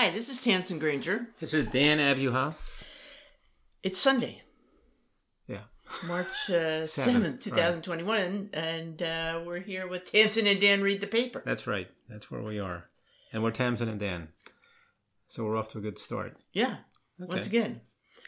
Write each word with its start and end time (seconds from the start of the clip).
Hi, 0.00 0.08
this 0.08 0.30
is 0.30 0.40
Tamsin 0.40 0.78
Granger. 0.78 1.26
This 1.40 1.52
is 1.52 1.66
Dan 1.66 1.98
Abuha. 1.98 2.54
It's 3.82 3.98
Sunday, 3.98 4.40
Yeah. 5.46 5.64
March 6.06 6.48
uh, 6.48 6.86
Seventh, 6.86 7.42
7th, 7.42 7.42
2021, 7.42 8.48
and 8.54 9.02
uh, 9.02 9.42
we're 9.44 9.60
here 9.60 9.86
with 9.86 10.10
Tamsin 10.10 10.46
and 10.46 10.58
Dan 10.58 10.80
Read 10.80 11.02
the 11.02 11.06
Paper. 11.06 11.42
That's 11.44 11.66
right. 11.66 11.86
That's 12.08 12.30
where 12.30 12.40
we 12.40 12.58
are. 12.58 12.84
And 13.34 13.42
we're 13.42 13.50
Tamsin 13.50 13.90
and 13.90 14.00
Dan. 14.00 14.28
So 15.26 15.44
we're 15.44 15.58
off 15.58 15.68
to 15.72 15.78
a 15.78 15.82
good 15.82 15.98
start. 15.98 16.38
Yeah, 16.54 16.78
once 17.18 17.46
again. 17.46 17.82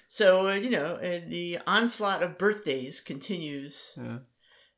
So, 0.09 0.49
uh, 0.49 0.55
you 0.57 0.69
know, 0.69 0.97
uh, 0.97 1.21
the 1.27 1.57
onslaught 1.67 2.23
of 2.23 2.37
birthdays 2.37 3.01
continues. 3.01 3.97
Yeah. 3.97 4.19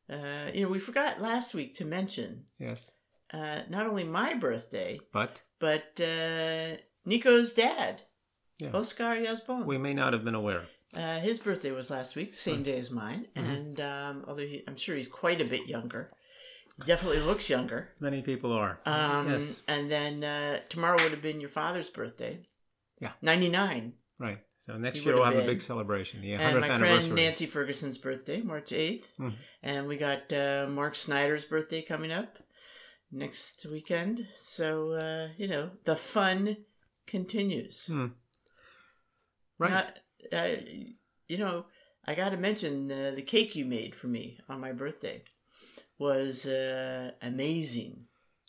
Uh, 0.09 0.53
you 0.55 0.63
know, 0.63 0.71
we 0.71 0.79
forgot 0.79 1.21
last 1.21 1.55
week 1.55 1.75
to 1.75 1.85
mention 1.85 2.45
Yes. 2.61 2.95
Uh, 3.33 3.61
not 3.69 3.87
only 3.87 4.05
my 4.05 4.35
birthday, 4.35 5.01
But 5.13 5.43
but 5.59 6.01
uh, 6.01 6.77
Nico's 7.07 7.53
dad, 7.53 8.03
Yeah. 8.61 8.71
Oscar 8.75 9.17
Yazbon. 9.17 9.65
we 9.67 9.79
may 9.79 9.95
not 9.95 10.13
have 10.13 10.25
been 10.25 10.35
aware. 10.35 10.65
Uh, 10.97 11.19
his 11.21 11.39
birthday 11.41 11.73
was 11.73 11.91
last 11.91 12.15
week, 12.17 12.33
same 12.35 12.63
day 12.63 12.79
as 12.79 12.91
mine, 12.91 13.27
Mm-hmm. 13.35 13.51
and 13.51 13.81
um, 13.81 14.25
although 14.29 14.47
he, 14.47 14.63
I'm 14.69 14.77
sure 14.77 14.95
he's 14.95 15.09
quite 15.09 15.41
a 15.41 15.45
bit 15.45 15.67
younger, 15.67 16.13
definitely 16.85 17.21
looks 17.21 17.49
younger. 17.51 17.91
Many 18.01 18.23
people 18.23 18.53
are. 18.53 18.79
Um, 18.87 19.29
yes. 19.31 19.63
And 19.67 19.91
then 19.91 20.23
uh, 20.23 20.61
tomorrow 20.69 21.03
would 21.03 21.13
have 21.13 21.23
been 21.23 21.41
your 21.41 21.51
father's 21.51 21.91
birthday. 21.91 22.47
Yeah. 23.01 23.13
99. 23.23 23.95
Right. 24.21 24.39
So 24.61 24.79
next 24.79 25.01
He 25.01 25.05
year 25.05 25.15
we'll 25.17 25.25
have 25.25 25.35
have 25.35 25.43
a 25.45 25.47
big 25.47 25.61
celebration. 25.61 26.21
The 26.23 26.33
100th 26.35 26.41
and 26.41 26.61
my 26.61 26.69
anniversary. 26.69 27.01
friend 27.03 27.15
Nancy 27.17 27.47
Ferguson's 27.47 27.99
birthday, 27.99 28.41
March 28.41 28.71
8th. 28.71 29.09
Mhm. 29.19 29.35
And 29.63 29.87
we 29.89 29.97
got 29.97 30.33
uh, 30.33 30.67
Mark 30.71 30.95
Snyder's 30.95 31.45
birthday 31.45 31.83
coming 31.83 32.13
up 32.13 32.39
next 33.15 33.67
weekend. 33.67 34.27
So, 34.35 34.93
uh, 34.93 35.29
you 35.37 35.49
know, 35.49 35.71
the 35.85 35.97
fun 35.97 36.59
continues. 37.07 37.87
Hmm. 37.87 38.07
Right. 39.59 39.71
Not, 39.71 39.99
uh, 40.33 40.57
you 41.29 41.39
know, 41.39 41.67
I 42.05 42.15
got 42.15 42.31
to 42.31 42.37
mention 42.37 42.91
uh, 42.91 43.13
the 43.15 43.23
cake 43.23 43.55
you 43.55 43.65
made 43.65 43.95
for 43.95 44.09
me 44.09 44.39
on 44.49 44.61
my 44.61 44.73
birthday 44.73 45.23
was 45.99 46.47
uh, 46.47 47.13
amazing 47.23 48.07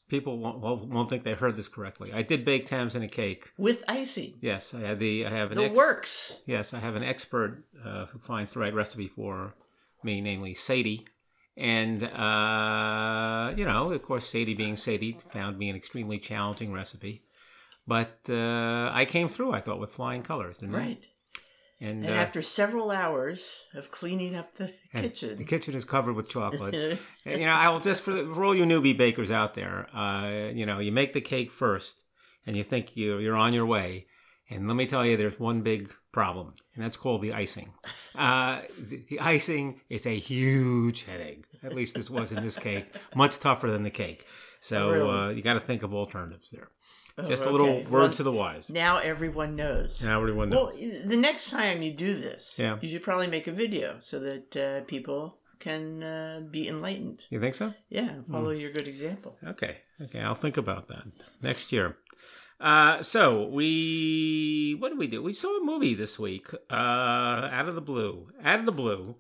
people 0.08 0.38
won't, 0.38 0.60
won't 0.60 0.88
won't 0.88 1.10
think 1.10 1.24
they 1.24 1.34
heard 1.34 1.56
this 1.56 1.68
correctly. 1.68 2.12
I 2.14 2.22
did 2.22 2.46
bake 2.46 2.66
Tamsin 2.66 3.04
a 3.04 3.08
cake. 3.08 3.52
with 3.58 3.84
icing. 3.88 4.36
Yes, 4.42 4.74
I 4.74 4.82
have 4.82 5.00
the 5.00 5.26
I 5.26 5.30
have 5.30 5.52
an 5.52 5.58
The 5.58 5.66
ex- 5.66 5.76
works. 5.78 6.38
Yes, 6.46 6.74
I 6.74 6.80
have 6.80 6.96
an 6.96 7.04
expert 7.04 7.64
uh, 7.84 8.06
who 8.08 8.20
finds 8.20 8.52
the 8.52 8.60
right 8.60 8.74
recipe 8.74 9.08
for 9.08 9.56
me, 10.04 10.22
namely 10.22 10.54
Sadie. 10.54 11.06
And, 11.58 12.04
uh, 12.04 13.54
you 13.56 13.66
know, 13.66 13.92
of 13.92 14.02
course, 14.04 14.28
Sadie 14.28 14.56
being 14.56 14.76
Sadie 14.76 15.18
found 15.30 15.58
me 15.58 15.70
an 15.70 15.76
extremely 15.76 16.20
challenging 16.20 16.74
recipe. 16.74 17.24
But 17.88 18.20
uh, 18.30 18.90
I 18.92 19.06
came 19.08 19.30
through, 19.30 19.54
I 19.54 19.62
thought, 19.62 19.80
with 19.80 19.92
flying 19.92 20.24
colors, 20.24 20.58
didn't 20.58 20.76
I? 20.76 20.80
Right. 20.80 21.08
And, 21.80 22.04
And 22.06 22.16
uh, 22.16 22.18
after 22.18 22.42
several 22.42 22.90
hours 22.90 23.64
of 23.74 23.92
cleaning 23.92 24.36
up 24.36 24.56
the 24.56 24.74
kitchen, 24.94 25.38
The 25.38 25.44
kitchen 25.46 25.76
is 25.76 25.86
covered 25.86 26.16
with 26.16 26.30
chocolate. 26.30 26.74
and, 27.26 27.40
you 27.40 27.46
know, 27.46 27.54
I 27.54 27.70
will 27.70 27.82
just, 27.82 28.02
for, 28.02 28.12
the, 28.12 28.24
for 28.34 28.44
all 28.44 28.56
you 28.56 28.64
newbie 28.64 28.98
bakers 28.98 29.30
out 29.30 29.56
there, 29.56 29.88
uh, 29.96 30.50
you 30.54 30.66
know, 30.66 30.80
you 30.80 30.92
make 30.92 31.14
the 31.14 31.22
cake 31.22 31.52
first 31.52 32.02
and 32.46 32.56
you 32.56 32.64
think 32.64 32.96
you, 32.98 33.18
you're 33.20 33.36
on 33.36 33.54
your 33.54 33.66
way. 33.66 34.08
And 34.50 34.68
let 34.68 34.76
me 34.76 34.86
tell 34.86 35.06
you, 35.06 35.18
there's 35.18 35.40
one 35.40 35.62
big 35.62 35.92
problem, 36.12 36.54
and 36.76 36.84
that's 36.84 36.98
called 36.98 37.22
the 37.22 37.34
icing. 37.34 37.74
Uh, 38.14 38.62
the, 38.80 39.04
the 39.10 39.20
icing 39.20 39.82
is 39.90 40.06
a 40.06 40.16
huge 40.18 41.04
headache. 41.04 41.46
At 41.64 41.74
least 41.74 41.96
this 41.96 42.10
was 42.10 42.32
in 42.32 42.44
this 42.44 42.58
cake, 42.58 42.86
much 43.16 43.40
tougher 43.40 43.70
than 43.72 43.84
the 43.84 43.90
cake. 43.90 44.26
So 44.62 44.90
Really? 44.92 45.10
uh, 45.10 45.30
you 45.30 45.42
got 45.42 45.54
to 45.56 45.60
think 45.60 45.84
of 45.84 45.94
alternatives 45.94 46.52
there. 46.52 46.70
Oh, 47.18 47.24
Just 47.24 47.46
a 47.46 47.50
little 47.50 47.68
okay. 47.70 47.84
word 47.86 47.92
Well, 48.02 48.12
to 48.12 48.24
the 48.24 48.32
wise. 48.32 48.70
Now 48.70 48.98
everyone 49.00 49.56
knows. 49.56 50.04
Now 50.04 50.20
everyone 50.22 50.50
knows. 50.50 50.78
Well, 50.80 50.92
the 51.06 51.18
next 51.18 51.50
time 51.50 51.82
you 51.82 51.94
do 51.94 52.14
this, 52.14 52.58
Yeah. 52.60 52.78
you 52.82 52.90
should 52.90 53.04
probably 53.04 53.28
make 53.28 53.48
a 53.48 53.52
video 53.54 53.98
so 54.00 54.20
that 54.20 54.56
uh, 54.58 54.82
people 54.86 55.38
can 55.60 56.04
uh, 56.04 56.42
be 56.52 56.68
enlightened. 56.68 57.26
you 57.30 57.40
think 57.40 57.56
so? 57.56 57.74
Yeah, 57.90 58.16
follow 58.30 58.54
Hmm. 58.54 58.60
your 58.60 58.72
good 58.72 58.88
example. 58.90 59.38
Okay. 59.48 59.78
Okay. 60.02 60.20
I'll 60.20 60.36
think 60.36 60.58
about 60.58 60.90
that 60.90 61.04
next 61.42 61.72
year. 61.72 61.96
Uh, 62.66 63.04
so 63.04 63.46
we, 63.48 64.76
what 64.80 64.90
did 64.90 64.98
we 64.98 65.06
do? 65.06 65.22
We 65.22 65.34
saw 65.34 65.60
a 65.60 65.64
movie 65.64 65.94
this 65.94 66.18
week, 66.18 66.48
uh, 66.72 66.74
out 66.74 67.68
of 67.68 67.76
the 67.76 67.82
blue, 67.82 68.28
out 68.44 68.60
of 68.60 68.66
the 68.66 68.72
blue. 68.72 69.18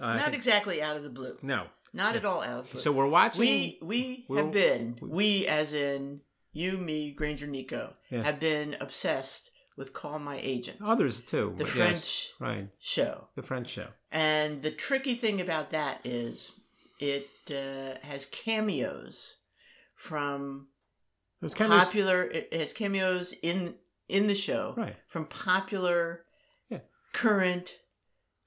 Uh, 0.00 0.16
Not 0.16 0.34
exactly 0.34 0.82
out 0.82 0.96
of 0.96 1.04
the 1.04 1.10
blue. 1.10 1.36
no. 1.42 1.66
Not 1.94 2.16
at 2.16 2.24
all 2.24 2.40
out 2.42 2.58
of 2.60 2.64
the 2.66 2.72
blue. 2.72 2.80
So 2.80 2.90
we're 2.90 3.06
watching. 3.06 3.40
we 3.40 3.78
we 3.82 4.24
have 4.34 4.50
been 4.50 4.98
we 5.00 5.46
as 5.46 5.72
in 5.74 6.22
you, 6.52 6.76
me, 6.78 7.12
Granger, 7.12 7.46
Nico 7.46 7.94
Yeah. 8.10 8.24
have 8.24 8.40
been 8.40 8.76
obsessed 8.80 9.50
with 9.76 9.92
Call 9.92 10.18
My 10.18 10.40
Agent, 10.42 10.78
others 10.84 11.20
too. 11.22 11.54
the 11.56 11.66
French 11.66 11.92
yes, 11.92 12.32
right? 12.40 12.68
show. 12.80 13.28
The 13.36 13.42
French 13.42 13.68
show. 13.68 13.88
And 14.10 14.62
the 14.62 14.70
tricky 14.72 15.14
thing 15.14 15.40
about 15.40 15.70
that 15.70 16.00
is 16.02 16.50
it 16.98 17.28
uh, 17.50 18.04
has 18.06 18.26
cameos 18.26 19.36
from 19.94 20.66
It 21.42 21.46
was 21.46 21.54
kind 21.54 21.72
of 21.72 21.80
popular. 21.80 22.22
It 22.22 22.54
has 22.54 22.72
cameos 22.72 23.34
in 23.42 23.74
in 24.08 24.28
the 24.28 24.34
show 24.34 24.74
right. 24.76 24.94
from 25.08 25.26
popular, 25.26 26.24
Yeah. 26.68 26.78
current 27.12 27.78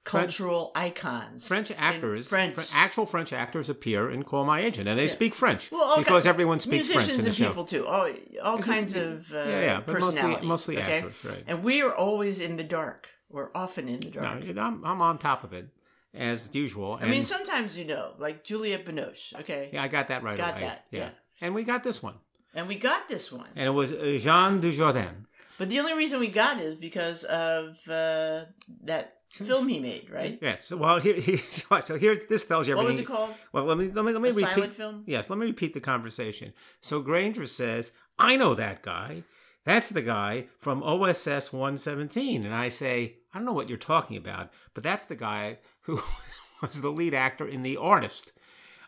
French- 0.04 0.28
cultural 0.38 0.72
icons. 0.74 1.46
French 1.46 1.70
actors, 1.76 2.28
French. 2.28 2.54
Fr- 2.54 2.62
actual 2.74 3.04
French 3.04 3.32
actors 3.32 3.68
appear 3.68 4.10
in 4.10 4.22
Call 4.22 4.44
My 4.44 4.60
Agent, 4.62 4.88
and 4.88 4.98
they 4.98 5.02
Yeah. 5.04 5.08
speak 5.10 5.34
French 5.34 5.70
Well, 5.70 5.98
because 5.98 6.22
ki- 6.22 6.28
everyone 6.30 6.60
speaks 6.60 6.90
French 6.90 7.08
in 7.10 7.16
the 7.18 7.22
musicians 7.24 7.24
the 7.24 7.28
and 7.30 7.36
show. 7.36 7.48
people 7.48 7.64
too. 7.64 7.86
All 7.86 8.08
all 8.42 8.58
Is 8.58 8.66
it- 8.66 8.70
kinds 8.70 8.96
of 8.96 9.30
uh, 9.34 9.38
yeah, 9.38 9.60
yeah, 9.60 9.80
but 9.84 9.98
mostly, 10.00 10.36
mostly 10.46 10.78
okay? 10.78 10.98
actors, 10.98 11.24
right? 11.24 11.44
And 11.46 11.62
we 11.64 11.82
are 11.82 11.94
always 11.94 12.40
in 12.40 12.56
the 12.56 12.64
dark. 12.64 13.08
We're 13.28 13.50
often 13.54 13.88
in 13.88 14.00
the 14.00 14.10
dark. 14.10 14.42
No. 14.42 14.62
I'm, 14.62 14.84
I'm 14.84 15.02
on 15.02 15.18
top 15.18 15.42
of 15.44 15.52
it 15.52 15.68
as 16.14 16.48
usual. 16.54 16.98
I 17.02 17.06
mean, 17.08 17.24
sometimes 17.24 17.76
you 17.76 17.84
know, 17.84 18.14
like 18.18 18.44
Juliette 18.44 18.86
Binoche. 18.86 19.34
Okay, 19.40 19.68
yeah, 19.72 19.82
I 19.82 19.88
got 19.88 20.08
that 20.08 20.22
right 20.22 20.38
got 20.38 20.52
away. 20.56 20.66
that. 20.66 20.86
Yeah. 20.90 21.10
and 21.40 21.54
we 21.54 21.64
got 21.64 21.82
this 21.82 22.00
one, 22.02 22.14
and 22.56 22.66
we 22.66 22.74
got 22.76 23.08
this 23.08 23.30
one. 23.30 23.46
and 23.54 23.66
it 23.68 23.70
was 23.70 23.92
uh, 23.92 24.18
Jean 24.20 24.60
Dujardin. 24.60 25.26
But 25.58 25.70
the 25.70 25.78
only 25.78 25.94
reason 25.94 26.18
we 26.20 26.26
got 26.28 26.58
it 26.58 26.64
is 26.64 26.74
because 26.74 27.22
of 27.24 27.76
uh, 27.88 28.44
that 28.84 29.14
film 29.30 29.68
he 29.68 29.78
made, 29.78 30.10
right? 30.10 30.38
Yes. 30.42 30.70
Well, 30.72 30.98
here, 30.98 31.14
here 31.14 31.38
so 31.82 31.96
here's 31.98 32.26
this 32.26 32.44
tells 32.44 32.66
you 32.68 32.74
everything. 32.76 32.76
What 32.76 32.90
was 32.92 32.98
it 33.00 33.06
called? 33.06 33.34
Well, 33.52 33.64
let 33.64 33.78
me 33.78 33.86
let 33.90 34.04
me 34.04 34.12
let 34.12 34.20
me 34.22 34.30
A 34.30 34.32
repeat. 34.32 34.54
silent 34.54 34.72
film? 34.74 35.04
Yes, 35.06 35.30
let 35.30 35.38
me 35.38 35.46
repeat 35.46 35.72
the 35.74 35.80
conversation. 35.80 36.52
So 36.80 37.00
Granger 37.00 37.46
says, 37.46 37.92
"I 38.18 38.36
know 38.36 38.54
that 38.54 38.82
guy. 38.82 39.22
That's 39.64 39.88
the 39.88 40.02
guy 40.02 40.46
from 40.58 40.82
OSS 40.82 41.52
117." 41.52 42.44
And 42.44 42.54
I 42.54 42.68
say, 42.68 43.16
"I 43.32 43.38
don't 43.38 43.46
know 43.46 43.52
what 43.52 43.68
you're 43.68 43.78
talking 43.78 44.16
about, 44.16 44.50
but 44.74 44.82
that's 44.84 45.04
the 45.04 45.16
guy 45.16 45.58
who 45.82 46.00
was 46.62 46.80
the 46.82 46.90
lead 46.90 47.14
actor 47.14 47.46
in 47.48 47.62
The 47.62 47.76
Artist, 47.78 48.32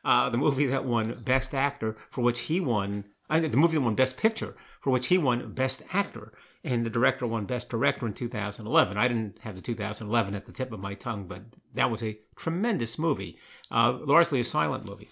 uh, 0.04 0.28
the 0.30 0.38
movie 0.38 0.66
that 0.66 0.84
won 0.84 1.14
Best 1.24 1.54
Actor, 1.54 1.96
for 2.10 2.22
which 2.22 2.40
he 2.40 2.60
won. 2.60 3.04
The 3.30 3.56
movie 3.56 3.78
won 3.78 3.94
Best 3.94 4.16
Picture, 4.16 4.56
for 4.80 4.90
which 4.90 5.08
he 5.08 5.18
won 5.18 5.52
Best 5.52 5.82
Actor." 5.92 6.32
And 6.64 6.84
the 6.84 6.90
director 6.90 7.26
won 7.26 7.46
Best 7.46 7.68
Director 7.68 8.06
in 8.06 8.14
2011. 8.14 8.96
I 8.96 9.06
didn't 9.06 9.38
have 9.40 9.54
the 9.54 9.62
2011 9.62 10.34
at 10.34 10.46
the 10.46 10.52
tip 10.52 10.72
of 10.72 10.80
my 10.80 10.94
tongue, 10.94 11.26
but 11.28 11.42
that 11.74 11.90
was 11.90 12.02
a 12.02 12.18
tremendous 12.36 12.98
movie, 12.98 13.38
uh, 13.70 13.96
largely 14.00 14.40
a 14.40 14.44
silent 14.44 14.84
movie. 14.84 15.08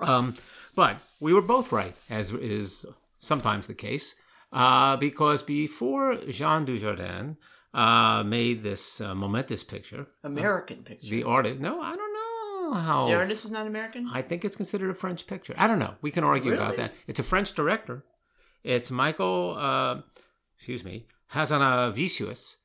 Um, 0.00 0.34
but 0.74 0.98
we 1.20 1.34
were 1.34 1.42
both 1.42 1.72
right, 1.72 1.94
as 2.08 2.32
is 2.32 2.86
sometimes 3.18 3.66
the 3.66 3.74
case, 3.74 4.14
uh, 4.52 4.96
because 4.96 5.42
before 5.42 6.16
Jean 6.28 6.64
Dujardin 6.64 7.36
uh, 7.74 8.22
made 8.22 8.62
this 8.62 9.00
uh, 9.00 9.14
momentous 9.14 9.64
picture, 9.64 10.06
American 10.24 10.82
picture. 10.82 11.08
the 11.08 11.22
artist, 11.22 11.60
no, 11.60 11.80
I 11.80 11.96
don't 11.96 12.11
know 12.72 12.80
how. 12.80 13.06
the 13.06 13.14
artist 13.14 13.44
is 13.44 13.50
not 13.50 13.66
American. 13.66 14.08
I 14.12 14.22
think 14.22 14.44
it's 14.44 14.56
considered 14.56 14.90
a 14.90 14.94
French 14.94 15.26
picture. 15.26 15.54
I 15.56 15.66
don't 15.66 15.78
know. 15.78 15.94
We 16.02 16.10
can 16.10 16.24
argue 16.24 16.54
about 16.54 16.76
that. 16.76 16.92
It's 17.06 17.20
a 17.20 17.24
French 17.24 17.52
director. 17.54 18.04
It's 18.64 18.90
Michael, 18.90 19.56
uh, 19.58 20.00
excuse 20.56 20.84
me, 20.84 21.06
Hazanavicius. 21.32 22.56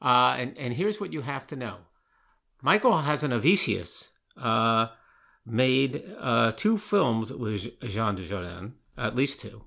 Uh, 0.00 0.36
and, 0.38 0.56
and 0.58 0.74
here's 0.74 1.00
what 1.00 1.12
you 1.12 1.20
have 1.20 1.46
to 1.48 1.56
know. 1.56 1.76
Michael 2.62 2.92
Hazanavicius 2.92 4.10
uh, 4.36 4.86
made 5.44 6.02
uh, 6.18 6.52
two 6.52 6.78
films 6.78 7.32
with 7.32 7.78
Jean 7.82 8.16
Dujardin, 8.16 8.72
at 8.96 9.16
least 9.16 9.40
two. 9.40 9.64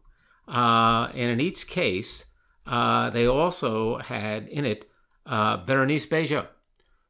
Uh, 0.48 1.10
and 1.14 1.32
in 1.32 1.40
each 1.40 1.68
case, 1.68 2.26
uh, 2.66 3.10
they 3.10 3.28
also 3.28 3.98
had 3.98 4.48
in 4.48 4.66
it 4.66 4.90
uh, 5.26 5.58
Berenice 5.58 6.06
Bejo, 6.06 6.48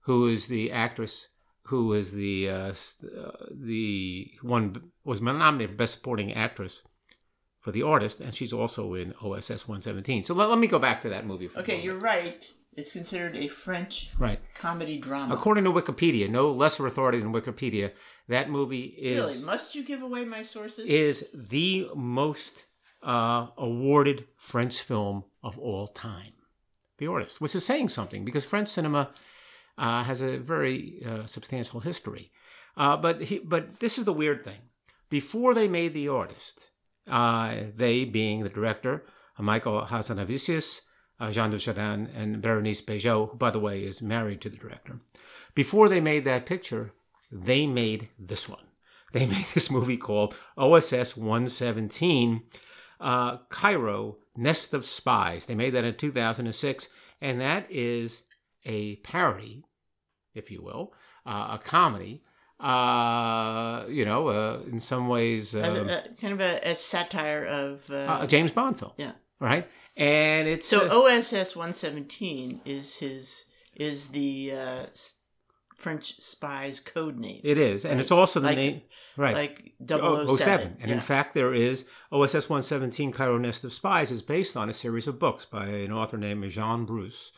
who 0.01 0.27
is 0.27 0.47
the 0.47 0.71
actress 0.71 1.29
who 1.65 1.93
is 1.93 2.11
the 2.11 2.49
uh, 2.49 2.73
uh, 2.73 3.31
the 3.51 4.31
one 4.41 4.91
was 5.03 5.21
nominated 5.21 5.71
for 5.71 5.77
best 5.77 5.95
supporting 5.95 6.33
actress 6.33 6.83
for 7.59 7.71
the 7.71 7.81
artist, 7.81 8.21
and 8.21 8.33
she's 8.33 8.53
also 8.53 8.93
in 8.93 9.13
OSS 9.23 9.67
117. 9.67 10.23
So 10.25 10.35
let, 10.35 10.49
let 10.49 10.59
me 10.59 10.67
go 10.67 10.77
back 10.77 11.01
to 11.01 11.09
that 11.09 11.25
movie. 11.25 11.47
For 11.47 11.59
okay, 11.59 11.81
you're 11.81 11.97
right. 11.97 12.47
It's 12.73 12.93
considered 12.93 13.37
a 13.37 13.47
French 13.47 14.11
right. 14.19 14.39
comedy 14.53 14.97
drama. 14.97 15.33
According 15.33 15.63
to 15.63 15.71
Wikipedia, 15.71 16.29
no 16.29 16.51
lesser 16.51 16.85
authority 16.85 17.19
than 17.19 17.33
Wikipedia, 17.33 17.91
that 18.27 18.49
movie 18.49 18.83
is 18.83 19.23
really? 19.23 19.45
Must 19.45 19.73
you 19.73 19.83
give 19.83 20.01
away 20.01 20.25
my 20.25 20.41
sources? 20.41 20.85
is 20.85 21.27
the 21.33 21.87
most 21.95 22.65
uh, 23.01 23.47
awarded 23.57 24.25
French 24.35 24.81
film 24.81 25.23
of 25.41 25.57
all 25.57 25.87
time. 25.87 26.33
The 26.97 27.07
artist, 27.07 27.41
which 27.41 27.55
is 27.55 27.65
saying 27.65 27.89
something 27.89 28.23
because 28.23 28.45
French 28.45 28.69
cinema 28.69 29.09
uh, 29.77 30.03
has 30.03 30.21
a 30.21 30.37
very 30.37 31.03
uh, 31.05 31.25
substantial 31.25 31.79
history. 31.79 32.31
Uh, 32.77 32.97
but 32.97 33.21
he, 33.21 33.39
but 33.39 33.79
this 33.79 33.97
is 33.97 34.05
the 34.05 34.13
weird 34.13 34.43
thing. 34.43 34.59
Before 35.09 35.53
they 35.53 35.67
made 35.67 35.93
The 35.93 36.09
Artist, 36.09 36.71
uh, 37.07 37.55
they 37.75 38.05
being 38.05 38.43
the 38.43 38.49
director, 38.49 39.05
Michael 39.37 39.83
Hazanavicius, 39.83 40.81
uh, 41.19 41.31
Jean 41.31 41.51
Dujardin, 41.51 42.09
and 42.15 42.41
Berenice 42.41 42.81
Bejo, 42.81 43.31
who, 43.31 43.37
by 43.37 43.51
the 43.51 43.59
way, 43.59 43.83
is 43.83 44.01
married 44.01 44.41
to 44.41 44.49
the 44.49 44.57
director. 44.57 44.99
Before 45.53 45.87
they 45.87 46.01
made 46.01 46.25
that 46.25 46.45
picture, 46.45 46.93
they 47.31 47.65
made 47.65 48.09
this 48.17 48.49
one. 48.49 48.65
They 49.13 49.25
made 49.25 49.45
this 49.53 49.71
movie 49.71 49.97
called 49.97 50.35
OSS 50.57 51.15
117, 51.15 52.43
uh, 52.99 53.37
Cairo, 53.49 54.17
Nest 54.35 54.73
of 54.73 54.85
Spies. 54.85 55.45
They 55.45 55.55
made 55.55 55.71
that 55.71 55.85
in 55.85 55.95
2006, 55.95 56.89
and 57.21 57.39
that 57.41 57.69
is 57.69 58.23
a 58.65 58.95
parody, 58.97 59.63
if 60.33 60.49
you 60.51 60.61
will, 60.61 60.93
uh, 61.25 61.49
a 61.51 61.59
comedy. 61.63 62.23
Uh, 62.59 63.85
you 63.89 64.05
know, 64.05 64.27
uh, 64.29 64.59
in 64.71 64.79
some 64.79 65.07
ways, 65.07 65.55
A- 65.55 65.81
um, 65.81 65.89
a- 65.89 66.03
kind 66.21 66.33
of 66.33 66.41
a, 66.41 66.59
a 66.71 66.75
satire 66.75 67.45
of. 67.45 67.89
Uh, 67.89 68.19
a 68.21 68.27
James 68.27 68.51
Bond 68.51 68.79
film. 68.79 68.93
yeah. 68.97 69.11
Right? 69.39 69.67
And 69.97 70.47
it's. 70.47 70.67
So 70.67 70.87
uh, 70.87 71.17
OSS 71.17 71.55
117 71.55 72.61
is 72.65 72.97
his 72.99 73.45
is 73.75 74.09
the 74.09 74.53
uh, 74.53 74.85
French 75.75 76.21
spy's 76.21 76.79
code 76.79 77.17
name, 77.17 77.41
it 77.43 77.57
is. 77.57 77.83
And 77.85 77.99
it's 77.99 78.11
also 78.11 78.39
the 78.39 78.47
Like- 78.47 78.57
name. 78.57 78.81
Right. 79.17 79.35
like 79.35 79.73
Oh, 79.91 80.25
007. 80.25 80.37
07. 80.37 80.77
And 80.81 80.89
yeah. 80.89 80.95
in 80.95 81.01
fact, 81.01 81.33
there 81.35 81.53
is 81.53 81.85
OSS 82.11 82.49
117 82.49 83.11
Cairo 83.13 83.37
Nest 83.37 83.63
of 83.63 83.71
Spies 83.71 84.11
is 84.11 84.21
based 84.21 84.57
on 84.57 84.69
a 84.69 84.73
series 84.73 85.07
of 85.07 85.19
books 85.19 85.45
by 85.45 85.67
an 85.67 85.91
author 85.93 86.17
named 86.17 86.43
Jean 86.51 86.83
Bruce 86.85 87.31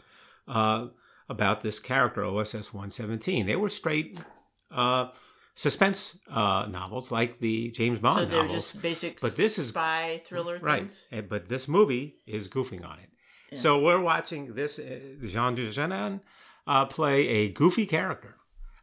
uh, 0.47 0.87
about 1.29 1.61
this 1.61 1.79
character, 1.79 2.23
OSS 2.23 2.73
117. 2.73 3.45
They 3.45 3.55
were 3.55 3.69
straight 3.69 4.19
uh, 4.71 5.09
suspense 5.55 6.17
uh, 6.29 6.67
novels 6.69 7.11
like 7.11 7.39
the 7.39 7.71
James 7.71 7.99
Bond 7.99 8.19
so 8.19 8.25
they're 8.25 8.43
novels. 8.43 8.71
just 8.71 8.81
basic 8.81 9.19
But 9.21 9.35
this 9.35 9.57
is- 9.57 9.69
spy 9.69 10.21
thriller 10.25 10.59
Right. 10.61 10.79
things. 10.79 11.07
And- 11.11 11.27
But 11.29 11.49
this 11.49 11.67
movie 11.67 12.17
is 12.25 12.47
goofing 12.47 12.85
on 12.85 12.99
it. 12.99 13.09
Yeah. 13.51 13.59
So 13.59 13.79
we're 13.79 14.01
watching 14.01 14.53
this 14.55 14.77
uh, 14.79 14.99
Jean 15.21 15.55
Dujardin 15.55 16.19
uh, 16.67 16.85
play 16.85 17.27
a 17.27 17.49
goofy 17.49 17.85
character 17.85 18.35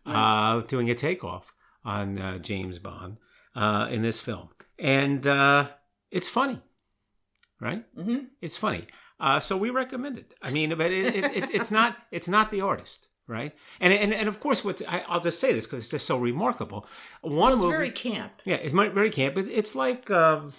uh, 0.06 0.60
doing 0.62 0.88
a 0.90 0.94
takeoff 0.94 1.52
on 1.84 2.18
uh, 2.18 2.38
James 2.38 2.78
Bond 2.78 3.18
uh, 3.54 3.88
in 3.90 4.00
this 4.02 4.20
film. 4.20 4.48
And 4.78 5.26
uh, 5.26 5.68
it's 6.10 6.28
funny, 6.28 6.60
right? 7.60 7.84
Mm-hmm. 7.96 8.24
It's 8.40 8.56
funny. 8.56 8.86
Uh, 9.20 9.40
so 9.40 9.56
we 9.56 9.70
recommend 9.70 10.18
it. 10.18 10.34
I 10.42 10.50
mean, 10.50 10.70
but 10.76 10.90
it, 10.90 11.14
it, 11.14 11.24
it, 11.36 11.50
it's 11.54 11.70
not 11.70 11.96
it's 12.10 12.28
not 12.28 12.50
the 12.50 12.60
artist, 12.62 13.08
right? 13.26 13.52
And 13.80 13.92
and, 13.92 14.12
and 14.12 14.28
of 14.28 14.40
course, 14.40 14.64
what 14.64 14.82
I, 14.88 15.04
I'll 15.08 15.20
just 15.20 15.40
say 15.40 15.52
this 15.52 15.66
because 15.66 15.82
it's 15.84 15.90
just 15.90 16.06
so 16.06 16.18
remarkable. 16.18 16.86
One 17.22 17.34
Well, 17.36 17.52
it's 17.54 17.62
movie, 17.62 17.76
very 17.76 17.90
camp. 17.90 18.32
yeah, 18.44 18.56
it's 18.56 18.72
very 18.74 19.10
camp. 19.10 19.38
It's, 19.38 19.48
it's 19.48 19.74
like 19.74 20.10
um, 20.10 20.52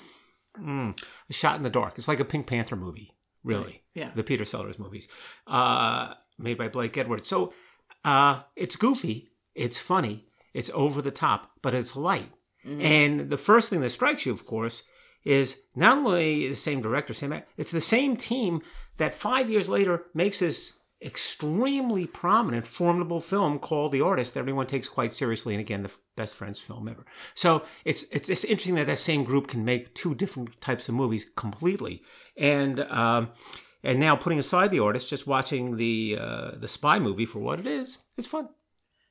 mm, 0.60 0.98
a 1.30 1.34
shot 1.34 1.58
in 1.58 1.64
the 1.64 1.70
dark. 1.70 1.98
It's 1.98 2.08
like 2.08 2.20
a 2.22 2.26
Pink 2.26 2.48
Panther 2.48 2.76
movie, 2.78 3.12
really. 3.44 3.84
Yeah. 3.94 4.12
The 4.16 4.24
Peter 4.24 4.46
Sellers 4.46 4.80
movies, 4.80 5.08
uh, 5.48 6.14
made 6.38 6.58
by 6.58 6.70
Blake 6.70 6.98
Edwards. 6.98 7.28
So 7.28 7.54
uh, 8.04 8.42
it's 8.56 8.76
goofy, 8.76 9.32
it's 9.54 9.78
funny, 9.78 10.28
it's 10.54 10.70
over 10.74 11.02
the 11.02 11.12
top, 11.12 11.52
but 11.62 11.74
it's 11.74 11.96
light. 11.96 12.32
Mhm. 12.66 12.82
And 12.84 13.30
the 13.30 13.38
first 13.38 13.70
thing 13.70 13.82
that 13.82 13.90
strikes 13.92 14.26
you, 14.26 14.34
of 14.34 14.46
course, 14.46 14.84
is 15.26 15.62
not 15.76 15.98
only 15.98 16.48
the 16.48 16.56
same 16.56 16.82
director, 16.82 17.14
same 17.14 17.34
act- 17.34 17.52
it's 17.58 17.72
the 17.72 17.82
same 17.82 18.16
team 18.16 18.62
that 18.98 19.14
five 19.14 19.50
years 19.50 19.68
later 19.68 20.06
makes 20.14 20.40
this 20.40 20.74
extremely 21.02 22.06
prominent, 22.08 22.66
formidable 22.68 23.20
film 23.20 23.60
called 23.60 23.92
The 23.92 24.02
Artist 24.02 24.34
that 24.34 24.40
everyone 24.40 24.68
takes 24.68 24.88
quite 24.88 25.14
seriously, 25.14 25.54
and 25.54 25.62
again, 25.62 25.84
the 25.84 25.92
best 26.16 26.36
friends 26.36 26.60
film 26.60 26.88
ever. 26.88 27.06
So 27.34 27.64
it's 27.84 28.04
it's, 28.12 28.30
it's 28.30 28.44
interesting 28.46 28.76
that 28.76 28.88
that 28.88 28.98
same 28.98 29.24
group 29.24 29.48
can 29.48 29.66
make 29.66 29.94
two 29.96 30.16
different 30.16 30.60
types 30.62 30.88
of 30.88 30.96
movies 30.96 31.26
completely, 31.36 32.04
and 32.38 32.80
um, 32.82 33.32
and 33.84 34.00
now 34.00 34.16
putting 34.16 34.40
aside 34.40 34.72
The 34.72 34.80
Artist, 34.80 35.10
just 35.10 35.28
watching 35.28 35.76
the 35.78 36.18
uh, 36.20 36.52
the 36.58 36.68
spy 36.68 37.00
movie 37.00 37.26
for 37.26 37.40
what 37.40 37.60
it 37.60 37.68
is, 37.68 37.98
it's 38.18 38.28
fun. 38.28 38.50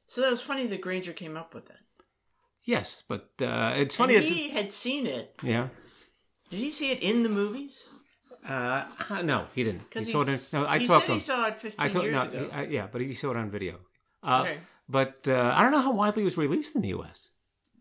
So 0.06 0.20
that 0.20 0.30
was 0.30 0.42
funny 0.42 0.66
that 0.66 0.80
Granger 0.80 1.12
came 1.12 1.36
up 1.36 1.54
with 1.54 1.66
that. 1.66 1.78
Yes, 2.66 3.02
but 3.08 3.30
uh, 3.42 3.72
it's 3.76 3.96
funny. 3.96 4.14
And 4.16 4.24
that- 4.24 4.28
he 4.30 4.50
had 4.50 4.70
seen 4.70 5.06
it. 5.06 5.34
yeah. 5.42 5.68
Did 6.54 6.62
he 6.62 6.70
see 6.70 6.92
it 6.92 7.02
in 7.02 7.24
the 7.24 7.28
movies? 7.28 7.88
Uh, 8.48 8.84
uh, 9.10 9.22
no, 9.22 9.46
he 9.56 9.64
didn't. 9.64 9.82
He 9.92 10.04
saw 10.04 10.22
it. 10.22 10.28
In, 10.28 10.38
no, 10.52 10.68
I 10.68 10.78
he 10.78 10.86
said 10.86 11.02
he 11.02 11.18
saw 11.18 11.48
it 11.48 11.58
15 11.58 11.84
I 11.84 11.88
told, 11.88 12.04
years 12.04 12.14
no, 12.14 12.22
ago. 12.22 12.50
I- 12.52 12.66
yeah, 12.66 12.86
but 12.90 13.00
he 13.00 13.12
saw 13.14 13.32
it 13.32 13.36
on 13.36 13.50
video. 13.50 13.80
Uh, 14.22 14.42
okay. 14.42 14.58
But 14.88 15.26
uh, 15.26 15.52
I 15.56 15.62
don't 15.62 15.72
know 15.72 15.80
how 15.80 15.92
widely 15.92 16.22
it 16.22 16.26
was 16.26 16.36
released 16.36 16.76
in 16.76 16.82
the 16.82 16.90
U.S. 16.90 17.30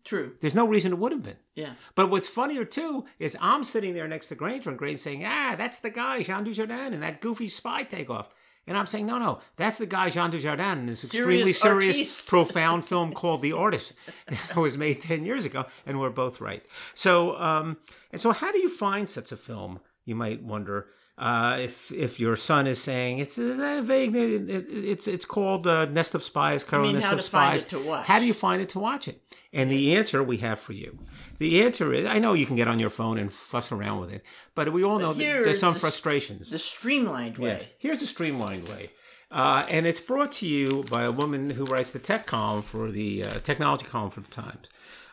True. 0.02 0.34
There's 0.40 0.56
no 0.56 0.66
reason 0.66 0.92
it 0.92 0.98
would 0.98 1.12
have 1.12 1.22
been. 1.22 1.36
Yeah. 1.54 1.74
But 1.94 2.10
what's 2.10 2.26
funnier 2.26 2.64
too 2.64 3.04
is 3.20 3.36
I'm 3.40 3.62
sitting 3.62 3.94
there 3.94 4.08
next 4.08 4.26
to 4.28 4.34
Granger 4.34 4.70
and 4.70 4.78
Granger 4.78 4.98
saying, 4.98 5.24
"Ah, 5.24 5.54
that's 5.56 5.78
the 5.78 5.90
guy 5.90 6.22
Jean 6.24 6.44
Dujardin 6.44 6.92
and 6.94 7.02
that 7.02 7.20
goofy 7.20 7.46
spy 7.46 7.84
takeoff." 7.84 8.28
And 8.66 8.78
I'm 8.78 8.86
saying, 8.86 9.06
"No, 9.06 9.18
no, 9.18 9.40
that's 9.56 9.78
the 9.78 9.86
guy 9.86 10.10
Jean 10.10 10.30
Dujardin 10.30 10.78
in 10.78 10.86
this 10.86 11.04
extremely 11.04 11.52
Serious 11.52 11.60
serious, 11.60 11.96
artiste." 11.96 12.28
profound 12.28 12.84
film 12.84 13.12
called 13.12 13.42
The 13.42 13.52
Artist 13.52 13.94
that 14.26 14.56
was 14.56 14.78
made 14.78 15.00
ten 15.00 15.24
years 15.24 15.44
ago." 15.44 15.66
And 15.86 16.00
we're 16.00 16.10
both 16.10 16.40
right. 16.40 16.64
So, 16.94 17.36
um, 17.40 17.76
and 18.10 18.20
so, 18.20 18.32
how 18.32 18.52
do 18.52 18.58
you 18.58 18.68
find 18.68 19.08
such 19.08 19.32
a 19.32 19.36
film? 19.36 19.80
You 20.04 20.14
might 20.14 20.42
wonder. 20.42 20.88
Uh, 21.16 21.58
if 21.60 21.92
if 21.92 22.18
your 22.18 22.34
son 22.34 22.66
is 22.66 22.82
saying 22.82 23.20
it's 23.20 23.38
uh, 23.38 23.80
vague, 23.84 24.16
it, 24.16 24.50
it, 24.50 24.66
it's 24.68 25.06
it's 25.06 25.24
called 25.24 25.64
uh, 25.64 25.84
Nest 25.84 26.16
of 26.16 26.24
Spies, 26.24 26.64
Cairo 26.64 26.90
Nest 26.90 27.06
how 27.06 27.14
of 27.14 27.22
Spies. 27.22 27.62
it 27.62 27.68
to 27.68 27.78
watch. 27.78 28.06
How 28.06 28.18
do 28.18 28.26
you 28.26 28.34
find 28.34 28.60
it 28.60 28.70
to 28.70 28.80
watch 28.80 29.06
it? 29.06 29.20
And 29.52 29.70
the 29.70 29.94
answer 29.94 30.24
we 30.24 30.38
have 30.38 30.58
for 30.58 30.72
you. 30.72 30.98
The 31.38 31.62
answer 31.62 31.92
is 31.92 32.04
I 32.06 32.18
know 32.18 32.32
you 32.32 32.46
can 32.46 32.56
get 32.56 32.66
on 32.66 32.80
your 32.80 32.90
phone 32.90 33.18
and 33.18 33.32
fuss 33.32 33.70
around 33.70 34.00
with 34.00 34.12
it, 34.12 34.24
but 34.56 34.72
we 34.72 34.82
all 34.82 34.98
know 34.98 35.12
that 35.12 35.22
there's 35.22 35.60
some 35.60 35.74
the 35.74 35.78
frustrations. 35.78 36.50
The 36.50 36.58
streamlined 36.58 37.38
way. 37.38 37.50
Yes. 37.50 37.72
Here's 37.78 38.02
a 38.02 38.08
streamlined 38.08 38.68
way. 38.68 38.90
Uh, 39.30 39.66
and 39.68 39.86
it's 39.86 40.00
brought 40.00 40.32
to 40.32 40.46
you 40.46 40.84
by 40.90 41.02
a 41.02 41.12
woman 41.12 41.50
who 41.50 41.64
writes 41.64 41.92
the 41.92 41.98
tech 41.98 42.26
column 42.26 42.62
for 42.62 42.90
the 42.90 43.24
uh, 43.24 43.34
technology 43.40 43.84
column 43.86 44.10
for 44.10 44.20
the 44.20 44.30
Times, 44.30 44.68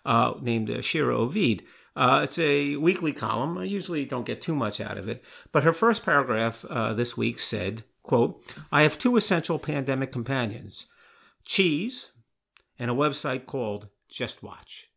uh, 0.06 0.34
named 0.42 0.70
uh, 0.70 0.82
Shira 0.82 1.16
Ovide. 1.18 1.64
Uh, 1.96 2.22
it's 2.24 2.40
a 2.40 2.78
weekly 2.78 3.12
column. 3.12 3.58
I 3.58 3.66
usually 3.66 4.06
don't 4.06 4.26
get 4.26 4.42
too 4.42 4.56
much 4.56 4.80
out 4.80 4.98
of 4.98 5.10
it, 5.10 5.24
but 5.52 5.64
her 5.64 5.74
first 5.74 6.04
paragraph 6.04 6.64
uh, 6.70 6.94
this 6.94 7.18
week 7.18 7.40
said, 7.40 7.84
"quote 8.02 8.56
I 8.72 8.84
have 8.84 8.98
two 8.98 9.18
essential 9.18 9.60
pandemic 9.60 10.12
companions: 10.12 10.88
cheese 11.44 12.14
and 12.80 12.90
a 12.90 12.96
website 12.96 13.46
called 13.46 13.90
Just 14.10 14.42
Watch." 14.42 14.90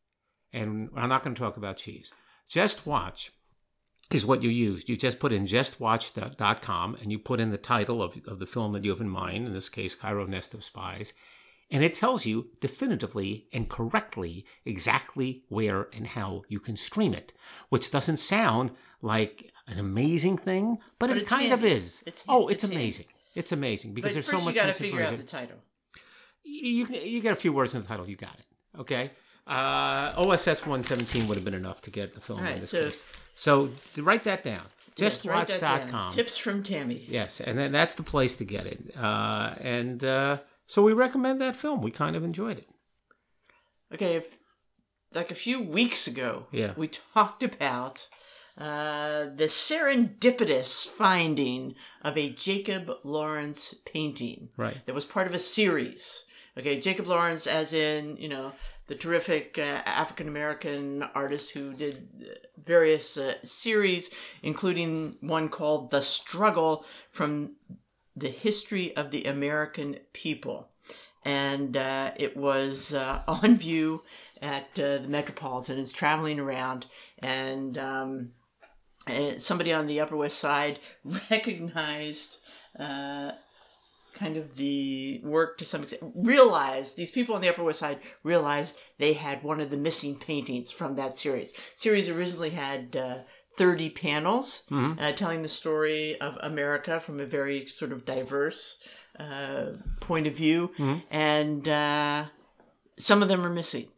And 0.52 0.90
I'm 0.94 1.08
not 1.08 1.24
going 1.24 1.34
to 1.34 1.40
talk 1.40 1.56
about 1.56 1.78
cheese. 1.78 2.12
Just 2.48 2.86
Watch 2.86 3.32
is 4.12 4.24
what 4.24 4.42
you 4.42 4.50
use. 4.50 4.88
You 4.88 4.96
just 4.96 5.18
put 5.18 5.32
in 5.32 5.46
justwatch.com 5.46 6.96
and 7.00 7.10
you 7.10 7.18
put 7.18 7.40
in 7.40 7.50
the 7.50 7.58
title 7.58 8.02
of, 8.02 8.16
of 8.28 8.38
the 8.38 8.46
film 8.46 8.72
that 8.72 8.84
you 8.84 8.90
have 8.90 9.00
in 9.00 9.08
mind, 9.08 9.46
in 9.46 9.52
this 9.52 9.68
case, 9.68 9.94
Cairo 9.94 10.26
Nest 10.26 10.54
of 10.54 10.62
Spies, 10.62 11.14
and 11.74 11.82
it 11.82 11.92
tells 11.92 12.24
you 12.24 12.46
definitively 12.60 13.46
and 13.52 13.68
correctly 13.68 14.46
exactly 14.64 15.42
where 15.48 15.88
and 15.92 16.06
how 16.06 16.42
you 16.48 16.60
can 16.60 16.76
stream 16.76 17.12
it, 17.12 17.34
which 17.68 17.90
doesn't 17.90 18.18
sound 18.18 18.70
like 19.02 19.50
an 19.66 19.78
amazing 19.78 20.38
thing, 20.38 20.78
but, 20.98 21.08
But 21.08 21.16
it 21.18 21.26
kind 21.26 21.52
of 21.52 21.64
is. 21.64 22.02
It's 22.06 22.22
oh, 22.28 22.32
handy. 22.46 22.54
it's 22.54 22.54
It's 22.54 22.62
handy. 22.62 22.76
amazing. 22.76 23.06
It's 23.34 23.52
amazing 23.52 23.94
because 23.94 24.10
But 24.10 24.14
there's 24.14 24.26
so 24.26 24.44
much 24.44 24.54
you 24.54 24.60
got 24.60 24.66
to 24.66 24.72
figure 24.72 25.02
out 25.02 25.16
the 25.16 25.24
title. 25.24 25.58
You, 26.44 26.86
you, 26.86 27.00
you 27.00 27.20
get 27.20 27.32
a 27.32 27.36
few 27.36 27.52
words 27.52 27.74
in 27.74 27.80
the 27.80 27.86
title, 27.86 28.08
you 28.08 28.16
got 28.16 28.36
it. 28.38 28.80
Okay? 28.80 29.10
Uh, 29.46 30.12
OSS 30.16 30.64
117 30.66 31.26
would 31.28 31.36
have 31.36 31.44
been 31.44 31.54
enough 31.54 31.82
to 31.82 31.90
get 31.90 32.14
the 32.14 32.20
film 32.20 32.38
All 32.38 32.46
in 32.46 32.52
right, 32.52 32.60
this 32.60 32.70
so- 32.70 32.84
case. 32.84 33.02
So 33.34 33.70
write 33.98 34.22
that 34.24 34.44
down. 34.44 34.62
Yes. 34.96 35.18
Justwatch.com. 35.24 36.12
Tips 36.12 36.36
from 36.36 36.62
Tammy. 36.62 37.02
Yes, 37.08 37.40
and 37.40 37.58
then 37.58 37.72
that's 37.72 37.96
the 37.96 38.04
place 38.04 38.36
to 38.36 38.44
get 38.44 38.64
it. 38.66 38.96
Uh, 38.96 39.54
and 39.60 40.04
uh, 40.04 40.38
so 40.66 40.82
we 40.82 40.92
recommend 40.92 41.40
that 41.40 41.56
film. 41.56 41.80
We 41.82 41.90
kind 41.90 42.16
of 42.16 42.24
enjoyed 42.24 42.58
it. 42.58 42.68
Okay, 43.92 44.16
if 44.16 44.38
like 45.12 45.30
a 45.30 45.34
few 45.34 45.60
weeks 45.62 46.06
ago, 46.06 46.46
Yeah. 46.50 46.72
we 46.76 46.88
talked 46.88 47.42
about 47.42 48.08
uh, 48.58 49.24
the 49.34 49.48
serendipitous 49.48 50.86
finding 50.86 51.74
of 52.02 52.16
a 52.16 52.30
Jacob 52.30 52.90
Lawrence 53.04 53.74
painting 53.84 54.48
Right. 54.56 54.84
that 54.86 54.94
was 54.94 55.04
part 55.04 55.26
of 55.26 55.34
a 55.34 55.38
series. 55.38 56.24
Okay, 56.56 56.78
Jacob 56.78 57.06
Lawrence, 57.08 57.46
as 57.48 57.72
in 57.72 58.16
you 58.16 58.28
know 58.28 58.52
the 58.86 58.94
terrific 58.94 59.56
uh, 59.58 59.82
African 59.86 60.28
American 60.28 61.02
artist 61.14 61.50
who 61.52 61.72
did 61.74 62.08
uh, 62.22 62.34
various 62.64 63.16
uh, 63.16 63.34
series, 63.42 64.10
including 64.42 65.16
one 65.20 65.48
called 65.48 65.90
"The 65.90 66.00
Struggle" 66.02 66.84
from 67.10 67.56
the 68.16 68.28
history 68.28 68.96
of 68.96 69.10
the 69.10 69.24
American 69.24 69.98
people. 70.12 70.68
And 71.24 71.76
uh, 71.76 72.12
it 72.16 72.36
was 72.36 72.92
uh, 72.92 73.22
on 73.28 73.56
view 73.56 74.02
at 74.42 74.78
uh, 74.78 74.98
the 74.98 75.08
Metropolitan. 75.08 75.78
It's 75.78 75.92
traveling 75.92 76.38
around, 76.38 76.86
and 77.18 77.78
um, 77.78 78.30
uh, 79.06 79.38
somebody 79.38 79.72
on 79.72 79.86
the 79.86 80.00
Upper 80.00 80.16
West 80.16 80.38
Side 80.38 80.80
recognized 81.30 82.38
uh, 82.78 83.32
kind 84.14 84.36
of 84.36 84.56
the 84.56 85.20
work 85.24 85.58
to 85.58 85.64
some 85.64 85.82
extent, 85.82 86.12
realized 86.14 86.96
these 86.96 87.10
people 87.10 87.34
on 87.34 87.40
the 87.40 87.48
Upper 87.48 87.64
West 87.64 87.80
Side 87.80 88.00
realized 88.22 88.76
they 88.98 89.14
had 89.14 89.42
one 89.42 89.60
of 89.60 89.70
the 89.70 89.76
missing 89.76 90.16
paintings 90.16 90.70
from 90.70 90.96
that 90.96 91.12
series. 91.12 91.52
Series 91.74 92.08
originally 92.08 92.50
had 92.50 92.96
uh, 92.96 93.18
30 93.56 93.90
panels 93.90 94.64
uh, 94.98 95.12
telling 95.12 95.42
the 95.42 95.48
story 95.48 96.20
of 96.20 96.38
America 96.42 97.00
from 97.00 97.20
a 97.20 97.26
very 97.26 97.66
sort 97.66 97.92
of 97.92 98.04
diverse 98.04 98.82
uh, 99.18 99.66
point 100.00 100.26
of 100.26 100.34
view, 100.34 100.70
and 101.10 101.68
uh, 101.68 102.24
some 102.98 103.22
of 103.22 103.28
them 103.28 103.44
are 103.44 103.50
missing. 103.50 103.88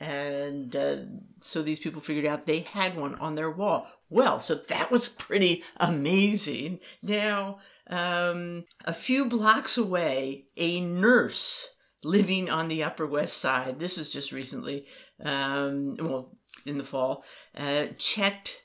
And 0.00 0.74
uh, 0.76 0.96
so 1.40 1.62
these 1.62 1.78
people 1.78 2.02
figured 2.02 2.26
out 2.26 2.46
they 2.46 2.60
had 2.60 2.96
one 2.96 3.14
on 3.16 3.36
their 3.36 3.50
wall. 3.50 3.86
Well, 4.10 4.38
so 4.38 4.54
that 4.54 4.90
was 4.90 5.08
pretty 5.08 5.62
amazing. 5.78 6.80
Now, 7.02 7.58
um, 7.88 8.64
a 8.84 8.92
few 8.92 9.28
blocks 9.28 9.78
away, 9.78 10.46
a 10.56 10.80
nurse 10.80 11.70
living 12.02 12.50
on 12.50 12.68
the 12.68 12.82
Upper 12.82 13.06
West 13.06 13.38
Side, 13.38 13.80
this 13.80 13.96
is 13.96 14.10
just 14.10 14.30
recently, 14.32 14.84
um, 15.24 15.96
well, 15.98 16.36
in 16.66 16.76
the 16.76 16.84
fall, 16.84 17.24
uh, 17.56 17.86
checked 17.96 18.60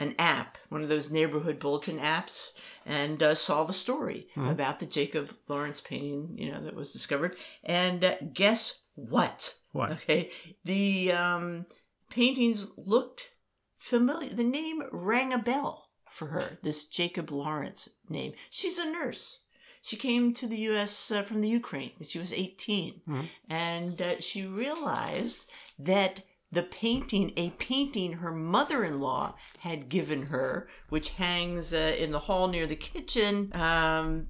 an 0.00 0.14
app, 0.18 0.58
one 0.68 0.82
of 0.82 0.88
those 0.88 1.10
neighborhood 1.10 1.58
bulletin 1.58 1.98
apps, 1.98 2.50
and 2.84 3.22
uh, 3.22 3.34
saw 3.34 3.64
the 3.64 3.72
story 3.72 4.26
about 4.50 4.80
the 4.80 4.86
Jacob 4.86 5.34
Lawrence 5.48 5.80
painting, 5.80 6.30
you 6.34 6.50
know, 6.50 6.60
that 6.64 6.74
was 6.74 6.92
discovered. 6.92 7.36
And 7.62 8.04
uh, 8.04 8.16
guess 8.32 8.80
what? 8.94 9.54
What? 9.72 9.92
Okay, 9.92 10.30
the 10.64 11.12
um, 11.12 11.66
paintings 12.10 12.72
looked 12.76 13.30
familiar. 13.78 14.30
The 14.30 14.44
name 14.44 14.82
rang 14.92 15.32
a 15.32 15.38
bell 15.38 15.88
for 16.10 16.26
her. 16.28 16.58
This 16.62 16.86
Jacob 16.86 17.30
Lawrence 17.30 17.88
name. 18.08 18.32
She's 18.50 18.78
a 18.78 18.90
nurse. 18.90 19.40
She 19.82 19.96
came 19.96 20.32
to 20.34 20.46
the 20.46 20.56
U.S. 20.70 21.10
Uh, 21.10 21.22
from 21.22 21.40
the 21.42 21.48
Ukraine 21.48 21.90
when 21.98 22.08
she 22.08 22.18
was 22.18 22.32
18, 22.32 23.02
and 23.50 24.00
uh, 24.00 24.18
she 24.20 24.46
realized 24.46 25.44
that 25.78 26.22
the 26.54 26.62
painting, 26.62 27.32
a 27.36 27.50
painting 27.50 28.14
her 28.14 28.32
mother-in-law 28.32 29.34
had 29.58 29.88
given 29.88 30.26
her, 30.26 30.68
which 30.88 31.10
hangs 31.10 31.72
uh, 31.74 31.94
in 31.98 32.10
the 32.12 32.20
hall 32.20 32.48
near 32.48 32.66
the 32.66 32.76
kitchen, 32.76 33.50
um, 33.54 34.28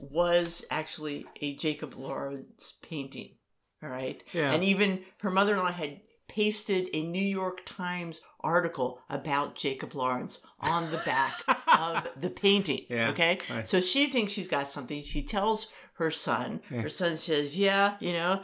was 0.00 0.64
actually 0.70 1.26
a 1.40 1.54
Jacob 1.56 1.94
Lawrence 1.96 2.78
painting. 2.82 3.34
All 3.82 3.88
right. 3.88 4.22
Yeah. 4.32 4.52
And 4.52 4.64
even 4.64 5.02
her 5.20 5.30
mother 5.30 5.54
in 5.54 5.60
law 5.60 5.72
had 5.72 6.00
pasted 6.28 6.88
a 6.92 7.02
New 7.02 7.24
York 7.24 7.62
Times 7.64 8.20
article 8.40 9.00
about 9.08 9.54
Jacob 9.54 9.94
Lawrence 9.94 10.40
on 10.60 10.90
the 10.90 11.00
back 11.06 11.32
of 11.78 12.08
the 12.20 12.30
painting. 12.30 12.82
Yeah, 12.90 13.10
Okay. 13.10 13.38
right. 13.50 13.66
So 13.66 13.80
she 13.80 14.06
thinks 14.08 14.32
she's 14.32 14.48
got 14.48 14.68
something. 14.68 15.02
She 15.02 15.22
tells 15.22 15.68
her 15.98 16.10
son. 16.12 16.60
Her 16.68 16.88
son 16.88 17.16
says, 17.16 17.58
Yeah, 17.58 17.96
you 17.98 18.12
know, 18.12 18.42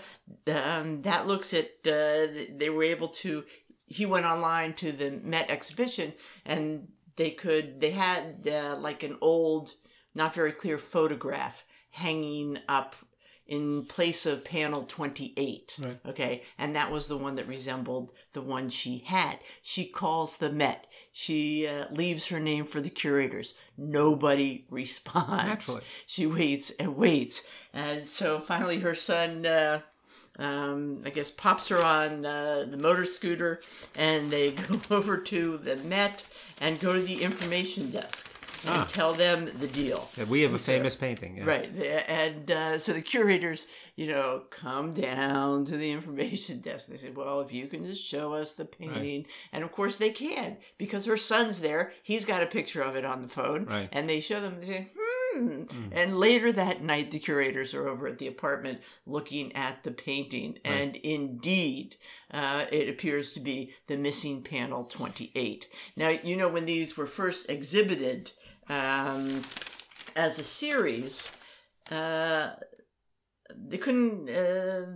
um, 0.49 1.02
that 1.02 1.26
looks 1.26 1.54
at, 1.54 1.66
uh, 1.87 2.26
they 2.50 2.68
were 2.68 2.82
able 2.82 3.08
to, 3.08 3.44
he 3.87 4.06
went 4.06 4.26
online 4.26 4.75
to 4.75 4.90
the 4.90 5.12
Met 5.23 5.50
exhibition 5.50 6.14
and 6.44 6.88
they 7.16 7.30
could, 7.30 7.80
they 7.80 7.92
had 7.92 8.46
uh, 8.49 8.76
like 8.76 9.04
an 9.04 9.18
old, 9.20 9.75
not 10.16 10.34
very 10.34 10.50
clear 10.50 10.78
photograph 10.78 11.64
hanging 11.90 12.58
up 12.68 12.96
in 13.46 13.84
place 13.84 14.26
of 14.26 14.44
panel 14.44 14.82
28. 14.82 15.78
Right. 15.80 16.00
Okay. 16.06 16.42
And 16.58 16.75
that 16.75 16.90
was 16.90 17.06
the 17.06 17.16
one 17.16 17.37
that 17.37 17.46
resembled 17.46 18.12
the 18.32 18.42
one 18.42 18.68
she 18.68 18.99
had. 19.06 19.38
She 19.62 19.84
calls 19.84 20.38
the 20.38 20.50
Met. 20.50 20.88
She 21.16 21.68
uh, 21.68 21.85
leaves 21.92 22.26
her 22.26 22.40
name 22.40 22.64
for 22.64 22.80
the 22.80 22.90
curators. 22.90 23.54
Nobody 23.78 24.64
responds. 24.71 25.68
Naturally. 25.68 25.83
She 26.06 26.26
waits 26.26 26.71
and 26.71 26.97
waits. 26.97 27.44
And 27.73 28.04
so 28.04 28.40
finally 28.40 28.80
her 28.80 28.97
son, 28.97 29.47
uh, 29.47 29.83
um, 30.40 31.02
I 31.06 31.11
guess, 31.11 31.30
pops 31.30 31.68
her 31.68 31.80
on 31.80 32.26
uh, 32.26 32.66
the 32.68 32.78
motor 32.78 33.04
scooter 33.04 33.61
and 33.94 34.28
they 34.28 34.50
go 34.68 34.80
over 34.90 35.16
to 35.16 35.56
the 35.59 35.76
Met 35.76 36.26
and 36.61 36.80
go 36.80 36.92
to 36.94 37.00
the 37.00 37.23
information 37.23 37.90
desk 37.90 38.28
and 38.66 38.83
Ah. 38.83 38.85
tell 38.85 39.12
them 39.12 39.50
the 39.59 39.66
deal. 39.68 40.09
Yeah, 40.16 40.25
we 40.25 40.42
have 40.42 40.54
a 40.54 40.59
So- 40.59 40.73
famous 40.73 40.97
painting. 40.97 41.37
Yes. 41.37 41.47
Right. 41.47 41.68
And 42.09 42.50
uh, 42.50 42.78
so 42.78 42.92
the 42.92 43.02
curators, 43.02 43.66
you 43.97 44.06
know, 44.06 44.42
come 44.50 44.92
down 44.92 45.64
to 45.66 45.76
the 45.76 45.90
information 45.92 46.61
desk. 46.61 46.88
They 46.88 46.97
say, 46.97 47.11
well, 47.11 47.40
if 47.40 47.52
you 47.52 47.66
can 47.66 47.85
just 47.87 48.04
show 48.04 48.35
us 48.35 48.54
the 48.54 48.64
painting. 48.64 49.26
And 49.52 49.62
of 49.64 49.73
course 49.73 49.97
they 49.99 50.11
can 50.11 50.56
because 50.78 51.04
her 51.06 51.16
son's 51.16 51.61
there. 51.61 51.92
He's 52.02 52.25
got 52.25 52.42
a 52.42 52.47
picture 52.47 52.83
of 52.83 52.97
it 52.97 53.04
on 53.04 53.23
the 53.23 53.28
phone. 53.28 53.66
Right. 53.66 53.88
And 53.92 54.09
they 54.09 54.21
show 54.21 54.40
them, 54.40 54.56
they 54.61 54.66
say, 54.66 54.88
hmm. 54.97 55.64
And 55.92 56.18
later 56.18 56.52
that 56.52 56.83
night, 56.83 57.11
the 57.11 57.18
curators 57.18 57.75
are 57.75 57.88
over 57.88 58.06
at 58.06 58.18
the 58.18 58.28
apartment 58.28 58.80
looking 59.04 59.52
at 59.54 59.83
the 59.83 59.90
painting. 59.90 60.59
And 60.64 60.94
indeed, 60.97 61.97
uh, 62.30 62.66
it 62.71 62.88
appears 62.88 63.33
to 63.33 63.40
be 63.40 63.75
the 63.88 63.97
missing 63.97 64.42
panel 64.42 64.85
28. 64.85 65.68
Now, 65.97 66.11
you 66.11 66.37
know, 66.37 66.49
when 66.49 66.66
these 66.66 66.97
were 66.97 67.06
first 67.09 67.50
exhibited, 67.50 68.30
um, 68.68 69.42
as 70.16 70.38
a 70.38 70.44
series, 70.44 71.30
uh, 71.90 72.50
they 73.54 73.78
couldn't. 73.78 74.28
Uh, 74.28 74.87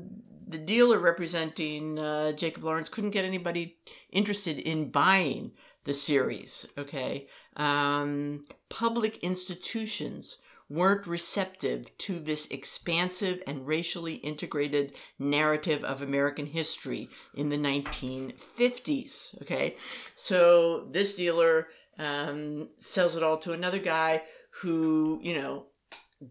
the 0.51 0.59
dealer 0.59 0.99
representing 0.99 1.99
uh, 1.99 2.33
Jacob 2.33 2.65
Lawrence 2.65 2.89
couldn't 2.89 3.11
get 3.11 3.27
anybody 3.27 3.77
interested 4.11 4.59
in 4.59 4.91
buying 4.91 5.53
the 5.85 5.93
series. 5.93 6.67
Okay, 6.79 7.29
um, 7.57 8.45
public 8.71 9.19
institutions 9.19 10.39
weren't 10.71 11.07
receptive 11.07 11.97
to 11.97 12.19
this 12.19 12.47
expansive 12.49 13.43
and 13.47 13.67
racially 13.67 14.15
integrated 14.17 14.93
narrative 15.19 15.83
of 15.83 16.03
American 16.03 16.47
history 16.47 17.09
in 17.35 17.49
the 17.49 17.57
1950s. 17.57 19.41
Okay, 19.43 19.77
so 20.15 20.85
this 20.91 21.15
dealer 21.15 21.69
um, 21.99 22.69
sells 22.79 23.17
it 23.17 23.23
all 23.23 23.39
to 23.39 23.53
another 23.53 23.79
guy 23.79 24.23
who, 24.61 25.21
you 25.23 25.41
know, 25.41 25.67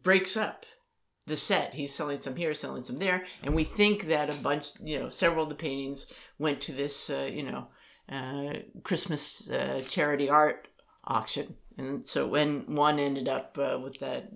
breaks 0.04 0.38
up 0.38 0.66
the 1.26 1.36
set. 1.36 1.74
He's 1.76 1.94
selling 1.94 2.20
some 2.20 2.36
here, 2.36 2.54
selling 2.54 2.84
some 2.84 2.98
there, 2.98 3.26
and 3.44 3.54
we 3.54 3.64
think 3.64 4.08
that 4.08 4.30
a 4.30 4.34
bunch, 4.34 4.70
you 4.82 5.00
know, 5.00 5.10
several 5.10 5.44
of 5.44 5.50
the 5.50 5.56
paintings 5.56 6.12
went 6.40 6.62
to 6.62 6.72
this, 6.72 7.10
uh, 7.10 7.30
you 7.32 7.44
know, 7.44 7.68
uh, 8.10 8.60
Christmas 8.84 9.50
uh, 9.50 9.82
charity 9.88 10.30
art 10.30 10.68
auction. 11.04 11.56
And 11.78 12.04
so 12.04 12.26
when 12.26 12.76
one 12.76 12.98
ended 12.98 13.30
up 13.30 13.58
uh, 13.60 13.80
with 13.82 14.00
that, 14.00 14.32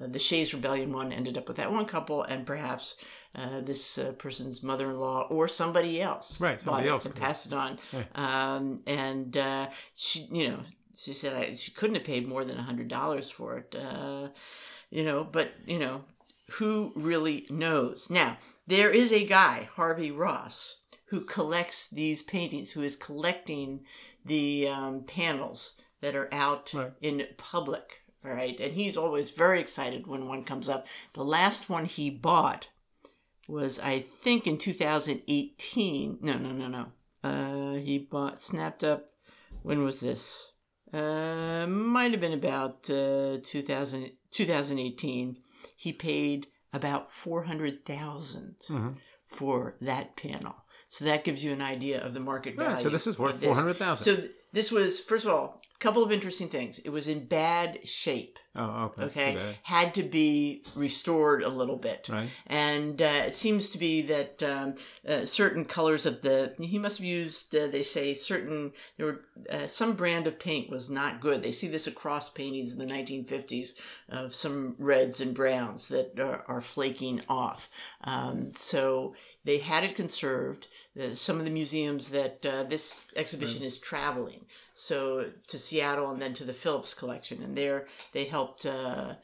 uh, 0.00 0.08
the 0.08 0.18
Shays 0.18 0.52
Rebellion 0.52 0.92
one 0.92 1.12
ended 1.12 1.38
up 1.38 1.46
with 1.46 1.58
that 1.58 1.70
one 1.70 1.86
couple, 1.86 2.22
and 2.24 2.44
perhaps 2.44 2.96
uh, 3.38 3.60
this 3.60 3.98
uh, 3.98 4.12
person's 4.12 4.62
mother-in-law 4.62 5.28
or 5.30 5.46
somebody 5.46 6.02
else, 6.02 6.40
Right, 6.40 6.60
somebody 6.60 6.88
else 6.88 7.06
and 7.06 7.14
passed 7.14 7.46
it 7.46 7.52
on. 7.52 7.78
Yeah. 7.92 8.04
Um, 8.14 8.82
and 8.86 9.36
uh, 9.36 9.68
she, 9.94 10.26
you 10.32 10.48
know, 10.48 10.60
she 10.96 11.14
said 11.14 11.34
I, 11.34 11.54
she 11.54 11.70
couldn't 11.70 11.96
have 11.96 12.04
paid 12.04 12.26
more 12.26 12.44
than 12.44 12.58
a 12.58 12.62
hundred 12.62 12.88
dollars 12.88 13.30
for 13.30 13.58
it. 13.58 13.76
Uh, 13.76 14.28
you 14.90 15.04
know, 15.04 15.24
but 15.24 15.52
you 15.66 15.78
know, 15.78 16.02
who 16.52 16.92
really 16.96 17.46
knows? 17.48 18.10
Now 18.10 18.38
there 18.66 18.90
is 18.90 19.12
a 19.12 19.24
guy, 19.24 19.68
Harvey 19.72 20.10
Ross, 20.10 20.80
who 21.06 21.20
collects 21.20 21.88
these 21.88 22.22
paintings, 22.22 22.72
who 22.72 22.82
is 22.82 22.96
collecting 22.96 23.84
the 24.24 24.68
um, 24.68 25.04
panels 25.04 25.74
that 26.02 26.14
are 26.14 26.28
out 26.32 26.72
Right. 26.74 26.92
in 27.00 27.26
public. 27.38 28.02
All 28.24 28.30
right, 28.32 28.58
and 28.60 28.74
he's 28.74 28.96
always 28.96 29.30
very 29.30 29.58
excited 29.60 30.06
when 30.06 30.28
one 30.28 30.44
comes 30.44 30.68
up. 30.68 30.86
The 31.14 31.24
last 31.24 31.68
one 31.68 31.86
he 31.86 32.08
bought 32.10 32.68
was, 33.48 33.80
I 33.80 34.00
think, 34.00 34.46
in 34.46 34.58
2018. 34.58 36.18
No, 36.20 36.34
no, 36.38 36.52
no, 36.52 36.68
no. 36.68 36.92
Uh, 37.28 37.74
he 37.80 37.98
bought, 37.98 38.38
snapped 38.38 38.84
up. 38.84 39.10
When 39.62 39.82
was 39.82 40.00
this? 40.00 40.52
Uh, 40.92 41.66
might 41.68 42.12
have 42.12 42.20
been 42.20 42.32
about 42.32 42.88
uh, 42.90 43.38
2000, 43.42 44.12
2018. 44.30 45.38
He 45.76 45.92
paid 45.92 46.46
about 46.72 47.10
400,000 47.10 48.56
Mhm. 48.68 48.96
for 49.26 49.76
that 49.80 50.16
panel. 50.16 50.54
So 50.88 51.04
that 51.06 51.24
gives 51.24 51.42
you 51.42 51.52
an 51.52 51.62
idea 51.62 52.00
of 52.04 52.12
the 52.14 52.20
market 52.20 52.54
value. 52.56 52.82
so 52.82 52.88
this 52.90 53.06
is 53.06 53.18
worth 53.18 53.42
four 53.42 53.54
hundred 53.54 53.76
thousand. 53.78 54.04
So 54.04 54.28
this 54.52 54.70
was, 54.70 55.00
first 55.00 55.24
of 55.24 55.32
all, 55.32 55.60
couple 55.82 56.02
of 56.04 56.12
interesting 56.12 56.48
things. 56.48 56.78
It 56.78 56.90
was 56.90 57.08
in 57.08 57.24
bad 57.26 57.86
shape. 57.86 58.38
Oh, 58.54 58.92
okay. 58.98 59.04
Okay, 59.04 59.42
had 59.62 59.94
to 59.94 60.02
be 60.02 60.62
restored 60.74 61.42
a 61.42 61.48
little 61.48 61.78
bit, 61.78 62.10
Right. 62.12 62.28
and 62.46 63.00
uh, 63.00 63.22
it 63.28 63.32
seems 63.32 63.70
to 63.70 63.78
be 63.78 64.02
that 64.02 64.42
um, 64.42 64.74
uh, 65.08 65.24
certain 65.24 65.64
colors 65.64 66.04
of 66.04 66.20
the 66.20 66.54
he 66.58 66.78
must 66.78 66.98
have 66.98 67.06
used. 67.06 67.56
Uh, 67.56 67.68
they 67.68 67.82
say 67.82 68.12
certain 68.12 68.72
there 68.98 69.06
were 69.06 69.20
uh, 69.50 69.66
some 69.66 69.94
brand 69.94 70.26
of 70.26 70.38
paint 70.38 70.68
was 70.68 70.90
not 70.90 71.22
good. 71.22 71.42
They 71.42 71.50
see 71.50 71.66
this 71.68 71.86
across 71.86 72.28
paintings 72.28 72.74
in 72.74 72.78
the 72.78 72.92
1950s 72.92 73.80
of 74.10 74.34
some 74.34 74.76
reds 74.78 75.22
and 75.22 75.34
browns 75.34 75.88
that 75.88 76.20
are, 76.20 76.44
are 76.46 76.60
flaking 76.60 77.22
off. 77.30 77.70
Um, 78.04 78.50
so 78.54 79.14
they 79.44 79.58
had 79.58 79.82
it 79.82 79.96
conserved. 79.96 80.68
Some 81.14 81.38
of 81.38 81.46
the 81.46 81.50
museums 81.50 82.10
that 82.10 82.44
uh, 82.44 82.64
this 82.64 83.06
exhibition 83.16 83.62
is 83.62 83.78
traveling, 83.78 84.44
so 84.82 85.30
to 85.46 85.58
Seattle 85.60 86.10
and 86.10 86.20
then 86.20 86.32
to 86.34 86.44
the 86.44 86.52
Phillips 86.52 86.92
collection, 86.92 87.40
and 87.40 87.56
there 87.56 87.86
they 88.12 88.24
helped 88.24 88.66
uh, 88.66 89.14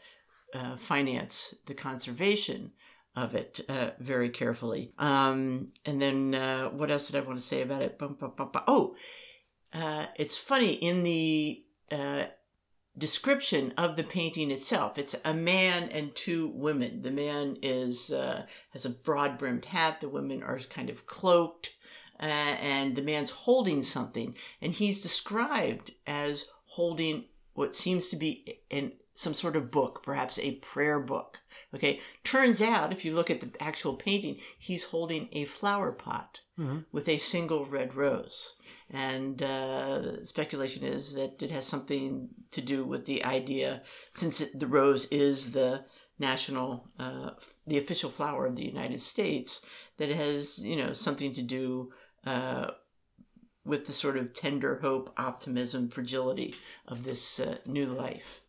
uh, 0.55 0.77
finance 0.77 1.53
the 1.67 1.75
conservation 1.75 2.71
of 3.17 3.35
it 3.35 3.59
uh, 3.69 3.91
very 3.99 4.31
carefully. 4.31 4.93
Um, 5.01 5.73
and 5.85 6.01
then 6.01 6.37
uh, 6.37 6.69
what 6.69 6.93
else 6.93 7.09
did 7.09 7.21
I 7.21 7.27
want 7.27 7.41
to 7.41 7.45
say 7.45 7.63
about 7.63 7.83
it? 7.83 8.01
Oh, 8.01 8.95
uh, 9.73 10.07
it's 10.17 10.39
funny 10.39 10.75
in 10.75 11.03
the 11.03 11.65
uh, 11.91 12.27
description 12.97 13.75
of 13.77 13.97
the 13.97 14.05
painting 14.05 14.53
itself. 14.53 14.97
It's 14.97 15.17
a 15.25 15.35
man 15.35 15.89
and 15.89 16.15
two 16.15 16.53
women. 16.55 17.03
The 17.03 17.11
man 17.11 17.57
is 17.63 18.11
has 18.11 18.85
a 18.85 18.91
broad 18.91 19.39
brimmed 19.39 19.65
hat. 19.65 20.01
The 20.01 20.09
women 20.09 20.45
are 20.45 20.61
kind 20.61 20.89
of 20.89 21.07
cloaked, 21.07 21.75
uh, 22.21 22.25
and 22.25 22.97
the 22.97 23.03
man's 23.03 23.31
holding 23.31 23.83
something, 23.83 24.35
and 24.61 24.73
he's 24.73 25.01
described 25.01 25.93
as 26.07 26.47
holding 26.67 27.25
what 27.55 27.75
seems 27.75 28.09
to 28.09 28.17
be 28.17 28.61
an 28.71 28.93
some 29.15 29.35
sort 29.35 29.57
of 29.57 29.69
book, 29.73 30.01
perhaps 30.05 30.39
a 30.39 30.53
prayer 30.57 31.01
book. 31.01 31.41
Okay, 31.75 31.99
turns 32.23 32.63
out 32.63 32.93
if 32.93 33.05
you 33.05 33.13
look 33.13 33.31
at 33.31 33.41
the 33.41 33.51
actual 33.61 33.95
painting, 33.95 34.37
he's 34.57 34.85
holding 34.85 35.29
a 35.33 35.45
flower 35.45 35.91
pot 35.91 36.43
Mhm. 36.57 36.85
with 36.93 37.09
a 37.09 37.19
single 37.19 37.67
red 37.67 37.97
rose. 37.97 38.55
And 38.89 39.43
uh, 39.43 40.25
speculation 40.25 40.85
is 40.85 41.15
that 41.15 41.43
it 41.43 41.51
has 41.51 41.67
something 41.67 42.29
to 42.53 42.61
do 42.61 42.85
with 42.85 43.07
the 43.07 43.25
idea, 43.25 43.83
since 44.13 44.41
it, 44.41 44.57
the 44.59 44.69
rose 44.69 45.07
is 45.07 45.51
the 45.51 45.85
national, 46.21 46.89
uh, 46.99 47.31
the 47.67 47.79
official 47.79 48.11
flower 48.11 48.47
of 48.47 48.55
the 48.55 48.65
United 48.65 49.01
States, 49.01 49.63
that 49.97 50.11
it 50.11 50.17
has, 50.17 50.59
you 50.65 50.77
know, 50.77 50.93
something 50.93 51.33
to 51.33 51.43
do 51.43 51.93
uh, 52.29 52.73
with 53.65 53.87
the 53.87 53.93
sort 53.93 54.17
of 54.19 54.33
tender 54.33 54.79
hope, 54.81 55.13
optimism, 55.17 55.89
fragility 55.89 56.55
of 56.87 57.05
this 57.05 57.41
uh, 57.41 57.57
new 57.65 57.87
life, 57.87 58.41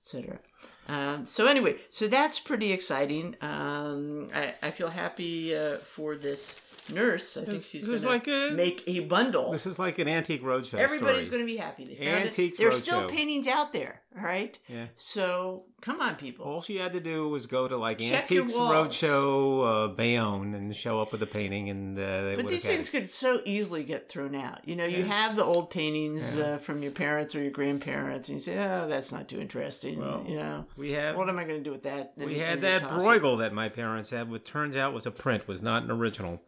etc. 0.00 0.40
Um, 0.88 1.26
so 1.26 1.46
anyway, 1.46 1.76
so 1.90 2.08
that's 2.08 2.40
pretty 2.40 2.72
exciting. 2.72 3.36
Um, 3.40 4.28
I, 4.34 4.54
I 4.62 4.70
feel 4.70 4.88
happy 4.88 5.54
uh, 5.54 5.76
for 5.76 6.16
this 6.16 6.60
nurse. 6.90 7.36
I 7.36 7.40
think 7.40 7.52
This- 7.54 7.68
she's 7.70 7.86
going 7.86 7.96
is 8.20 8.24
to 8.24 8.50
make 8.54 8.82
a 8.86 9.00
bundle. 9.00 9.50
This 9.52 9.66
is 9.66 9.78
like 9.78 9.98
an 9.98 10.08
antique 10.08 10.42
roadshow 10.42 10.74
Everybody's 10.78 11.30
going 11.30 11.42
to 11.42 11.46
be 11.46 11.56
happy. 11.56 11.84
They 11.84 11.94
found 11.96 12.24
Antique 12.26 12.52
it. 12.54 12.58
There's 12.58 12.78
still 12.78 13.08
paintings 13.08 13.46
out 13.48 13.72
there, 13.72 14.02
all 14.18 14.24
right? 14.24 14.58
Yeah. 14.68 14.86
So 14.96 15.64
come 15.80 16.00
on, 16.00 16.16
people. 16.16 16.44
All 16.46 16.62
she 16.62 16.76
had 16.78 16.92
to 16.92 17.00
do 17.00 17.28
was 17.28 17.46
go 17.46 17.66
to 17.68 17.76
like 17.76 17.98
Check 17.98 18.30
Antiques. 18.30 18.52
Roadshow 18.54 19.84
uh, 19.84 19.88
Bayonne 19.88 20.54
and 20.54 20.74
show 20.74 21.00
up 21.00 21.12
with 21.12 21.22
a 21.22 21.26
painting, 21.26 21.70
and 21.70 21.98
uh, 21.98 22.22
they 22.22 22.36
But 22.36 22.48
these 22.48 22.64
things 22.64 22.88
it. 22.88 22.92
could 22.92 23.08
so 23.10 23.40
easily 23.44 23.82
get 23.84 24.08
thrown 24.08 24.34
out. 24.34 24.66
You 24.66 24.76
know, 24.76 24.84
you 24.84 25.04
have 25.04 25.36
the 25.36 25.44
old 25.44 25.70
paintings 25.70 26.36
Yeah. 26.36 26.44
uh, 26.54 26.58
from 26.58 26.82
your 26.82 26.92
parents 26.92 27.34
or 27.34 27.42
your 27.42 27.50
grandparents, 27.50 28.28
and 28.28 28.36
you 28.38 28.42
say, 28.42 28.58
"Oh, 28.58 28.88
that's 28.88 29.12
not 29.12 29.28
too 29.28 29.40
interesting." 29.40 29.98
Well, 30.00 30.24
you 30.26 30.36
know, 30.36 30.66
We 30.76 30.92
have 30.92 31.16
what 31.16 31.28
am 31.28 31.38
I 31.38 31.44
going 31.44 31.58
to 31.58 31.64
do 31.64 31.72
with 31.72 31.82
that? 31.84 32.12
we 32.16 32.38
had 32.38 32.60
that 32.62 32.82
toss. 32.82 33.02
Bruegel 33.02 33.38
that 33.38 33.52
my 33.52 33.68
parents 33.68 34.10
had, 34.10 34.30
which 34.30 34.44
turns 34.44 34.76
out 34.76 34.92
was 34.92 35.06
a 35.06 35.10
print, 35.10 35.46
was 35.48 35.62
not 35.62 35.82
an 35.82 35.90
original. 35.90 36.40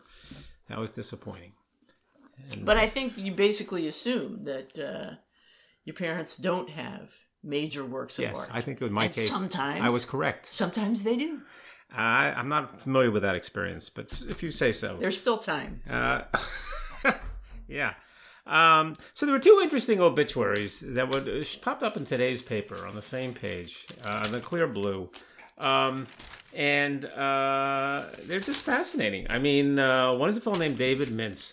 That 0.68 0.78
was 0.78 0.90
disappointing. 0.90 1.52
And- 2.52 2.64
But 2.64 2.76
I 2.76 2.86
think 2.86 3.16
you 3.16 3.32
basically 3.32 3.88
assume 3.88 4.44
that 4.44 4.78
uh, 4.78 5.16
your 5.84 5.94
parents 5.94 6.36
don't 6.36 6.70
have 6.70 7.12
major 7.42 7.84
works 7.84 8.18
of 8.18 8.24
yes, 8.24 8.36
art. 8.36 8.50
I 8.52 8.60
think 8.60 8.80
in 8.82 8.92
my 8.92 9.04
And 9.04 9.14
case, 9.14 9.30
sometimes 9.30 9.82
I 9.82 9.88
was 9.88 10.04
correct. 10.04 10.46
Sometimes 10.46 11.04
they 11.04 11.16
do. 11.16 11.42
I, 11.90 12.32
I'm 12.36 12.48
not 12.48 12.82
familiar 12.82 13.10
with 13.10 13.22
that 13.22 13.34
experience, 13.34 13.88
but 13.88 14.22
if 14.28 14.42
you 14.42 14.50
say 14.50 14.72
so. 14.72 14.98
There's 15.00 15.18
still 15.18 15.38
time. 15.38 15.80
Uh, 15.88 16.22
yeah. 17.68 17.94
Um, 18.46 18.94
so 19.14 19.26
there 19.26 19.32
were 19.34 19.38
two 19.38 19.60
interesting 19.62 20.00
obituaries 20.00 20.80
that 20.80 21.12
would 21.12 21.28
uh, 21.28 21.44
popped 21.60 21.82
up 21.82 21.96
in 21.96 22.06
today's 22.06 22.42
paper 22.42 22.86
on 22.86 22.94
the 22.94 23.02
same 23.02 23.34
page, 23.34 23.86
uh, 24.04 24.26
the 24.28 24.40
clear 24.40 24.66
blue, 24.66 25.10
um, 25.58 26.06
and 26.54 27.04
uh, 27.04 28.06
they're 28.24 28.40
just 28.40 28.64
fascinating. 28.64 29.26
I 29.28 29.38
mean, 29.38 29.78
uh, 29.78 30.14
one 30.14 30.30
is 30.30 30.36
a 30.36 30.40
fellow 30.40 30.58
named 30.58 30.78
David 30.78 31.08
Mintz, 31.08 31.52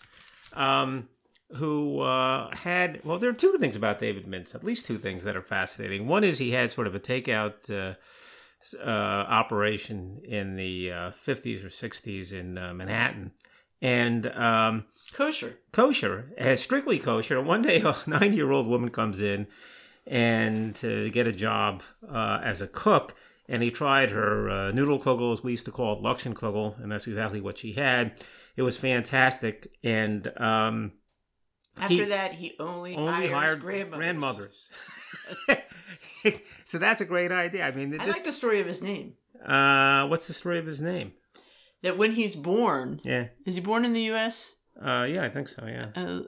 um, 0.54 1.10
who 1.56 2.02
uh, 2.02 2.56
had 2.56 3.02
well, 3.04 3.20
there 3.20 3.30
are 3.30 3.34
two 3.34 3.58
things 3.60 3.76
about 3.76 4.00
David 4.00 4.26
Mintz, 4.26 4.56
at 4.56 4.64
least 4.64 4.86
two 4.86 4.98
things 4.98 5.24
that 5.24 5.36
are 5.36 5.42
fascinating. 5.42 6.08
One 6.08 6.24
is 6.24 6.40
he 6.40 6.52
had 6.52 6.72
sort 6.72 6.88
of 6.88 6.96
a 6.96 7.00
takeout. 7.00 7.70
Uh, 7.70 7.96
uh, 8.84 8.90
operation 8.90 10.20
in 10.24 10.56
the 10.56 10.92
uh, 10.92 11.12
50s 11.12 11.64
or 11.64 11.68
60s 11.68 12.34
in 12.34 12.58
uh, 12.58 12.74
Manhattan, 12.74 13.32
and 13.80 14.26
um, 14.28 14.86
Kosher. 15.14 15.58
kosher, 15.72 16.34
as 16.38 16.62
strictly 16.62 16.98
kosher. 17.00 17.42
One 17.42 17.62
day, 17.62 17.82
a 17.82 17.96
90 18.08 18.36
year 18.36 18.52
old 18.52 18.68
woman 18.68 18.90
comes 18.90 19.22
in 19.22 19.48
and 20.08 20.76
to 20.76 21.10
get 21.12 21.28
a 21.28 21.32
job 21.32 21.84
uh, 22.10 22.40
as 22.44 22.62
a 22.62 22.68
cook. 22.68 23.16
And 23.48 23.62
he 23.62 23.70
tried 23.70 24.10
her 24.10 24.50
uh, 24.50 24.72
noodle 24.72 25.00
kugel, 25.00 25.32
as 25.32 25.44
we 25.44 25.52
used 25.52 25.66
to 25.66 25.72
call 25.72 25.94
it, 25.98 26.02
lokshen 26.02 26.34
kugel, 26.34 26.82
and 26.82 26.92
that's 26.92 27.06
exactly 27.06 27.42
what 27.42 27.60
she 27.60 27.74
had. 27.74 28.20
It 28.56 28.64
was 28.64 28.76
fantastic. 28.78 29.68
And 29.84 30.28
um, 30.42 30.94
After 31.80 31.94
He 31.94 32.04
that, 32.06 32.34
he 32.34 32.56
only, 32.60 32.96
only 32.96 33.28
hired 33.28 33.60
grandmothers. 33.60 34.00
grandmothers. 34.00 34.70
so 36.66 36.78
that's 36.78 37.02
a 37.02 37.06
great 37.06 37.32
idea. 37.32 37.66
I 37.68 37.72
mean, 37.72 37.94
I 38.00 38.06
this, 38.06 38.16
like 38.16 38.26
the 38.26 38.32
story 38.32 38.60
of 38.60 38.68
his 38.68 38.82
name. 38.82 39.14
uh, 39.46 40.08
what's 40.08 40.28
the 40.28 40.34
story 40.34 40.58
of 40.60 40.66
his 40.66 40.82
name? 40.82 41.14
That 41.84 41.98
when 41.98 42.14
he's 42.14 42.36
born, 42.36 43.00
Yeah. 43.04 43.28
is 43.46 43.56
he 43.56 43.62
born 43.62 43.86
in 43.86 43.94
the 43.94 44.02
U.S.? 44.04 44.56
Uh, 44.82 45.06
yeah, 45.08 45.24
I 45.24 45.30
think 45.30 45.48
so. 45.48 45.66
Yeah. 45.68 45.88
Uh, 45.96 46.22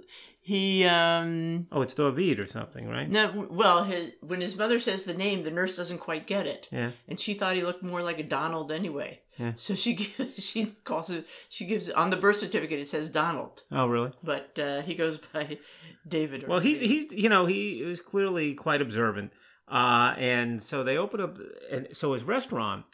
he 0.48 0.86
um 0.86 1.68
Oh, 1.74 1.82
it's 1.82 1.94
David 1.94 2.40
or 2.40 2.46
something, 2.46 2.88
right? 2.88 3.10
no 3.10 3.48
well 3.50 3.84
his 3.84 4.14
when 4.22 4.40
his 4.42 4.56
mother 4.56 4.80
says 4.80 5.04
the 5.06 5.14
name 5.14 5.44
the 5.44 5.52
nurse 5.52 5.76
doesn't 5.76 5.98
quite 6.00 6.26
get 6.26 6.46
it 6.48 6.68
Yeah. 6.72 6.92
and 7.10 7.20
she 7.20 7.34
thought 7.34 7.56
he 7.56 7.64
looked 7.64 7.84
more 7.84 8.02
like 8.02 8.20
a 8.20 8.24
Donald 8.24 8.72
anyway 8.72 9.20
Yeah. 9.38 9.52
so 9.56 9.76
she 9.76 9.94
gives 10.02 10.42
she 10.50 10.66
calls 10.86 11.10
it 11.10 11.26
she 11.50 11.66
gives 11.66 11.90
on 11.90 12.10
the 12.12 12.18
birth 12.24 12.38
certificate 12.38 12.80
it 12.80 12.88
says 12.88 13.10
Donald 13.10 13.64
Oh, 13.72 13.88
really? 13.88 14.12
but 14.24 14.58
uh, 14.58 14.82
he 14.84 14.96
goes 14.96 15.18
by 15.18 15.58
David 16.08 16.44
or 16.46 16.48
Well, 16.48 16.60
he's 16.62 16.80
he's 16.80 17.12
you 17.12 17.28
know 17.30 17.46
he 17.46 17.82
is 17.82 18.00
clearly 18.00 18.54
quite 18.54 18.82
observant, 18.82 19.34
uh, 19.68 20.14
and 20.18 20.64
so 20.64 20.82
they 20.84 20.98
open 20.98 21.20
up, 21.20 21.38
and 21.70 21.90
so 21.92 22.14
his 22.14 22.24
restaurant, 22.24 22.86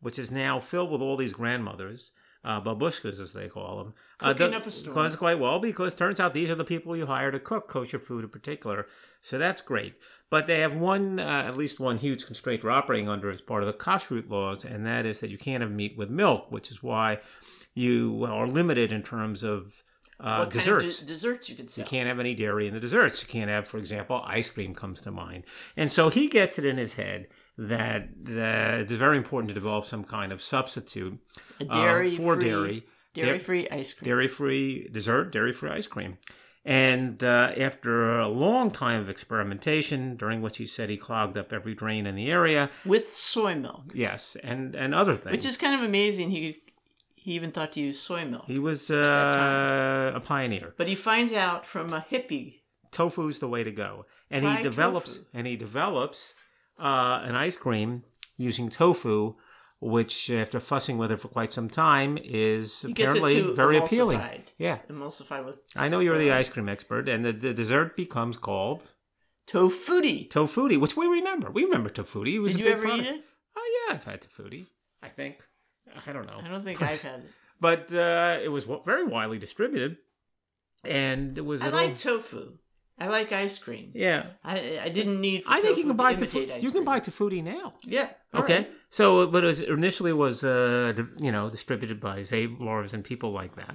which 0.00 0.18
is 0.18 0.30
now 0.30 0.58
filled 0.60 0.90
with 0.90 1.02
all 1.02 1.18
these 1.18 1.34
grandmothers. 1.34 2.12
Uh, 2.44 2.60
babushkas, 2.60 3.20
as 3.20 3.32
they 3.32 3.46
call 3.48 3.78
them, 3.78 3.94
Cooking 4.18 4.36
does- 4.50 4.52
up 4.54 4.66
a 4.66 4.70
storm. 4.72 4.96
Does 4.96 5.14
quite 5.14 5.38
well 5.38 5.60
because 5.60 5.94
turns 5.94 6.18
out 6.18 6.34
these 6.34 6.50
are 6.50 6.56
the 6.56 6.64
people 6.64 6.96
you 6.96 7.06
hire 7.06 7.30
to 7.30 7.38
cook 7.38 7.68
kosher 7.68 8.00
food 8.00 8.24
in 8.24 8.30
particular. 8.30 8.86
So 9.20 9.38
that's 9.38 9.60
great. 9.62 9.94
But 10.28 10.48
they 10.48 10.58
have 10.58 10.74
one, 10.74 11.20
uh, 11.20 11.44
at 11.46 11.56
least 11.56 11.78
one 11.78 11.98
huge 11.98 12.26
constraint 12.26 12.62
they're 12.62 12.70
operating 12.72 13.08
under 13.08 13.30
as 13.30 13.40
part 13.40 13.62
of 13.62 13.68
the 13.68 13.78
kashrut 13.78 14.28
laws, 14.28 14.64
and 14.64 14.84
that 14.86 15.06
is 15.06 15.20
that 15.20 15.30
you 15.30 15.38
can't 15.38 15.62
have 15.62 15.70
meat 15.70 15.96
with 15.96 16.10
milk, 16.10 16.50
which 16.50 16.72
is 16.72 16.82
why 16.82 17.20
you 17.74 18.24
are 18.28 18.48
limited 18.48 18.90
in 18.90 19.02
terms 19.04 19.44
of 19.44 19.72
uh, 20.18 20.38
what 20.38 20.50
desserts. 20.50 20.84
kind 20.84 20.92
of 20.94 20.98
de- 21.00 21.06
desserts 21.06 21.48
you 21.48 21.54
could 21.56 21.70
sell 21.70 21.84
You 21.84 21.88
can't 21.88 22.08
have 22.08 22.18
any 22.18 22.34
dairy 22.34 22.66
in 22.66 22.74
the 22.74 22.80
desserts. 22.80 23.22
You 23.22 23.28
can't 23.28 23.50
have, 23.50 23.68
for 23.68 23.78
example, 23.78 24.20
ice 24.26 24.50
cream 24.50 24.74
comes 24.74 25.00
to 25.02 25.10
mind. 25.10 25.44
And 25.76 25.90
so 25.90 26.08
he 26.10 26.28
gets 26.28 26.58
it 26.58 26.64
in 26.64 26.76
his 26.76 26.94
head 26.94 27.28
that, 27.68 28.08
that 28.24 28.80
it's 28.80 28.92
very 28.92 29.16
important 29.16 29.48
to 29.48 29.54
develop 29.54 29.84
some 29.84 30.04
kind 30.04 30.32
of 30.32 30.42
substitute 30.42 31.18
a 31.60 31.70
uh, 31.70 31.74
dairy 31.74 32.16
for 32.16 32.34
free, 32.34 32.44
dairy, 32.44 32.86
dairy 33.14 33.38
free 33.38 33.68
ice 33.70 33.94
cream 33.94 34.06
dairy 34.06 34.28
free 34.28 34.88
dessert, 34.90 35.30
dairy 35.32 35.52
free 35.52 35.70
ice 35.70 35.86
cream. 35.86 36.18
And 36.64 37.22
uh, 37.24 37.52
after 37.56 38.20
a 38.20 38.28
long 38.28 38.70
time 38.70 39.00
of 39.00 39.08
experimentation, 39.08 40.14
during 40.14 40.42
which 40.42 40.58
he 40.58 40.66
said 40.66 40.90
he 40.90 40.96
clogged 40.96 41.36
up 41.36 41.52
every 41.52 41.74
drain 41.74 42.06
in 42.06 42.14
the 42.14 42.30
area, 42.30 42.70
with 42.84 43.08
soy 43.08 43.54
milk 43.56 43.90
yes, 43.94 44.36
and, 44.42 44.74
and 44.76 44.94
other 44.94 45.16
things. 45.16 45.32
which 45.32 45.46
is 45.46 45.56
kind 45.56 45.74
of 45.74 45.86
amazing 45.86 46.30
he 46.30 46.62
he 47.14 47.32
even 47.32 47.52
thought 47.52 47.72
to 47.72 47.80
use 47.80 48.00
soy 48.00 48.24
milk 48.24 48.44
he 48.46 48.58
was 48.58 48.90
uh, 48.90 50.12
a 50.14 50.20
pioneer. 50.20 50.74
but 50.76 50.88
he 50.88 50.94
finds 50.96 51.32
out 51.32 51.64
from 51.64 51.92
a 51.92 52.04
hippie 52.10 52.60
tofu's 52.90 53.38
the 53.38 53.48
way 53.48 53.62
to 53.64 53.72
go 53.72 54.04
and 54.30 54.44
Try 54.44 54.56
he 54.56 54.62
develops 54.62 55.16
tofu. 55.16 55.28
and 55.34 55.46
he 55.46 55.56
develops 55.56 56.34
uh, 56.78 57.20
an 57.24 57.34
ice 57.34 57.56
cream 57.56 58.02
using 58.36 58.68
tofu 58.68 59.34
which 59.80 60.30
after 60.30 60.60
fussing 60.60 60.96
with 60.96 61.10
it 61.10 61.18
for 61.18 61.28
quite 61.28 61.52
some 61.52 61.68
time 61.68 62.16
is 62.22 62.82
he 62.82 62.92
apparently 62.92 63.40
very 63.54 63.76
appealing 63.76 64.20
yeah 64.58 64.78
emulsified 64.88 65.44
with 65.44 65.58
i 65.76 65.88
know 65.88 66.00
you're 66.00 66.18
the 66.18 66.32
ice 66.32 66.48
cream 66.48 66.68
expert 66.68 67.08
and 67.08 67.24
the, 67.24 67.32
the 67.32 67.52
dessert 67.54 67.96
becomes 67.96 68.36
called 68.36 68.94
Tofutti. 69.46 70.28
Tofutti, 70.28 70.78
which 70.78 70.96
we 70.96 71.06
remember. 71.06 71.50
We 71.50 71.64
remember 71.64 71.90
Tofutti. 71.90 72.34
It 72.34 72.38
was 72.38 72.54
Did 72.54 72.62
a 72.62 72.68
you 72.68 72.72
ever 72.74 72.86
eat 72.86 73.06
it? 73.06 73.24
Oh 73.56 73.84
yeah, 73.88 73.94
I've 73.94 74.04
had 74.04 74.22
Tofutti. 74.22 74.66
I 75.02 75.08
think. 75.08 75.42
I 76.06 76.12
don't 76.12 76.26
know. 76.26 76.40
I 76.42 76.48
don't 76.48 76.64
think 76.64 76.78
But- 76.78 76.90
I've 76.90 77.02
had 77.02 77.20
it. 77.20 77.30
But 77.60 77.92
uh, 77.92 78.38
it 78.42 78.48
was 78.48 78.64
very 78.84 79.04
widely 79.04 79.38
distributed, 79.38 79.98
and 80.84 81.38
it 81.38 81.44
was. 81.44 81.62
I 81.62 81.68
like 81.68 81.90
old- 81.90 81.96
tofu. 81.96 82.52
I 82.98 83.08
like 83.08 83.32
ice 83.32 83.58
cream. 83.58 83.90
Yeah, 83.94 84.26
I 84.44 84.80
I 84.84 84.88
didn't 84.88 85.20
need. 85.20 85.42
I 85.46 85.60
think 85.60 85.76
you 85.78 85.84
can 85.84 85.96
to 85.96 86.02
buy 86.04 86.12
imitate 86.12 86.48
Tofu- 86.48 86.52
ice 86.54 86.62
You 86.62 86.70
can 86.70 86.84
cream. 86.84 86.84
buy 86.84 87.00
Tofutti 87.00 87.42
now. 87.42 87.74
Yeah. 87.86 88.08
all 88.34 88.42
Okay, 88.42 88.56
right. 88.56 88.70
so 88.90 89.26
but 89.26 89.42
it 89.44 89.46
was 89.46 89.60
initially 89.60 90.12
was 90.12 90.44
uh, 90.44 90.92
di- 90.96 91.24
you 91.26 91.32
know 91.32 91.48
distributed 91.50 91.98
by 92.00 92.20
Zabe 92.20 92.94
and 92.94 93.02
people 93.04 93.30
like 93.32 93.54
that, 93.56 93.74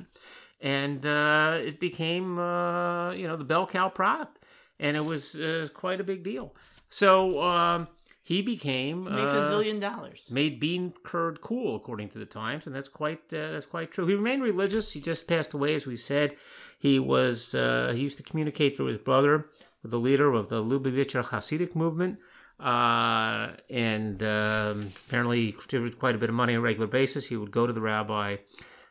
and 0.62 1.06
uh, 1.06 1.58
it 1.70 1.80
became 1.80 2.38
uh, 2.40 3.12
you 3.14 3.28
know 3.28 3.36
the 3.38 3.44
bell 3.44 3.66
cow 3.68 3.90
product, 3.90 4.36
and 4.80 4.96
it 4.96 5.06
was 5.06 5.36
uh, 5.36 5.68
quite 5.74 6.00
a 6.00 6.04
big 6.04 6.24
deal. 6.24 6.56
So 6.90 7.42
um, 7.42 7.88
he 8.28 8.42
became 8.42 9.06
Makes 9.06 9.32
a 9.32 9.40
uh, 9.40 9.52
zillion 9.54 9.80
dollars. 9.80 10.30
made 10.30 10.60
bean 10.60 10.94
curd 11.02 11.40
cool, 11.40 11.78
according 11.78 12.10
to 12.10 12.20
the 12.20 12.26
Times, 12.26 12.68
and 12.68 12.76
that's 12.76 12.90
quite 12.90 13.22
uh, 13.34 13.52
that's 13.54 13.66
quite 13.66 13.90
true. 13.90 14.06
He 14.06 14.16
remained 14.16 14.44
religious. 14.44 14.92
He 14.92 15.00
just 15.00 15.30
passed 15.30 15.54
away, 15.54 15.76
as 15.76 15.88
we 15.88 15.96
said. 15.96 16.36
He 16.78 17.00
was 17.00 17.56
uh, 17.56 17.94
he 17.96 18.02
used 18.02 18.18
to 18.18 18.24
communicate 18.24 18.76
through 18.76 18.88
his 18.88 18.98
brother 18.98 19.46
the 19.82 19.98
leader 19.98 20.34
of 20.34 20.50
the 20.50 20.62
Lubavitcher 20.62 21.24
Hasidic 21.24 21.74
movement, 21.74 22.20
uh, 22.60 23.52
and 23.70 24.22
um, 24.22 24.90
apparently 25.08 25.46
he 25.46 25.52
contributed 25.54 25.98
quite 25.98 26.16
a 26.16 26.18
bit 26.18 26.28
of 26.28 26.36
money 26.36 26.52
on 26.54 26.60
a 26.60 26.62
regular 26.62 26.88
basis. 26.88 27.28
He 27.28 27.38
would 27.38 27.52
go 27.52 27.66
to 27.66 27.72
the 27.72 27.80
rabbi. 27.82 28.36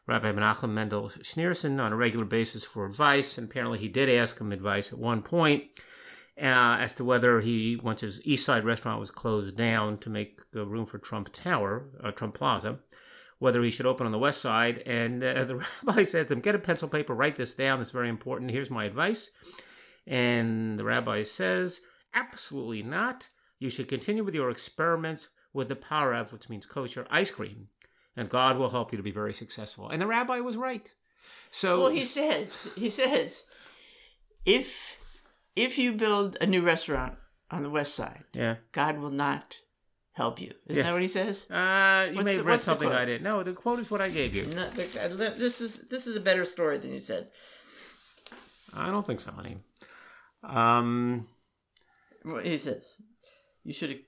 Rabbi 0.06 0.32
Menachem 0.32 0.70
Mendel 0.70 1.08
Schneerson 1.08 1.78
on 1.78 1.92
a 1.92 1.96
regular 1.96 2.24
basis 2.24 2.64
for 2.64 2.86
advice, 2.86 3.36
and 3.36 3.50
apparently 3.50 3.80
he 3.80 3.88
did 3.88 4.08
ask 4.08 4.40
him 4.40 4.52
advice 4.52 4.92
at 4.92 4.98
one 4.98 5.20
point 5.20 5.64
uh, 6.38 6.76
as 6.80 6.92
to 6.94 7.04
whether 7.04 7.40
he, 7.40 7.76
once 7.76 8.02
his 8.02 8.20
East 8.24 8.44
Side 8.44 8.64
restaurant 8.64 9.00
was 9.00 9.10
closed 9.10 9.56
down 9.56 9.98
to 9.98 10.10
make 10.10 10.42
room 10.52 10.84
for 10.84 10.98
Trump 10.98 11.30
Tower, 11.32 11.88
uh, 12.02 12.10
Trump 12.10 12.34
Plaza, 12.34 12.78
whether 13.38 13.62
he 13.62 13.70
should 13.70 13.86
open 13.86 14.06
on 14.06 14.12
the 14.12 14.18
West 14.18 14.42
Side. 14.42 14.82
And 14.86 15.22
uh, 15.24 15.44
the 15.46 15.56
rabbi 15.86 16.04
says 16.04 16.26
to 16.26 16.34
him, 16.34 16.40
"Get 16.40 16.54
a 16.54 16.58
pencil 16.58 16.88
paper, 16.88 17.14
write 17.14 17.36
this 17.36 17.54
down. 17.54 17.80
It's 17.80 17.90
very 17.90 18.08
important. 18.08 18.50
Here's 18.50 18.70
my 18.70 18.84
advice." 18.84 19.30
And 20.06 20.78
the 20.78 20.84
rabbi 20.84 21.22
says, 21.22 21.80
"Absolutely 22.12 22.82
not. 22.82 23.28
You 23.58 23.70
should 23.70 23.88
continue 23.88 24.22
with 24.22 24.34
your 24.34 24.50
experiments 24.50 25.28
with 25.54 25.68
the 25.68 25.76
pareve, 25.76 26.32
which 26.32 26.50
means 26.50 26.66
kosher 26.66 27.06
ice 27.10 27.30
cream, 27.30 27.68
and 28.14 28.28
God 28.28 28.58
will 28.58 28.68
help 28.68 28.92
you 28.92 28.98
to 28.98 29.02
be 29.02 29.10
very 29.10 29.32
successful." 29.32 29.88
And 29.88 30.02
the 30.02 30.06
rabbi 30.06 30.40
was 30.40 30.58
right. 30.58 30.92
So 31.50 31.78
Well, 31.78 31.88
he 31.88 32.04
says 32.04 32.68
he 32.76 32.90
says 32.90 33.44
if 34.44 34.98
if 35.56 35.78
you 35.78 35.92
build 35.94 36.36
a 36.40 36.46
new 36.46 36.62
restaurant 36.62 37.14
on 37.50 37.62
the 37.62 37.70
west 37.70 37.94
side, 37.94 38.24
yeah. 38.32 38.56
God 38.72 38.98
will 38.98 39.10
not 39.10 39.56
help 40.12 40.40
you. 40.40 40.52
Isn't 40.66 40.76
Yes. 40.76 40.86
that 40.86 40.92
what 40.92 41.02
he 41.02 41.08
says? 41.08 41.50
Uh, 41.50 42.08
you 42.10 42.16
What's 42.16 42.24
may 42.24 42.32
the- 42.32 42.36
have 42.38 42.46
read 42.46 42.60
something? 42.60 42.90
I 42.92 43.04
didn't. 43.04 43.22
No, 43.22 43.42
the 43.42 43.52
quote 43.52 43.78
is 43.80 43.90
what 43.90 44.00
I 44.00 44.08
gave 44.10 44.34
you. 44.34 44.44
No, 44.54 44.68
this 44.70 45.60
is 45.60 45.88
this 45.88 46.06
is 46.06 46.16
a 46.16 46.20
better 46.20 46.44
story 46.44 46.78
than 46.78 46.92
you 46.92 46.98
said. 46.98 47.30
I 48.74 48.90
don't 48.90 49.06
think 49.06 49.20
so, 49.20 49.32
honey. 49.32 49.58
Um, 50.42 51.28
What 52.22 52.44
He 52.46 52.58
says 52.58 53.00
you 53.64 53.72
should 53.72 54.00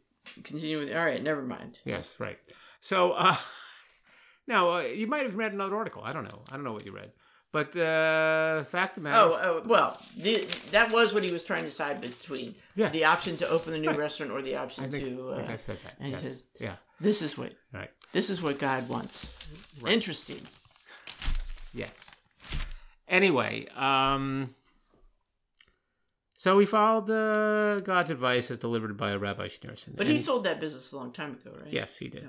continue 0.44 0.78
with. 0.80 0.90
All 0.92 1.04
right, 1.04 1.22
never 1.22 1.42
mind. 1.42 1.80
yes, 1.84 2.18
right. 2.20 2.38
So, 2.80 3.12
uh, 3.12 3.36
now 4.46 4.72
uh, 4.76 4.80
you 4.82 5.06
might 5.06 5.24
have 5.24 5.36
read 5.36 5.52
another 5.52 5.76
article. 5.76 6.02
I 6.04 6.12
don't 6.12 6.24
know. 6.24 6.42
I 6.50 6.54
don't 6.54 6.64
know 6.64 6.72
what 6.72 6.86
you 6.86 6.92
read, 6.92 7.12
but 7.52 7.74
uh, 7.76 8.62
fact 8.64 8.96
of 8.98 9.02
the 9.02 9.08
matter. 9.08 9.18
Oh, 9.18 9.38
oh 9.42 9.62
well, 9.66 10.00
the, 10.16 10.44
that 10.72 10.92
was 10.92 11.12
what 11.14 11.24
he 11.24 11.32
was 11.32 11.44
trying 11.44 11.62
to 11.62 11.68
decide 11.68 12.00
between 12.00 12.54
Yeah. 12.76 12.88
the 12.90 13.04
option 13.04 13.36
to 13.38 13.48
open 13.48 13.72
a 13.74 13.78
new 13.78 13.88
Right. 13.90 13.98
restaurant 13.98 14.32
or 14.32 14.42
the 14.42 14.56
option 14.56 14.84
I 14.84 14.90
think, 14.90 15.04
to. 15.04 15.32
I 15.32 15.42
Uh, 15.42 15.52
I 15.52 15.56
said 15.56 15.78
that. 15.84 15.94
and 15.98 16.06
he 16.06 16.12
yes. 16.12 16.22
says- 16.22 16.46
yeah. 16.60 16.76
this 17.00 17.22
is 17.22 17.38
what 17.38 17.52
Right. 17.72 17.90
this 18.12 18.28
is 18.30 18.42
what 18.42 18.58
God 18.58 18.88
wants. 18.88 19.32
Interesting. 19.86 20.46
Yes. 21.74 22.10
Anyway, 23.08 23.66
um, 23.76 24.54
so 26.34 26.56
we 26.56 26.66
followed 26.66 27.08
uh, 27.10 27.80
God's 27.80 28.10
advice 28.10 28.50
as 28.50 28.58
delivered 28.58 28.96
by 28.96 29.10
a 29.10 29.18
Rabbi 29.18 29.46
Schneerson. 29.48 29.96
But 29.96 30.06
he 30.06 30.18
sold 30.18 30.44
that 30.44 30.60
business 30.60 30.92
a 30.92 30.96
long 30.96 31.12
time 31.12 31.32
ago, 31.32 31.56
right? 31.62 31.72
Yes, 31.72 31.96
he 31.98 32.08
did. 32.08 32.28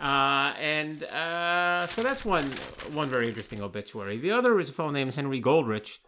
Uh, 0.00 0.54
and 0.58 1.04
uh, 1.04 1.86
so 1.86 2.02
that's 2.02 2.24
one 2.24 2.46
one 2.92 3.08
very 3.08 3.28
interesting 3.28 3.60
obituary. 3.60 4.18
The 4.18 4.32
other 4.32 4.58
is 4.58 4.70
a 4.70 4.72
fellow 4.72 4.90
named 4.90 5.14
Henry 5.14 5.38
Goldrich, 5.38 6.00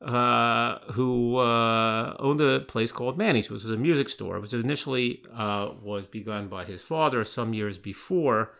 uh, 0.00 0.78
who 0.92 1.38
uh, 1.38 2.16
owned 2.18 2.40
a 2.40 2.60
place 2.60 2.92
called 2.92 3.16
Manny's, 3.16 3.50
which 3.50 3.62
was 3.62 3.70
a 3.70 3.76
music 3.76 4.08
store. 4.08 4.38
Was 4.38 4.54
initially 4.54 5.24
uh, 5.34 5.70
was 5.82 6.06
begun 6.06 6.48
by 6.48 6.64
his 6.64 6.82
father 6.82 7.24
some 7.24 7.54
years 7.54 7.78
before, 7.78 8.52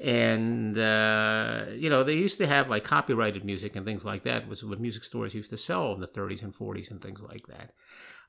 and 0.00 0.76
uh, 0.76 1.66
you 1.74 1.88
know 1.88 2.02
they 2.02 2.14
used 2.14 2.38
to 2.38 2.46
have 2.46 2.68
like 2.68 2.84
copyrighted 2.84 3.44
music 3.44 3.76
and 3.76 3.86
things 3.86 4.04
like 4.04 4.24
that, 4.24 4.48
was 4.48 4.64
what 4.64 4.80
music 4.80 5.04
stores 5.04 5.34
used 5.34 5.50
to 5.50 5.56
sell 5.56 5.92
in 5.94 6.00
the 6.00 6.08
30s 6.08 6.42
and 6.42 6.54
40s 6.54 6.90
and 6.90 7.00
things 7.00 7.20
like 7.20 7.46
that. 7.46 7.72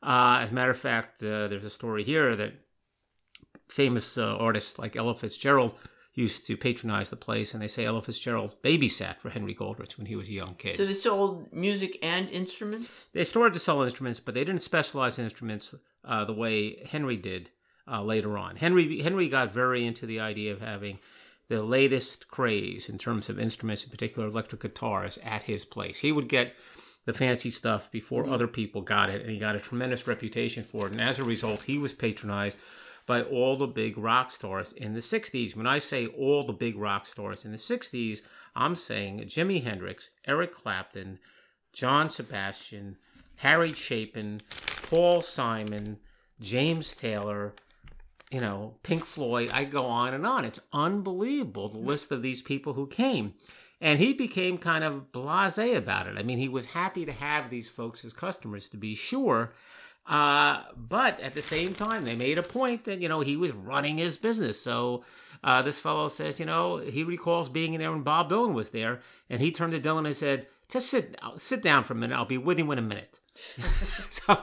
Uh, 0.01 0.39
as 0.41 0.51
a 0.51 0.53
matter 0.53 0.71
of 0.71 0.77
fact, 0.77 1.19
there's 1.19 1.65
a 1.65 1.69
story 1.69 2.03
here 2.03 2.35
that 2.35 2.53
famous 3.69 4.17
uh, 4.17 4.35
artists 4.37 4.77
like 4.79 4.95
Ella 4.95 5.15
Fitzgerald 5.15 5.77
used 6.13 6.45
to 6.47 6.57
patronize 6.57 7.09
the 7.09 7.15
place, 7.15 7.53
and 7.53 7.63
they 7.63 7.67
say 7.67 7.85
Ella 7.85 8.01
Fitzgerald 8.01 8.55
babysat 8.61 9.19
for 9.19 9.29
Henry 9.29 9.53
Goldrich 9.53 9.97
when 9.97 10.07
he 10.07 10.15
was 10.15 10.27
a 10.27 10.33
young 10.33 10.55
kid. 10.55 10.75
So 10.75 10.85
they 10.85 10.93
sold 10.93 11.53
music 11.53 11.97
and 12.01 12.27
instruments. 12.29 13.07
they 13.13 13.23
started 13.23 13.53
to 13.53 13.59
sell 13.59 13.81
instruments, 13.81 14.19
but 14.19 14.33
they 14.33 14.43
didn't 14.43 14.61
specialize 14.61 15.17
in 15.17 15.23
instruments 15.23 15.75
uh, 16.03 16.25
the 16.25 16.33
way 16.33 16.83
Henry 16.85 17.15
did 17.15 17.51
uh, 17.87 18.03
later 18.03 18.37
on. 18.37 18.57
Henry 18.57 19.01
Henry 19.01 19.29
got 19.29 19.53
very 19.53 19.85
into 19.85 20.05
the 20.05 20.19
idea 20.19 20.51
of 20.51 20.61
having 20.61 20.99
the 21.47 21.63
latest 21.63 22.27
craze 22.27 22.89
in 22.89 22.97
terms 22.97 23.29
of 23.29 23.39
instruments, 23.39 23.83
in 23.83 23.89
particular 23.89 24.27
electric 24.27 24.61
guitars, 24.61 25.17
at 25.23 25.43
his 25.43 25.65
place. 25.65 25.99
He 25.99 26.11
would 26.11 26.27
get 26.27 26.53
the 27.05 27.13
fancy 27.13 27.49
stuff 27.49 27.91
before 27.91 28.29
other 28.29 28.47
people 28.47 28.81
got 28.81 29.09
it, 29.09 29.21
and 29.21 29.31
he 29.31 29.39
got 29.39 29.55
a 29.55 29.59
tremendous 29.59 30.05
reputation 30.05 30.63
for 30.63 30.85
it. 30.85 30.91
And 30.91 31.01
as 31.01 31.17
a 31.17 31.23
result, 31.23 31.63
he 31.63 31.77
was 31.77 31.93
patronized 31.93 32.59
by 33.09 33.23
all 33.23 33.55
the 33.55 33.65
big 33.65 33.97
rock 33.97 34.29
stars 34.29 34.71
in 34.73 34.93
the 34.93 34.99
60s. 34.99 35.55
When 35.55 35.65
I 35.65 35.79
say 35.79 36.05
all 36.05 36.43
the 36.43 36.53
big 36.53 36.77
rock 36.77 37.07
stars 37.07 37.43
in 37.43 37.51
the 37.51 37.57
60s, 37.57 38.21
I'm 38.55 38.75
saying 38.75 39.21
Jimi 39.21 39.63
Hendrix, 39.63 40.11
Eric 40.27 40.51
Clapton, 40.51 41.17
John 41.73 42.11
Sebastian, 42.11 42.97
Harry 43.37 43.73
Chapin, 43.73 44.41
Paul 44.83 45.21
Simon, 45.21 45.97
James 46.39 46.93
Taylor, 46.93 47.55
you 48.29 48.41
know, 48.41 48.75
Pink 48.83 49.03
Floyd. 49.05 49.49
I 49.51 49.63
go 49.63 49.85
on 49.85 50.13
and 50.13 50.23
on. 50.23 50.45
It's 50.45 50.59
unbelievable 50.71 51.67
the 51.67 51.79
list 51.79 52.11
of 52.11 52.21
these 52.21 52.43
people 52.43 52.73
who 52.73 52.85
came. 52.85 53.33
And 53.81 53.97
he 53.97 54.13
became 54.13 54.59
kind 54.59 54.83
of 54.83 55.11
blase 55.11 55.57
about 55.57 56.05
it. 56.05 56.19
I 56.19 56.21
mean, 56.21 56.37
he 56.37 56.47
was 56.47 56.67
happy 56.67 57.07
to 57.07 57.11
have 57.13 57.49
these 57.49 57.69
folks 57.69 58.05
as 58.05 58.13
customers, 58.13 58.69
to 58.69 58.77
be 58.77 58.93
sure. 58.93 59.53
Uh, 60.09 60.63
but 60.75 61.19
at 61.21 61.35
the 61.35 61.41
same 61.41 61.75
time, 61.75 62.03
they 62.03 62.15
made 62.15 62.39
a 62.39 62.43
point 62.43 62.83
that, 62.85 62.99
you 62.99 63.07
know, 63.07 63.21
he 63.21 63.37
was 63.37 63.51
running 63.51 63.99
his 63.99 64.17
business. 64.17 64.59
So 64.59 65.03
uh, 65.43 65.61
this 65.61 65.79
fellow 65.79 66.07
says, 66.07 66.39
you 66.39 66.47
know, 66.47 66.77
he 66.77 67.03
recalls 67.03 67.47
being 67.47 67.75
in 67.75 67.79
there 67.79 67.91
when 67.91 68.01
Bob 68.01 68.29
Dylan 68.29 68.53
was 68.53 68.71
there. 68.71 69.01
And 69.29 69.39
he 69.39 69.51
turned 69.51 69.71
to 69.73 69.79
Dylan 69.79 70.07
and 70.07 70.15
said, 70.15 70.47
just 70.67 70.87
sit, 70.87 71.15
sit 71.37 71.61
down 71.61 71.83
for 71.83 71.93
a 71.93 71.95
minute. 71.95 72.15
I'll 72.15 72.25
be 72.25 72.39
with 72.39 72.57
you 72.57 72.71
in 72.71 72.79
a 72.79 72.81
minute. 72.81 73.19
so 73.35 74.39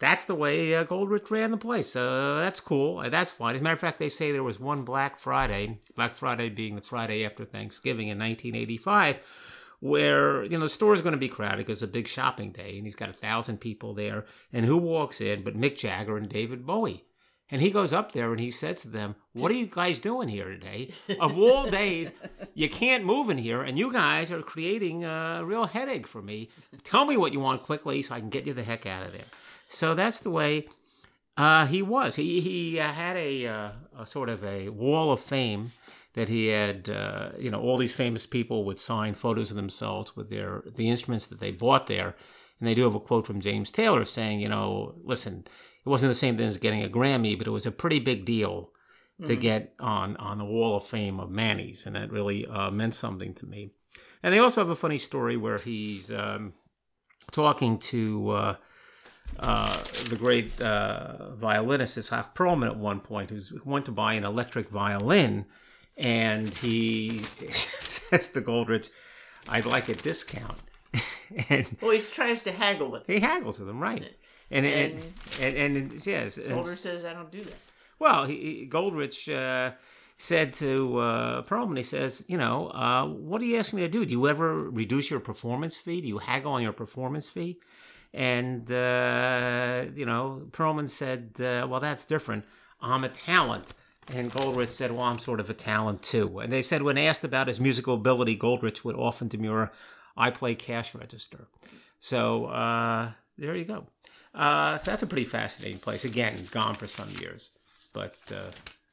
that's 0.00 0.24
the 0.24 0.34
way 0.34 0.74
uh, 0.74 0.82
Goldrich 0.82 1.30
ran 1.30 1.52
the 1.52 1.56
place. 1.56 1.94
Uh, 1.94 2.40
that's 2.40 2.60
cool. 2.60 2.98
Uh, 2.98 3.08
that's 3.08 3.30
fine. 3.30 3.54
As 3.54 3.60
a 3.60 3.64
matter 3.64 3.74
of 3.74 3.80
fact, 3.80 4.00
they 4.00 4.08
say 4.08 4.32
there 4.32 4.42
was 4.42 4.58
one 4.58 4.82
Black 4.82 5.20
Friday, 5.20 5.78
Black 5.94 6.14
Friday 6.14 6.48
being 6.48 6.74
the 6.74 6.82
Friday 6.82 7.24
after 7.24 7.44
Thanksgiving 7.44 8.08
in 8.08 8.18
1985, 8.18 9.20
where 9.84 10.42
you 10.44 10.56
know 10.56 10.60
the 10.60 10.68
store 10.70 10.94
is 10.94 11.02
going 11.02 11.12
to 11.12 11.18
be 11.18 11.28
crowded 11.28 11.58
because 11.58 11.82
it's 11.82 11.90
a 11.90 11.92
big 11.92 12.08
shopping 12.08 12.52
day, 12.52 12.78
and 12.78 12.86
he's 12.86 12.96
got 12.96 13.10
a 13.10 13.12
thousand 13.12 13.60
people 13.60 13.92
there. 13.92 14.24
And 14.50 14.64
who 14.64 14.78
walks 14.78 15.20
in 15.20 15.42
but 15.44 15.58
Mick 15.60 15.76
Jagger 15.76 16.16
and 16.16 16.26
David 16.26 16.64
Bowie? 16.64 17.04
And 17.50 17.60
he 17.60 17.70
goes 17.70 17.92
up 17.92 18.12
there 18.12 18.30
and 18.30 18.40
he 18.40 18.50
says 18.50 18.76
to 18.76 18.88
them, 18.88 19.14
What 19.34 19.50
are 19.50 19.54
you 19.54 19.66
guys 19.66 20.00
doing 20.00 20.30
here 20.30 20.48
today? 20.48 20.92
Of 21.20 21.36
all 21.36 21.68
days, 21.70 22.12
you 22.54 22.70
can't 22.70 23.04
move 23.04 23.28
in 23.28 23.36
here, 23.36 23.60
and 23.60 23.78
you 23.78 23.92
guys 23.92 24.32
are 24.32 24.40
creating 24.40 25.04
a 25.04 25.42
real 25.44 25.66
headache 25.66 26.06
for 26.06 26.22
me. 26.22 26.48
Tell 26.82 27.04
me 27.04 27.18
what 27.18 27.34
you 27.34 27.40
want 27.40 27.62
quickly 27.62 28.00
so 28.00 28.14
I 28.14 28.20
can 28.20 28.30
get 28.30 28.46
you 28.46 28.54
the 28.54 28.64
heck 28.64 28.86
out 28.86 29.04
of 29.04 29.12
there. 29.12 29.28
So 29.68 29.94
that's 29.94 30.20
the 30.20 30.30
way 30.30 30.66
uh, 31.36 31.66
he 31.66 31.82
was. 31.82 32.16
He, 32.16 32.40
he 32.40 32.80
uh, 32.80 32.90
had 32.90 33.16
a, 33.18 33.46
uh, 33.48 33.70
a 33.98 34.06
sort 34.06 34.30
of 34.30 34.42
a 34.44 34.70
wall 34.70 35.12
of 35.12 35.20
fame 35.20 35.72
that 36.14 36.28
he 36.28 36.46
had, 36.46 36.88
uh, 36.88 37.30
you 37.38 37.50
know, 37.50 37.60
all 37.60 37.76
these 37.76 37.94
famous 37.94 38.26
people 38.26 38.64
would 38.64 38.78
sign 38.78 39.14
photos 39.14 39.50
of 39.50 39.56
themselves 39.56 40.16
with 40.16 40.30
their 40.30 40.62
the 40.74 40.88
instruments 40.88 41.26
that 41.26 41.40
they 41.40 41.50
bought 41.50 41.86
there. 41.86 42.14
And 42.58 42.68
they 42.68 42.74
do 42.74 42.84
have 42.84 42.94
a 42.94 43.00
quote 43.00 43.26
from 43.26 43.40
James 43.40 43.70
Taylor 43.70 44.04
saying, 44.04 44.40
you 44.40 44.48
know, 44.48 44.94
listen, 45.02 45.44
it 45.84 45.88
wasn't 45.88 46.10
the 46.10 46.18
same 46.18 46.36
thing 46.36 46.48
as 46.48 46.56
getting 46.56 46.84
a 46.84 46.88
Grammy, 46.88 47.36
but 47.36 47.46
it 47.46 47.50
was 47.50 47.66
a 47.66 47.72
pretty 47.72 47.98
big 47.98 48.24
deal 48.24 48.70
to 49.26 49.36
get 49.36 49.74
on 49.78 50.16
on 50.16 50.38
the 50.38 50.44
Wall 50.44 50.76
of 50.76 50.84
Fame 50.84 51.20
of 51.20 51.30
Manny's, 51.30 51.86
and 51.86 51.94
that 51.94 52.10
really 52.10 52.46
uh, 52.46 52.70
meant 52.70 52.94
something 52.94 53.32
to 53.34 53.46
me. 53.46 53.70
And 54.22 54.32
they 54.32 54.38
also 54.38 54.60
have 54.60 54.70
a 54.70 54.76
funny 54.76 54.98
story 54.98 55.36
where 55.36 55.58
he's 55.58 56.10
um, 56.10 56.54
talking 57.30 57.78
to 57.78 58.30
uh, 58.30 58.54
uh, 59.38 59.82
the 60.08 60.16
great 60.16 60.60
uh, 60.60 61.34
violinist 61.34 61.98
Isaac 61.98 62.34
Perlman 62.34 62.66
at 62.66 62.76
one 62.76 63.00
point, 63.00 63.30
who 63.30 63.40
went 63.64 63.84
to 63.86 63.92
buy 63.92 64.14
an 64.14 64.24
electric 64.24 64.68
violin, 64.68 65.46
and 65.96 66.48
he 66.48 67.18
says 67.50 68.30
to 68.30 68.40
Goldrich, 68.40 68.88
"I'd 69.48 69.66
like 69.66 69.88
a 69.88 69.94
discount." 69.94 70.58
and 71.48 71.66
Well, 71.80 71.90
he 71.90 72.00
tries 72.00 72.42
to 72.44 72.52
haggle 72.52 72.90
with 72.90 73.08
it. 73.08 73.12
he 73.14 73.20
haggles 73.20 73.58
with 73.58 73.68
him, 73.68 73.80
right? 73.80 74.08
And 74.50 74.66
and 74.66 75.00
and, 75.40 75.56
and, 75.56 75.76
and 75.76 76.06
yes, 76.06 76.36
and- 76.36 76.48
Goldrich 76.48 76.78
says, 76.78 77.04
I 77.04 77.12
don't 77.14 77.30
do 77.32 77.42
that. 77.42 77.56
well, 77.98 78.24
he, 78.26 78.66
Goldrich 78.66 79.28
uh, 79.28 79.72
said 80.18 80.52
to 80.54 80.98
uh, 80.98 81.42
Perlman, 81.42 81.76
he 81.76 81.82
says, 81.82 82.24
you 82.28 82.38
know, 82.38 82.68
uh, 82.68 83.06
what 83.06 83.40
are 83.42 83.44
you 83.46 83.58
asking 83.58 83.78
me 83.80 83.82
to 83.86 83.88
do? 83.90 84.04
Do 84.04 84.12
you 84.12 84.28
ever 84.28 84.70
reduce 84.70 85.10
your 85.10 85.18
performance 85.20 85.76
fee? 85.76 86.00
Do 86.02 86.06
you 86.08 86.18
haggle 86.18 86.52
on 86.52 86.62
your 86.62 86.72
performance 86.72 87.28
fee? 87.28 87.58
And, 88.12 88.70
uh, 88.70 89.86
you 89.96 90.06
know, 90.06 90.42
Perlman 90.52 90.88
said, 90.88 91.32
uh, 91.40 91.66
well, 91.68 91.80
that's 91.80 92.04
different. 92.04 92.44
I'm 92.80 93.02
a 93.02 93.08
talent. 93.08 93.72
And 94.12 94.30
Goldrich 94.30 94.68
said, 94.68 94.92
well, 94.92 95.02
I'm 95.02 95.18
sort 95.18 95.40
of 95.40 95.48
a 95.48 95.54
talent 95.54 96.02
too. 96.02 96.38
And 96.40 96.52
they 96.52 96.62
said 96.62 96.82
when 96.82 96.98
asked 96.98 97.24
about 97.24 97.48
his 97.48 97.58
musical 97.60 97.94
ability, 97.94 98.34
Goldrich 98.36 98.84
would 98.84 98.96
often 98.96 99.28
demur, 99.28 99.70
I 100.16 100.30
play 100.30 100.54
cash 100.54 100.94
register. 100.94 101.48
So 102.00 102.46
uh, 102.46 103.12
there 103.38 103.56
you 103.56 103.64
go. 103.64 103.86
Uh, 104.34 104.76
so 104.78 104.90
that's 104.90 105.02
a 105.02 105.06
pretty 105.06 105.24
fascinating 105.24 105.78
place. 105.78 106.04
Again, 106.04 106.48
gone 106.50 106.74
for 106.74 106.86
some 106.86 107.08
years. 107.20 107.50
But 107.92 108.16
uh, 108.30 108.50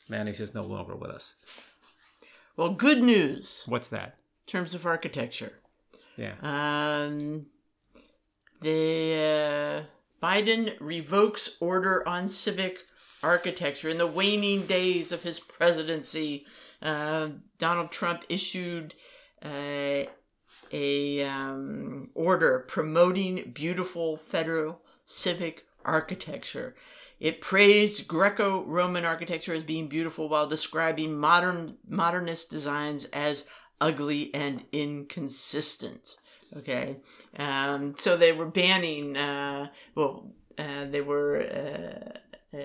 Manny's 0.08 0.38
just 0.38 0.56
no 0.56 0.64
longer 0.64 0.96
with 0.96 1.12
us. 1.12 1.36
Well, 2.56 2.70
good 2.70 3.02
news 3.02 3.64
What's 3.68 3.88
that? 3.90 4.18
in 4.48 4.52
terms 4.52 4.76
of 4.76 4.86
architecture. 4.86 5.54
Yeah. 6.16 6.34
Um, 6.42 7.48
the 8.62 9.86
uh, 10.24 10.26
Biden 10.26 10.76
revokes 10.80 11.58
order 11.60 12.08
on 12.08 12.28
civic 12.28 12.80
architecture 13.24 13.90
in 13.90 13.98
the 13.98 14.08
waning 14.08 14.66
days 14.66 15.12
of 15.12 15.24
his 15.24 15.40
presidency. 15.40 16.46
Uh, 16.82 17.30
Donald 17.58 17.92
Trump 17.92 18.24
issued 18.30 18.96
uh, 19.44 20.04
a 20.72 21.24
um, 21.24 22.10
order 22.14 22.66
promoting 22.68 23.52
beautiful 23.54 24.18
federal 24.18 24.82
civic 25.06 25.66
architecture. 25.86 26.76
It 27.20 27.42
praised 27.42 28.08
Greco-Roman 28.08 29.06
architecture 29.06 29.54
as 29.54 29.64
being 29.64 29.88
beautiful 29.88 30.28
while 30.28 30.48
describing 30.48 31.16
modern 31.18 31.78
modernist 31.88 32.50
designs 32.50 33.06
as 33.06 33.46
ugly 33.80 34.34
and 34.34 34.66
inconsistent. 34.72 36.18
Okay, 36.58 36.98
um, 37.38 37.96
so 37.96 38.18
they 38.18 38.34
were 38.34 38.48
banning. 38.48 39.16
Uh, 39.16 39.68
well, 39.96 40.34
uh, 40.58 40.86
they 40.90 41.02
were 41.02 41.42
uh, 41.42 42.31
uh, 42.54 42.58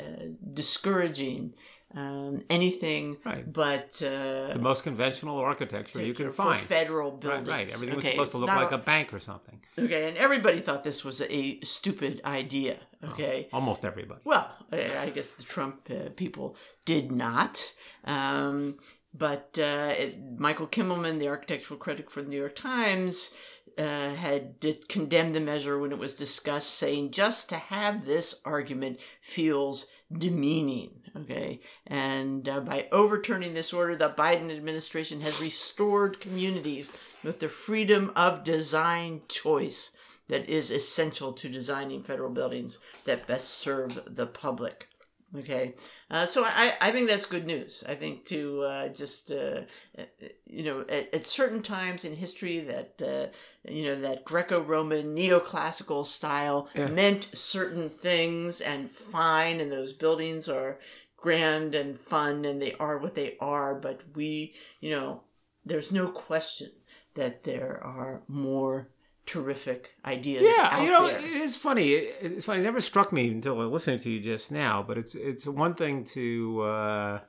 discouraging 0.53 1.55
um, 1.95 2.43
anything 2.51 3.17
Right. 3.25 3.51
but 3.51 4.03
uh, 4.05 4.53
The 4.53 4.59
most 4.61 4.83
conventional 4.83 5.39
architecture 5.39 6.05
you 6.05 6.15
can 6.15 6.27
for 6.27 6.33
find. 6.55 6.59
federal 6.61 7.13
Right, 7.13 7.21
buildings. 7.21 7.49
right. 7.49 7.73
Everything 7.73 7.97
was 7.97 8.05
supposed 8.05 8.33
to 8.33 8.39
look 8.39 8.49
not 8.49 8.63
like 8.63 8.73
a 8.73 8.79
bank 8.79 9.15
or 9.15 9.21
something. 9.21 9.61
Okay, 9.79 10.09
and 10.09 10.17
everybody 10.17 10.61
thought 10.61 10.83
this 10.85 11.05
was 11.05 11.23
a 11.23 11.61
stupid 11.61 12.21
idea. 12.25 12.79
Okay. 13.13 13.49
Almost 13.53 13.85
everybody. 13.85 14.21
Well, 14.25 14.47
I 14.73 14.99
I 15.07 15.11
guess 15.11 15.33
the 15.35 15.45
Trump 15.45 15.89
uh, 15.91 16.11
people 16.17 16.57
did 16.85 17.13
not. 17.13 17.73
Um, 18.05 18.79
but 19.15 19.59
uh, 19.59 19.95
it, 20.03 20.19
Michael 20.39 20.67
Kimmelman, 20.67 21.19
the 21.19 21.29
architectural 21.29 21.79
critic 21.79 22.11
for 22.11 22.21
the 22.23 22.29
New 22.29 22.39
York 22.45 22.57
Times, 22.57 23.33
uh, 23.79 24.15
had 24.15 24.59
did 24.61 24.89
condemn 24.89 25.33
the 25.33 25.41
measure 25.41 25.79
when 25.79 25.93
it 25.93 25.99
was 25.99 26.15
discussed, 26.15 26.71
saying 26.71 27.11
just 27.11 27.49
to 27.49 27.57
have 27.57 28.05
this 28.05 28.41
argument 28.45 28.99
feels 29.21 29.87
demeaning. 30.13 30.91
Okay, 31.17 31.61
and 31.87 32.47
uh, 32.49 32.61
by 32.61 32.89
overturning 32.93 33.55
this 33.55 33.73
order, 33.73 33.97
the 33.97 34.11
Biden 34.11 34.55
administration 34.55 35.23
has 35.23 35.41
restored 35.41 36.21
communities 36.21 36.93
with 37.25 37.41
the 37.41 37.49
freedom 37.49 38.13
of 38.15 38.45
design 38.45 39.23
choice 39.29 39.97
that 40.29 40.49
is 40.49 40.71
essential 40.71 41.33
to 41.33 41.49
designing 41.49 42.03
federal 42.03 42.31
buildings 42.31 42.81
that 43.05 43.27
best 43.27 43.49
serve 43.49 44.03
the 44.07 44.27
public. 44.27 44.89
Okay, 45.35 45.75
uh, 46.11 46.25
so 46.25 46.45
I, 46.45 46.75
I 46.81 46.93
think 46.93 47.09
that's 47.09 47.27
good 47.27 47.47
news. 47.47 47.83
I 47.87 47.95
think 47.95 48.25
to 48.27 48.63
uh, 48.63 48.89
just 48.89 49.33
uh, 49.33 49.63
uh, 49.99 50.05
you 50.47 50.63
know 50.63 50.81
at, 50.89 51.13
at 51.13 51.27
certain 51.27 51.63
times 51.63 52.05
in 52.05 52.15
history 52.15 52.61
that 52.61 53.03
uh, 53.03 53.37
you 53.71 53.85
know 53.85 54.01
that 54.01 54.25
Greco-Roman 54.25 55.17
neoclassical 55.17 56.05
style 56.05 56.69
Yeah. 56.75 56.87
meant 56.87 57.29
certain 57.33 57.91
things 57.91 58.61
and 58.61 58.91
fine, 58.91 59.61
and 59.61 59.71
those 59.71 59.93
buildings 59.93 60.49
are 60.49 60.79
grand 61.17 61.75
and 61.75 61.99
fun, 61.99 62.45
and 62.45 62.63
they 62.63 62.75
are 62.75 62.99
what 62.99 63.15
they 63.17 63.37
are. 63.41 63.75
But 63.75 64.03
we, 64.15 64.55
you 64.81 64.91
know, 64.91 65.23
there's 65.65 65.93
no 65.93 66.09
question 66.09 66.71
that 67.15 67.43
there 67.43 67.83
are 67.83 68.23
more 68.29 68.89
terrific 69.27 69.93
ideas 70.05 70.45
Yeah, 70.57 70.83
you 70.83 70.91
know, 70.91 71.07
there. 71.07 71.19
it 71.19 71.25
is 71.25 71.57
funny. 71.57 71.93
It, 71.93 72.17
it's 72.21 72.45
funny. 72.45 72.61
It 72.61 72.65
never 72.65 72.81
struck 72.81 73.13
me 73.13 73.29
until 73.29 73.57
listening 73.69 73.99
to 73.99 74.11
you 74.11 74.21
just 74.21 74.51
now. 74.51 74.83
But 74.83 74.99
it's 74.99 75.15
it's 75.15 75.47
one 75.47 75.75
thing 75.75 76.05
to 76.17 76.63
uh, 76.63 77.21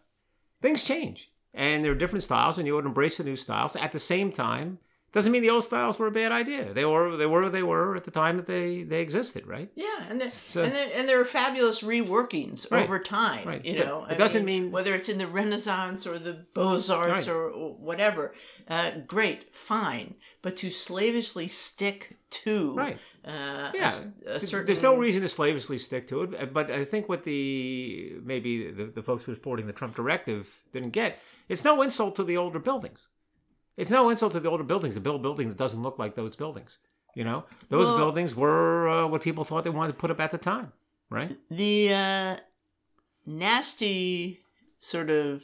things 0.61 0.83
change, 0.83 1.31
and 1.53 1.83
there 1.83 1.91
are 1.91 1.95
different 1.95 2.23
styles, 2.23 2.57
and 2.57 2.67
you 2.67 2.75
would 2.75 2.85
embrace 2.85 3.17
the 3.17 3.23
new 3.23 3.35
styles. 3.35 3.75
At 3.75 3.91
the 3.91 3.99
same 3.99 4.31
time, 4.31 4.79
doesn't 5.17 5.31
mean 5.31 5.41
the 5.41 5.49
old 5.49 5.63
styles 5.63 5.97
were 5.99 6.07
a 6.07 6.11
bad 6.11 6.31
idea. 6.31 6.73
They 6.73 6.85
were 6.85 7.17
they 7.17 7.25
were 7.25 7.49
they 7.49 7.63
were 7.63 7.95
at 7.99 8.03
the 8.03 8.11
time 8.11 8.35
that 8.37 8.45
they 8.45 8.83
they 8.83 9.01
existed, 9.01 9.43
right? 9.47 9.69
Yeah, 9.75 9.99
and 10.09 10.21
there, 10.21 10.29
So- 10.29 10.63
and 10.63 10.71
there, 10.77 10.89
and 10.95 11.03
there 11.09 11.19
are 11.19 11.25
fabulous 11.25 11.81
reworkings 11.81 12.59
Right, 12.71 12.83
over 12.83 12.99
time. 12.99 13.47
right. 13.47 13.63
You 13.65 13.83
know, 13.83 14.05
it 14.13 14.17
doesn't 14.17 14.45
mean- 14.45 14.71
whether 14.71 14.93
it's 14.95 15.09
in 15.09 15.17
the 15.17 15.27
Renaissance 15.27 16.05
or 16.09 16.19
the 16.19 16.35
Beaux 16.53 16.79
Arts 16.91 17.27
Right. 17.27 17.27
or 17.27 17.49
whatever. 17.89 18.33
Uh, 18.69 18.91
great, 19.15 19.53
fine, 19.55 20.15
but 20.41 20.55
to 20.57 20.69
slavishly 20.69 21.47
stick 21.47 22.17
to 22.29 22.73
Right. 22.75 22.97
uh, 23.25 23.71
Yeah, 23.73 23.91
a, 23.91 24.01
a 24.01 24.23
There's- 24.25 24.47
certain 24.49 24.65
There's 24.67 24.81
no 24.81 24.95
reason 24.97 25.21
to 25.23 25.29
slavishly 25.29 25.77
stick 25.77 26.07
to 26.07 26.15
it, 26.23 26.53
but 26.53 26.69
I 26.69 26.85
think 26.85 27.07
what 27.09 27.23
the 27.23 28.13
maybe 28.23 28.71
the, 28.71 28.85
the 28.97 29.01
folks 29.03 29.23
who 29.23 29.31
are 29.31 29.35
supporting 29.35 29.65
the 29.67 29.73
Trump 29.73 29.95
directive 29.95 30.41
didn't 30.73 30.91
get, 30.91 31.19
it's 31.49 31.63
no 31.63 31.81
insult 31.81 32.15
to 32.17 32.23
the 32.23 32.37
older 32.37 32.59
buildings. 32.59 33.07
It's 33.77 33.91
no 33.91 34.09
insult 34.09 34.33
to 34.33 34.39
the 34.39 34.49
older 34.49 34.63
buildings 34.63 34.95
to 34.95 35.01
build 35.01 35.17
a 35.17 35.23
building 35.23 35.47
that 35.49 35.57
doesn't 35.57 35.81
look 35.81 35.99
like 35.99 36.15
those 36.15 36.35
buildings. 36.35 36.79
You 37.15 37.23
know, 37.23 37.45
those 37.69 37.87
Well- 37.87 37.97
buildings 37.97 38.35
were 38.35 38.89
uh, 38.89 39.07
what 39.07 39.21
people 39.21 39.43
thought 39.43 39.63
they 39.63 39.69
wanted 39.69 39.93
to 39.93 39.97
put 39.99 40.11
up 40.11 40.19
at 40.19 40.31
the 40.31 40.37
time, 40.37 40.71
right? 41.09 41.37
the 41.49 41.93
uh, 41.93 42.37
nasty 43.25 44.39
sort 44.79 45.09
of 45.09 45.43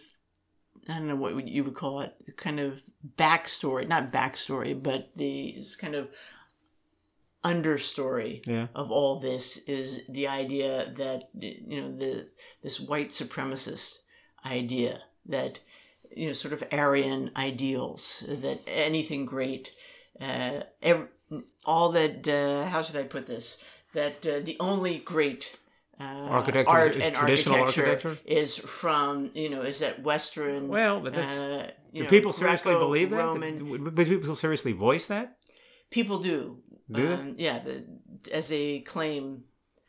I 0.89 0.95
don't 0.95 1.07
know 1.07 1.15
what 1.15 1.47
you 1.47 1.63
would 1.63 1.75
call 1.75 2.01
it, 2.01 2.13
kind 2.35 2.59
of 2.59 2.81
backstory, 3.17 3.87
not 3.87 4.11
backstory, 4.11 4.73
but 4.81 5.11
the 5.15 5.55
kind 5.79 5.95
of 5.95 6.09
understory 7.43 8.45
Yeah. 8.47 8.67
of 8.75 8.91
all 8.91 9.19
this 9.19 9.57
is 9.67 10.01
the 10.07 10.27
idea 10.27 10.91
that 10.97 11.29
you 11.37 11.81
know 11.81 11.95
the 11.97 12.29
this 12.61 12.79
white 12.79 13.09
supremacist 13.09 13.99
idea 14.45 15.03
that 15.25 15.59
you 16.15 16.27
know 16.27 16.33
sort 16.33 16.53
of 16.53 16.63
Aryan 16.71 17.31
ideals 17.35 18.25
that 18.27 18.59
anything 18.67 19.25
great, 19.25 19.71
uh, 20.21 20.61
ev 20.81 21.07
all 21.65 21.89
that 21.91 22.27
uh, 22.27 22.65
how 22.69 22.81
should 22.81 22.95
I 22.95 23.03
put 23.03 23.25
this 23.27 23.57
that 23.93 24.25
uh, 24.25 24.39
the 24.43 24.57
only 24.59 24.97
great 24.99 25.57
uh, 25.99 26.03
Architecture 26.03 26.69
art 26.69 26.95
is 26.95 27.03
and 27.05 27.15
traditional 27.15 27.59
architecture, 27.61 28.09
architecture? 28.09 28.17
is 28.25 28.57
from 28.57 29.31
you 29.33 29.49
know 29.49 29.61
is 29.61 29.79
that 29.79 30.01
Western 30.03 30.67
Well, 30.67 30.99
but 30.99 31.13
that's 31.13 31.37
uh, 31.39 31.71
do 31.93 32.03
know, 32.03 32.09
people 32.09 32.33
seriously 32.33 32.73
believe 32.73 33.09
that? 33.11 33.15
Greco-Roman- 33.17 33.93
Do 33.95 34.05
people 34.05 34.35
seriously 34.35 34.73
voice 34.73 35.07
that? 35.07 35.37
people 35.91 36.17
do 36.17 36.57
Do 36.91 37.07
they? 37.07 37.13
um, 37.13 37.35
yeah 37.37 37.59
the, 37.59 37.85
as 38.33 38.51
a 38.51 38.81
claim 38.81 39.43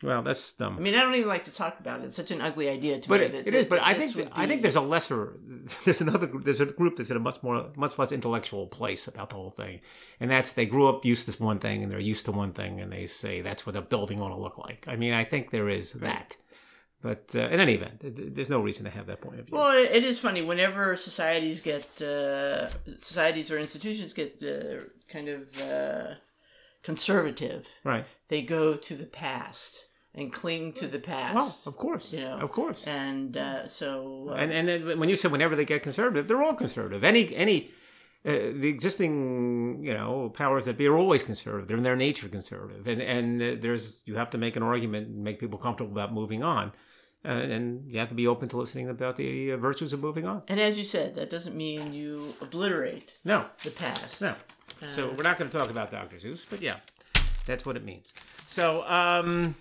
Well, 0.05 0.21
that's 0.21 0.53
dumb. 0.53 0.77
I 0.77 0.81
mean, 0.81 0.95
I 0.95 1.01
don't 1.01 1.15
even 1.15 1.27
like 1.27 1.43
to 1.45 1.53
talk 1.53 1.79
about 1.79 2.01
it. 2.01 2.05
It's 2.05 2.15
such 2.15 2.31
an 2.31 2.41
ugly 2.41 2.69
idea 2.69 2.99
to 2.99 3.09
but 3.09 3.19
me. 3.19 3.25
it, 3.27 3.31
that- 3.31 3.47
it 3.47 3.53
is. 3.53 3.65
But 3.65 3.81
I 3.81 3.93
think 3.93 4.15
would 4.15 4.29
I 4.33 4.45
think 4.47 4.61
there's 4.61 4.75
a 4.75 4.81
lesser. 4.81 5.39
There's 5.85 6.01
another. 6.01 6.27
group- 6.27 6.43
There's 6.43 6.61
a 6.61 6.65
group 6.67 6.95
that's 6.97 7.09
in 7.09 7.17
a 7.17 7.19
much 7.19 7.41
more, 7.41 7.71
much 7.75 7.97
less 7.97 8.11
intellectual 8.11 8.67
place 8.67 9.07
about 9.07 9.29
the 9.29 9.35
whole 9.35 9.49
thing, 9.49 9.81
and 10.19 10.29
that's 10.29 10.51
they 10.53 10.65
grew 10.65 10.87
up 10.87 11.03
used 11.05 11.21
to 11.21 11.25
this 11.27 11.39
one 11.39 11.59
thing 11.59 11.81
and 11.83 11.91
they're 11.91 11.99
used 11.99 12.25
to 12.25 12.31
one 12.31 12.53
thing, 12.53 12.79
and 12.81 12.91
they 12.91 13.05
say 13.05 13.41
that's 13.41 13.65
what 13.65 13.75
a 13.75 13.81
building 13.81 14.21
ought 14.21 14.29
to 14.29 14.35
look 14.37 14.57
like. 14.57 14.85
I 14.87 14.95
mean, 14.95 15.13
I 15.13 15.23
think 15.23 15.49
there 15.51 15.69
is 15.69 15.93
that. 15.93 16.37
But 17.01 17.35
uh, 17.35 17.49
in 17.53 17.59
any 17.59 17.75
event, 17.75 18.01
there's 18.35 18.49
no 18.49 18.59
reason 18.61 18.85
to 18.85 18.89
have 18.89 19.05
that 19.07 19.21
point 19.21 19.39
of 19.39 19.45
view. 19.45 19.55
Well, 19.55 19.71
it 19.77 19.91
it 19.97 20.03
is 20.03 20.17
funny. 20.17 20.41
Whenever 20.41 20.95
societies 20.95 21.61
get 21.61 22.01
uh, 22.01 22.67
societies 22.97 23.51
or 23.51 23.59
institutions 23.59 24.13
get 24.13 24.41
uh, 24.41 24.85
kind 25.07 25.29
of 25.29 25.61
uh, 25.61 26.15
conservative, 26.81 27.67
right. 27.83 28.05
they 28.29 28.41
go 28.41 28.75
to 28.75 28.95
the 28.95 29.05
past 29.05 29.85
and 30.15 30.31
cling 30.33 30.73
to 30.73 30.87
the 30.87 30.99
past. 30.99 31.35
Well, 31.35 31.53
of 31.65 31.77
course, 31.77 32.13
you 32.13 32.21
know, 32.21 32.37
of 32.39 32.51
course. 32.51 32.87
and 32.87 33.35
uh, 33.37 33.67
so 33.67 34.27
uh, 34.31 34.33
And 34.35 34.51
and 34.51 34.67
then 34.67 34.99
when 34.99 35.09
you 35.09 35.15
said 35.17 35.31
whenever 35.31 35.55
they 35.55 35.65
get 35.65 35.83
conservative, 35.83 36.27
they're 36.27 36.41
all 36.43 36.55
conservative. 36.55 37.03
Any 37.03 37.35
any 37.35 37.71
uh, 38.25 38.31
the 38.61 38.67
existing, 38.69 39.83
you 39.83 39.93
know, 39.93 40.29
powers 40.29 40.65
that 40.65 40.77
be 40.77 40.87
are 40.87 40.97
always 40.97 41.21
conservative. 41.21 41.67
They're 41.67 41.77
in 41.77 41.83
their 41.83 41.95
nature 41.95 42.27
conservative, 42.29 42.87
and 42.87 43.01
and 43.01 43.41
uh, 43.41 43.55
there's 43.61 44.01
you 44.05 44.15
have 44.15 44.29
to 44.31 44.37
make 44.37 44.55
an 44.55 44.63
argument 44.63 45.07
and 45.09 45.23
make 45.23 45.39
people 45.39 45.59
comfortable 45.59 45.91
about 45.91 46.11
moving 46.13 46.41
on, 46.43 46.71
uh, 47.23 47.27
and 47.27 47.85
you 47.91 47.99
have 47.99 48.09
to 48.09 48.15
be 48.15 48.25
open 48.27 48.49
to 48.49 48.57
listening 48.57 48.89
about 48.89 49.15
the 49.17 49.51
uh, 49.51 49.57
virtues 49.57 49.93
of 49.93 49.99
moving 49.99 50.25
on. 50.25 50.41
And 50.47 50.59
as 50.59 50.75
you 50.77 50.83
said, 50.83 51.15
that 51.15 51.29
doesn't 51.29 51.55
mean 51.55 51.93
you 51.93 52.33
obliterate 52.41 53.17
No, 53.23 53.45
the 53.63 53.71
past. 53.71 54.21
no. 54.21 54.33
So 54.87 55.07
we're 55.15 55.23
not 55.23 55.37
going 55.37 55.49
to 55.49 55.57
talk 55.57 55.69
about 55.69 55.89
Dr. 55.91 56.17
Seuss, 56.17 56.45
but 56.49 56.61
yeah, 56.61 56.77
that's 57.45 57.65
what 57.65 57.75
it 57.77 57.83
means. 57.85 58.11
So 58.47 58.83
um, 58.87 59.55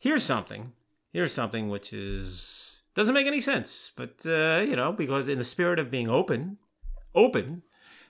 here's 0.00 0.24
something. 0.24 0.72
Here's 1.12 1.32
something 1.32 1.68
which 1.68 1.92
is 1.92 2.82
doesn't 2.94 3.14
make 3.14 3.26
any 3.26 3.40
sense, 3.40 3.92
but 3.94 4.24
uh, 4.26 4.64
you 4.66 4.74
know, 4.74 4.92
because 4.92 5.28
in 5.28 5.38
the 5.38 5.44
spirit 5.44 5.78
of 5.78 5.90
being 5.90 6.08
open, 6.08 6.58
open 7.14 7.62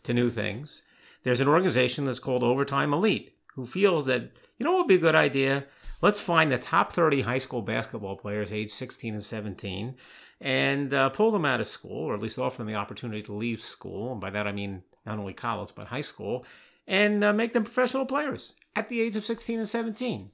to 0.05 0.15
new 0.15 0.31
things, 0.31 0.83
there's 1.23 1.41
an 1.41 1.49
organization 1.49 2.07
that's 2.07 2.19
called 2.19 2.43
Overtime 2.43 2.95
Elite 2.95 3.35
who 3.55 3.67
feels 3.67 4.07
that 4.07 4.31
you 4.59 4.65
know 4.65 4.73
what 4.73 4.79
would 4.81 4.89
be 4.89 4.95
a 4.95 4.99
good 4.99 5.15
idea. 5.15 5.67
Let's 6.03 6.21
find 6.21 6.51
the 6.51 6.59
top 6.59 6.93
30 6.93 7.21
high 7.23 7.39
school 7.39 7.61
basketball 7.61 8.17
players 8.17 8.53
aged 8.53 8.71
16 8.71 9.15
and 9.15 9.23
17 9.23 9.97
and 10.41 10.95
uh, 10.95 11.11
pull 11.11 11.31
them 11.31 11.45
out 11.45 11.61
of 11.61 11.67
school, 11.67 12.05
or 12.05 12.15
at 12.15 12.23
least 12.23 12.39
offer 12.39 12.59
them 12.59 12.67
the 12.67 12.75
opportunity 12.75 13.23
to 13.23 13.35
leave 13.35 13.61
school. 13.61 14.13
And 14.13 14.21
by 14.21 14.31
that 14.31 14.47
I 14.47 14.53
mean 14.53 14.83
not 15.05 15.19
only 15.19 15.35
college, 15.35 15.75
but 15.75 15.89
high 15.89 16.01
school, 16.01 16.47
and 16.87 17.23
uh, 17.23 17.33
make 17.33 17.53
them 17.53 17.65
professional 17.65 18.07
players 18.07 18.55
at 18.77 18.89
the 18.89 19.01
age 19.01 19.17
of 19.17 19.25
16 19.25 19.59
and 19.59 19.69
17. 19.69 20.31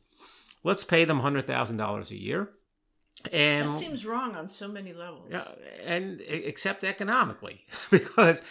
Let's 0.67 0.85
pay 0.85 1.05
them 1.05 1.21
$100,000 1.21 2.11
a 2.11 2.17
year. 2.17 2.51
And 3.33 3.73
That 3.73 3.79
seems 3.79 4.05
wrong 4.05 4.35
on 4.35 4.49
so 4.49 4.69
many 4.69 4.93
levels. 4.93 5.29
yeah, 5.31 5.47
and 5.85 6.21
except 6.27 6.85
economically, 6.85 7.65
because 7.91 8.43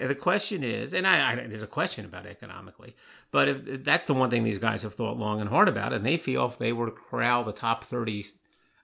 the 0.00 0.14
question 0.14 0.62
is, 0.64 0.92
and 0.94 1.06
I, 1.06 1.32
I 1.32 1.34
there's 1.46 1.62
a 1.62 1.66
question 1.68 2.04
about 2.04 2.26
economically, 2.26 2.96
but 3.30 3.48
if 3.48 3.84
that's 3.84 4.06
the 4.06 4.14
one 4.14 4.28
thing 4.30 4.44
these 4.44 4.58
guys 4.58 4.82
have 4.82 4.94
thought 4.94 5.18
long 5.18 5.40
and 5.40 5.48
hard 5.50 5.68
about, 5.68 5.92
and 5.92 6.04
they 6.04 6.16
feel 6.16 6.46
if 6.46 6.58
they 6.58 6.72
were 6.72 6.86
to 6.86 6.92
corral 6.92 7.44
the 7.44 7.52
top 7.52 7.84
thirty, 7.84 8.24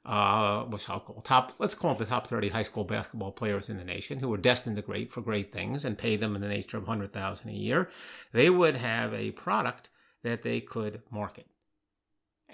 uh, 0.06 0.62
what's 0.64 0.88
I'll 0.88 1.00
call 1.00 1.20
top, 1.20 1.52
let's 1.58 1.74
call 1.74 1.92
it 1.92 1.98
the 1.98 2.06
top 2.06 2.26
thirty 2.26 2.48
high 2.48 2.62
school 2.62 2.84
basketball 2.84 3.32
players 3.32 3.68
in 3.68 3.76
the 3.76 3.84
nation 3.84 4.20
who 4.20 4.32
are 4.32 4.38
destined 4.38 4.76
to 4.76 4.82
great 4.82 5.10
for 5.10 5.20
great 5.20 5.52
things, 5.52 5.84
and 5.84 5.98
pay 5.98 6.16
them 6.16 6.34
in 6.36 6.42
the 6.42 6.48
nature 6.48 6.78
of 6.78 6.86
hundred 6.86 7.12
thousand 7.12 7.50
a 7.50 7.54
year, 7.54 7.90
they 8.32 8.48
would 8.50 8.76
have 8.76 9.12
a 9.12 9.32
product 9.32 9.90
that 10.22 10.42
they 10.42 10.60
could 10.60 11.02
market, 11.10 11.46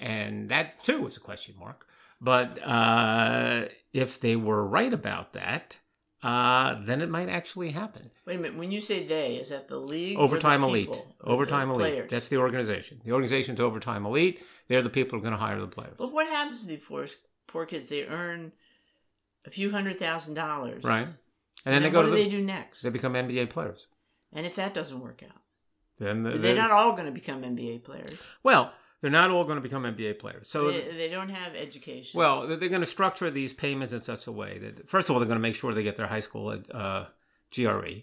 and 0.01 0.49
that 0.51 0.83
too 0.85 1.07
is 1.07 1.17
a 1.17 1.21
question 1.21 1.55
mark. 1.59 1.87
But 2.21 2.59
uh, 2.63 3.67
if 3.93 4.21
they 4.21 4.37
were 4.37 4.65
right 4.67 4.93
about 4.93 5.33
that, 5.35 5.79
uh, 6.23 6.77
then 6.85 7.01
it 7.01 7.09
might 7.09 7.29
actually 7.31 7.71
happen. 7.71 8.11
Wait 8.27 8.35
a 8.37 8.39
minute. 8.39 8.59
When 8.59 8.71
you 8.71 8.81
say 8.81 9.07
they, 9.07 9.37
is 9.37 9.49
that 9.51 9.69
the 9.69 9.79
league? 9.79 10.17
or 10.19 10.21
the 10.21 10.25
Overtime 10.35 10.63
Elite. 10.65 10.93
the 10.93 11.27
Overtime 11.27 11.71
Elite. 11.71 11.79
players? 11.81 12.11
That's 12.11 12.29
the 12.29 12.37
organization. 12.37 13.01
The 13.05 13.13
organization's 13.13 13.59
Overtime 13.61 14.05
Elite. 14.05 14.43
They're 14.69 14.83
the 14.83 14.91
people 14.91 15.19
who 15.19 15.25
are 15.25 15.31
going 15.31 15.39
to 15.41 15.45
hire 15.47 15.59
the 15.61 15.67
players. 15.67 15.95
But 15.97 16.13
what 16.13 16.27
happens 16.29 16.63
to 16.63 16.69
the 16.69 16.77
poor, 16.77 17.07
poor 17.47 17.65
kids? 17.65 17.89
They 17.89 18.05
earn 18.07 18.53
a 19.47 19.51
few 19.51 19.71
hundred 19.71 19.99
thousand 19.99 20.35
dollars. 20.35 20.85
Right. 20.85 21.07
And 21.07 21.15
And, 21.65 21.73
then, 21.75 21.83
then 21.83 21.83
they 21.85 21.91
go 21.91 21.99
what 22.01 22.05
to 22.05 22.11
do 22.11 22.17
the, 22.17 22.25
they 22.25 22.37
do 22.37 22.43
next? 22.45 22.83
they 22.83 22.91
become 22.91 23.15
NBA 23.15 23.49
players. 23.51 23.87
and 24.33 24.45
if 24.45 24.57
that 24.57 24.75
doesn't 24.75 25.01
work 25.01 25.23
out, 25.23 25.41
Then 25.99 26.23
they're 26.23 26.37
they- 26.37 26.55
not 26.55 26.71
all 26.71 26.93
going 26.93 27.07
to 27.07 27.13
become 27.13 27.43
NBA 27.43 27.83
players. 27.85 28.35
well, 28.43 28.73
they're 29.01 29.11
not 29.11 29.31
all 29.31 29.45
going 29.45 29.57
to 29.57 29.63
become 29.63 29.85
NBA 29.85 30.19
players. 30.19 30.49
So 30.49 30.71
they, 30.71 30.97
they 30.97 31.09
don't 31.09 31.31
have 31.31 31.55
education. 31.55 32.19
Well, 32.19 32.47
they're 32.47 32.69
going 32.69 32.81
to 32.81 32.87
structure 32.87 33.31
these 33.31 33.53
payments 33.53 33.93
in 33.93 34.03
such 34.03 34.27
a 34.27 34.33
way 34.33 34.59
that, 34.59 34.89
first 34.89 35.09
of 35.09 35.15
all, 35.15 35.21
they're 35.21 35.29
going 35.29 35.39
to 35.39 35.43
make 35.43 35.55
sure 35.55 35.73
they 35.73 35.83
get 35.83 35.97
their 35.97 36.07
high 36.07 36.21
school 36.21 36.57
uh, 36.73 37.07
GRE. 37.55 38.03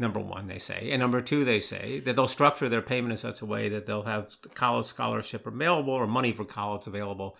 Number 0.00 0.20
one, 0.20 0.46
they 0.46 0.58
say, 0.58 0.90
and 0.92 1.00
number 1.00 1.20
two, 1.20 1.44
they 1.44 1.58
say 1.58 1.98
that 2.00 2.14
they'll 2.14 2.28
structure 2.28 2.68
their 2.68 2.82
payment 2.82 3.10
in 3.10 3.18
such 3.18 3.42
a 3.42 3.46
way 3.46 3.68
that 3.70 3.86
they'll 3.86 4.04
have 4.04 4.36
college 4.54 4.86
scholarship 4.86 5.44
available 5.44 5.92
or 5.92 6.06
money 6.06 6.32
for 6.32 6.44
college 6.44 6.86
available 6.86 7.36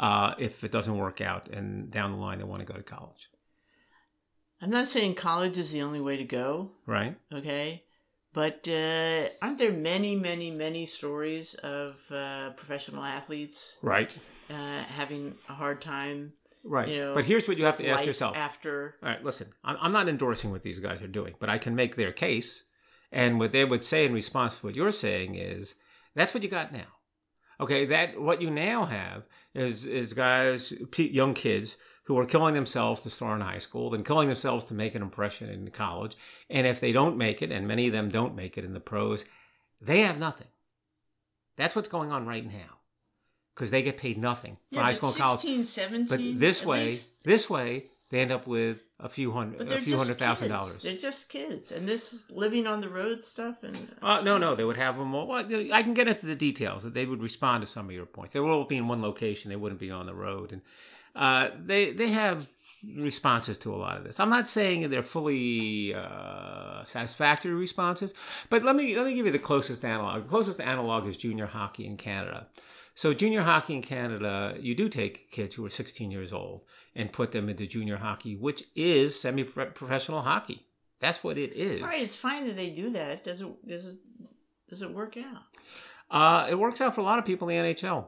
uh, 0.00 0.34
if 0.38 0.64
it 0.64 0.72
doesn't 0.72 0.96
work 0.96 1.20
out 1.20 1.48
and 1.48 1.88
down 1.90 2.10
the 2.10 2.18
line 2.18 2.38
they 2.38 2.44
want 2.44 2.66
to 2.66 2.72
go 2.72 2.76
to 2.76 2.82
college, 2.82 3.30
I'm 4.60 4.70
not 4.70 4.88
saying 4.88 5.14
college 5.14 5.56
is 5.56 5.70
the 5.70 5.82
only 5.82 6.00
way 6.00 6.16
to 6.16 6.24
go. 6.24 6.72
right? 6.84 7.16
Okay. 7.32 7.84
But 8.32 8.68
uh, 8.68 9.28
aren't 9.42 9.58
there 9.58 9.72
many, 9.72 10.14
many, 10.14 10.50
many 10.52 10.86
stories 10.86 11.54
of 11.56 11.96
uh, 12.12 12.50
professional 12.50 13.02
athletes 13.02 13.78
Right, 13.82 14.16
uh, 14.48 14.82
having 14.96 15.34
a 15.48 15.52
hard 15.54 15.80
time? 15.80 16.34
right. 16.64 16.88
You 16.88 17.00
know, 17.00 17.14
but 17.14 17.24
here's 17.24 17.48
what 17.48 17.58
you 17.58 17.64
have 17.64 17.78
to 17.78 17.88
ask 17.88 18.06
yourself: 18.06 18.36
after. 18.36 18.94
All 19.02 19.08
right, 19.08 19.24
listen, 19.24 19.48
I'm 19.64 19.76
I'm 19.80 19.92
not 19.92 20.08
endorsing 20.08 20.52
what 20.52 20.62
these 20.62 20.78
guys 20.78 21.02
are 21.02 21.08
doing, 21.08 21.34
but 21.40 21.50
I 21.50 21.58
can 21.58 21.74
make 21.74 21.96
their 21.96 22.12
case. 22.12 22.64
And 23.12 23.40
what 23.40 23.50
they 23.50 23.64
would 23.64 23.82
say 23.82 24.04
in 24.04 24.12
response 24.12 24.58
to 24.58 24.66
what 24.66 24.76
you're 24.76 24.92
saying 24.92 25.34
is 25.34 25.74
that's 26.14 26.32
what 26.32 26.44
you 26.44 26.48
got 26.48 26.72
now. 26.72 26.86
Okay, 27.58 27.84
that 27.86 28.20
what 28.20 28.40
you 28.40 28.50
now 28.50 28.84
have 28.84 29.24
is 29.54 29.86
is 29.86 30.14
guys, 30.14 30.72
young 30.96 31.34
kids 31.34 31.76
who 32.10 32.18
are 32.18 32.26
killing 32.26 32.54
themselves 32.54 33.02
to 33.02 33.08
start 33.08 33.40
in 33.40 33.46
high 33.46 33.58
school, 33.58 33.90
then 33.90 34.02
killing 34.02 34.26
themselves 34.26 34.64
to 34.64 34.74
make 34.74 34.96
an 34.96 35.02
impression 35.02 35.48
in 35.48 35.70
college. 35.70 36.16
And 36.50 36.66
if 36.66 36.80
they 36.80 36.90
don't 36.90 37.16
make 37.16 37.40
it, 37.40 37.52
and 37.52 37.68
many 37.68 37.86
of 37.86 37.92
them 37.92 38.08
don't 38.08 38.34
make 38.34 38.58
it 38.58 38.64
in 38.64 38.72
the 38.72 38.80
pros, 38.80 39.24
they 39.80 40.00
have 40.00 40.18
nothing. 40.18 40.48
That's 41.56 41.76
what's 41.76 41.88
going 41.88 42.10
on 42.10 42.26
right 42.26 42.44
now, 42.44 42.78
because 43.54 43.70
they 43.70 43.82
get 43.84 43.96
paid 43.96 44.18
nothing 44.18 44.56
for 44.72 44.76
Yeah, 44.78 44.82
high 44.82 44.92
school 44.92 45.10
and 45.10 45.18
college. 45.18 45.40
17, 45.64 46.06
But 46.08 46.40
this 46.40 46.66
way, 46.66 46.86
least- 46.86 47.22
this 47.22 47.48
way, 47.48 47.90
they 48.08 48.18
end 48.18 48.32
up 48.32 48.48
with 48.48 48.82
a 48.98 49.08
few 49.08 49.30
hundred, 49.30 49.70
a 49.70 49.80
few 49.80 49.96
hundred 49.96 50.16
thousand 50.18 50.48
kids. 50.48 50.58
dollars. 50.58 50.82
They're 50.82 50.96
just 50.96 51.28
kids, 51.28 51.70
and 51.70 51.88
this 51.88 52.12
is 52.12 52.28
living 52.32 52.66
on 52.66 52.80
the 52.80 52.88
road 52.88 53.22
stuff. 53.22 53.62
And 53.62 53.94
Uh, 54.02 54.20
no, 54.22 54.36
no, 54.36 54.56
they 54.56 54.64
would 54.64 54.78
have 54.78 54.98
them 54.98 55.14
all. 55.14 55.28
Well, 55.28 55.46
I 55.72 55.82
can 55.84 55.94
get 55.94 56.08
into 56.08 56.26
the 56.26 56.34
details. 56.34 56.82
That 56.82 56.92
they 56.94 57.06
would 57.06 57.22
respond 57.22 57.60
to 57.60 57.68
some 57.68 57.86
of 57.86 57.92
your 57.92 58.06
points. 58.06 58.32
They 58.32 58.40
would 58.40 58.50
all 58.50 58.64
be 58.64 58.78
in 58.78 58.88
one 58.88 59.00
location. 59.00 59.48
They 59.48 59.54
wouldn't 59.56 59.80
be 59.80 59.92
on 59.92 60.06
the 60.06 60.14
road, 60.14 60.52
and 60.52 60.62
uh, 61.14 61.50
they 61.64 61.92
they 61.92 62.08
have 62.08 62.46
responses 62.96 63.58
to 63.58 63.74
a 63.74 63.76
lot 63.76 63.96
of 63.96 64.04
this. 64.04 64.18
I'm 64.20 64.30
not 64.30 64.48
saying 64.48 64.88
they're 64.88 65.02
fully 65.02 65.94
uh, 65.94 66.84
satisfactory 66.84 67.52
responses, 67.52 68.14
but 68.48 68.62
let 68.62 68.76
me 68.76 68.96
let 68.96 69.06
me 69.06 69.14
give 69.14 69.26
you 69.26 69.32
the 69.32 69.38
closest 69.38 69.84
analog. 69.84 70.22
The 70.24 70.28
closest 70.28 70.60
analog 70.60 71.06
is 71.06 71.16
junior 71.16 71.46
hockey 71.46 71.86
in 71.86 71.96
Canada. 71.96 72.46
So 72.94 73.14
junior 73.14 73.42
hockey 73.42 73.76
in 73.76 73.82
Canada, 73.82 74.56
you 74.60 74.74
do 74.74 74.88
take 74.88 75.30
kids 75.30 75.54
who 75.54 75.64
are 75.64 75.70
16 75.70 76.10
years 76.10 76.32
old 76.32 76.64
and 76.94 77.12
put 77.12 77.32
them 77.32 77.48
into 77.48 77.66
junior 77.66 77.96
hockey, 77.96 78.36
which 78.36 78.64
is 78.74 79.18
semi-professional 79.18 80.22
hockey. 80.22 80.66
That's 80.98 81.24
what 81.24 81.38
it 81.38 81.52
is. 81.54 81.80
all 81.80 81.88
right, 81.88 82.02
it's 82.02 82.16
fine 82.16 82.46
that 82.46 82.56
they 82.56 82.70
do 82.70 82.90
that. 82.90 83.24
Does 83.24 83.40
it 83.40 83.66
does 83.66 83.86
it 83.86 84.00
does 84.68 84.82
it 84.82 84.90
work 84.92 85.16
out? 85.16 85.42
Uh, 86.10 86.48
it 86.50 86.58
works 86.58 86.80
out 86.80 86.94
for 86.94 87.00
a 87.00 87.04
lot 87.04 87.18
of 87.18 87.24
people 87.24 87.48
in 87.48 87.64
the 87.64 87.74
NHL. 87.74 88.06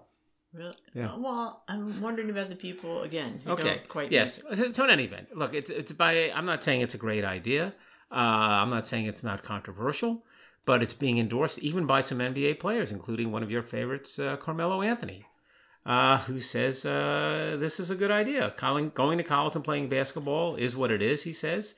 Really? 0.52 0.74
Yeah. 0.94 1.16
Well, 1.16 1.62
I'm 1.66 2.00
wondering 2.02 2.28
about 2.30 2.50
the 2.50 2.56
people 2.56 3.02
again. 3.02 3.40
Who 3.44 3.52
Okay. 3.52 3.62
Don't 3.62 3.88
quite. 3.88 4.12
yes. 4.12 4.42
So, 4.72 4.84
in 4.84 4.90
any 4.90 5.04
event, 5.04 5.34
look, 5.34 5.54
it's 5.54 5.70
it's 5.70 5.92
by. 5.92 6.30
I'm 6.30 6.44
not 6.46 6.62
saying 6.62 6.82
it's 6.82 6.94
a 6.94 6.98
great 6.98 7.24
idea. 7.24 7.74
Uh, 8.10 8.60
I'm 8.60 8.68
not 8.68 8.86
saying 8.86 9.06
it's 9.06 9.22
not 9.22 9.42
controversial, 9.42 10.24
but 10.66 10.82
it's 10.82 10.92
being 10.92 11.16
endorsed 11.18 11.58
even 11.60 11.86
by 11.86 12.00
some 12.02 12.18
NBA 12.18 12.60
players, 12.60 12.92
including 12.92 13.32
one 13.32 13.42
of 13.42 13.50
your 13.50 13.62
favorites, 13.62 14.18
uh, 14.18 14.36
Carmelo 14.36 14.82
Anthony, 14.82 15.24
uh, 15.86 16.18
who 16.18 16.38
says 16.38 16.84
uh, 16.84 17.56
this 17.58 17.80
is 17.80 17.90
a 17.90 17.96
good 17.96 18.10
idea. 18.10 18.50
Colin, 18.50 18.90
going 18.90 19.16
to 19.16 19.24
college 19.24 19.56
and 19.56 19.64
playing 19.64 19.88
basketball 19.88 20.56
is 20.56 20.76
what 20.76 20.90
it 20.90 21.00
is. 21.00 21.22
He 21.22 21.32
says 21.32 21.76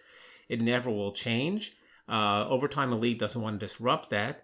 it 0.49 0.61
never 0.61 0.91
will 0.91 1.13
change. 1.13 1.77
Uh, 2.09 2.49
Overtime 2.49 2.93
Elite 2.93 3.21
doesn't 3.21 3.41
want 3.41 3.61
to 3.61 3.67
disrupt 3.67 4.11
that. 4.11 4.43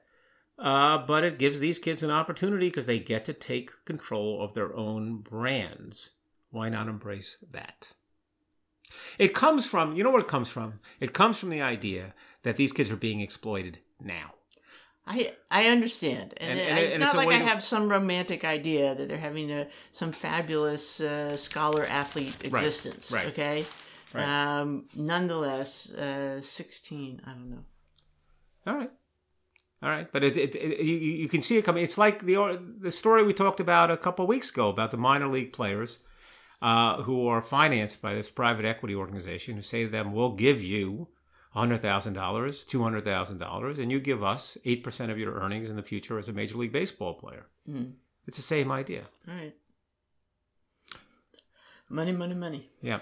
Uh, 0.61 0.99
but 0.99 1.25
it 1.25 1.39
gives 1.39 1.59
these 1.59 1.79
kids 1.79 2.03
an 2.03 2.11
opportunity 2.11 2.69
because 2.69 2.85
they 2.87 2.99
get 2.99 3.25
to 3.25 3.33
take 3.33 3.71
control 3.87 4.43
of 4.43 4.53
their 4.53 4.75
own 4.77 5.17
brands. 5.19 6.13
Why 6.51 6.69
not 6.69 6.87
embrace 6.89 7.39
that? 7.53 7.93
It 9.19 9.33
comes 9.35 9.67
from, 9.67 9.95
you 9.97 10.05
know 10.05 10.11
what 10.11 10.23
it 10.23 10.29
comes 10.29 10.51
from? 10.51 10.81
It 10.99 11.15
comes 11.15 11.39
from 11.39 11.49
the 11.51 11.63
idea 11.63 12.13
that 12.43 12.57
these 12.57 12.73
kids 12.73 12.91
are 12.91 12.97
being 12.97 13.21
exploited 13.21 13.79
now. 14.01 14.35
I 15.07 15.35
I 15.51 15.67
understand, 15.69 16.35
and, 16.37 16.59
And- 16.59 16.61
and 16.61 16.79
it's 16.79 16.95
and 16.95 17.01
not 17.01 17.15
it's 17.15 17.25
like 17.25 17.29
I 17.35 17.39
to- 17.39 17.45
have 17.47 17.65
some 17.65 17.89
romantic 17.89 18.45
idea 18.45 18.95
that 18.95 19.09
they're 19.09 19.17
having 19.17 19.51
a 19.51 19.67
some 19.93 20.13
fabulous 20.13 21.01
uh, 21.01 21.37
scholar 21.37 21.85
athlete 21.87 22.37
existence. 22.45 23.11
right, 23.11 23.27
Okay. 23.29 23.65
right. 24.13 24.29
Um, 24.61 24.85
nonetheless, 24.95 25.91
uh, 25.93 26.43
sixteen. 26.43 27.21
I 27.27 27.31
don't 27.31 27.51
know. 27.51 27.65
All 28.67 28.77
right. 28.77 28.91
All 29.83 29.89
right, 29.89 30.11
but 30.13 30.23
it, 30.23 30.37
it, 30.37 30.55
it, 30.55 30.81
you, 30.85 30.97
you 30.97 31.29
can 31.29 31.41
see 31.41 31.57
it 31.57 31.65
coming. 31.65 31.83
It's 31.83 31.97
like 31.97 32.25
the 32.25 32.61
the 32.79 32.91
story 32.91 33.23
we 33.23 33.33
talked 33.33 33.61
about 33.61 33.91
a 33.91 33.97
couple 33.97 34.25
of 34.25 34.29
weeks 34.29 34.51
ago 34.51 34.69
about 34.69 34.91
the 34.91 34.99
minor 34.99 35.27
league 35.27 35.55
players 35.55 36.01
uh, 36.61 37.03
who 37.03 37.27
are 37.29 37.41
financed 37.41 38.03
by 38.03 38.15
this 38.15 38.31
private 38.31 38.67
equity 38.67 38.95
organization 38.95 39.57
who 39.57 39.63
say 39.63 39.85
to 39.85 39.91
them, 39.91 40.13
"We'll 40.13 40.33
give 40.33 40.61
you 40.61 41.09
hundred 41.53 41.79
thousand 41.79 42.13
dollars, 42.13 42.65
two 42.65 42.83
hundred 42.83 43.05
thousand 43.05 43.39
dollars, 43.39 43.79
and 43.79 43.91
you 43.91 44.01
give 44.01 44.23
us 44.23 44.59
eight 44.67 44.85
percent 44.85 45.11
of 45.11 45.19
your 45.19 45.41
earnings 45.41 45.71
in 45.71 45.77
the 45.77 45.83
future 45.83 46.19
as 46.19 46.29
a 46.29 46.33
major 46.35 46.59
league 46.59 46.73
baseball 46.73 47.15
player." 47.15 47.47
Hmm. 47.65 47.93
It's 48.27 48.37
the 48.37 48.43
same 48.43 48.71
idea. 48.71 49.05
All 49.27 49.35
right. 49.35 49.55
Money, 51.89 52.13
money, 52.13 52.35
money. 52.35 52.71
Yeah. 52.83 53.01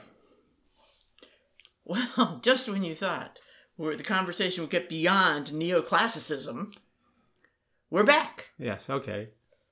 Well, 1.85 2.39
just 2.43 2.68
when 2.68 2.85
you 2.85 2.95
thought 2.95 3.41
where 3.79 3.97
the 3.97 4.03
conversation 4.03 4.62
would 4.62 4.70
get 4.70 4.89
beyond 4.89 5.47
neoclassicism, 5.47 6.76
we're 7.91 8.05
back. 8.05 8.49
Yes. 8.59 8.91
Okay. 8.91 9.29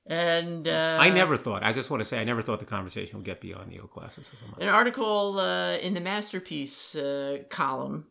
And 0.06 0.68
uh, 0.68 0.98
I 1.00 1.10
never 1.10 1.36
thought. 1.36 1.64
I 1.64 1.72
just 1.72 1.90
want 1.90 2.00
to 2.00 2.04
say, 2.04 2.20
I 2.20 2.24
never 2.24 2.40
thought 2.40 2.60
the 2.60 2.64
conversation 2.64 3.18
would 3.18 3.26
get 3.26 3.40
beyond 3.40 3.72
neoclassicism. 3.72 4.56
an 4.60 4.68
article 4.68 5.40
uh, 5.40 5.76
in 5.78 5.94
the 5.94 6.00
masterpiece 6.00 6.94
uh, 6.94 7.38
column 7.50 8.06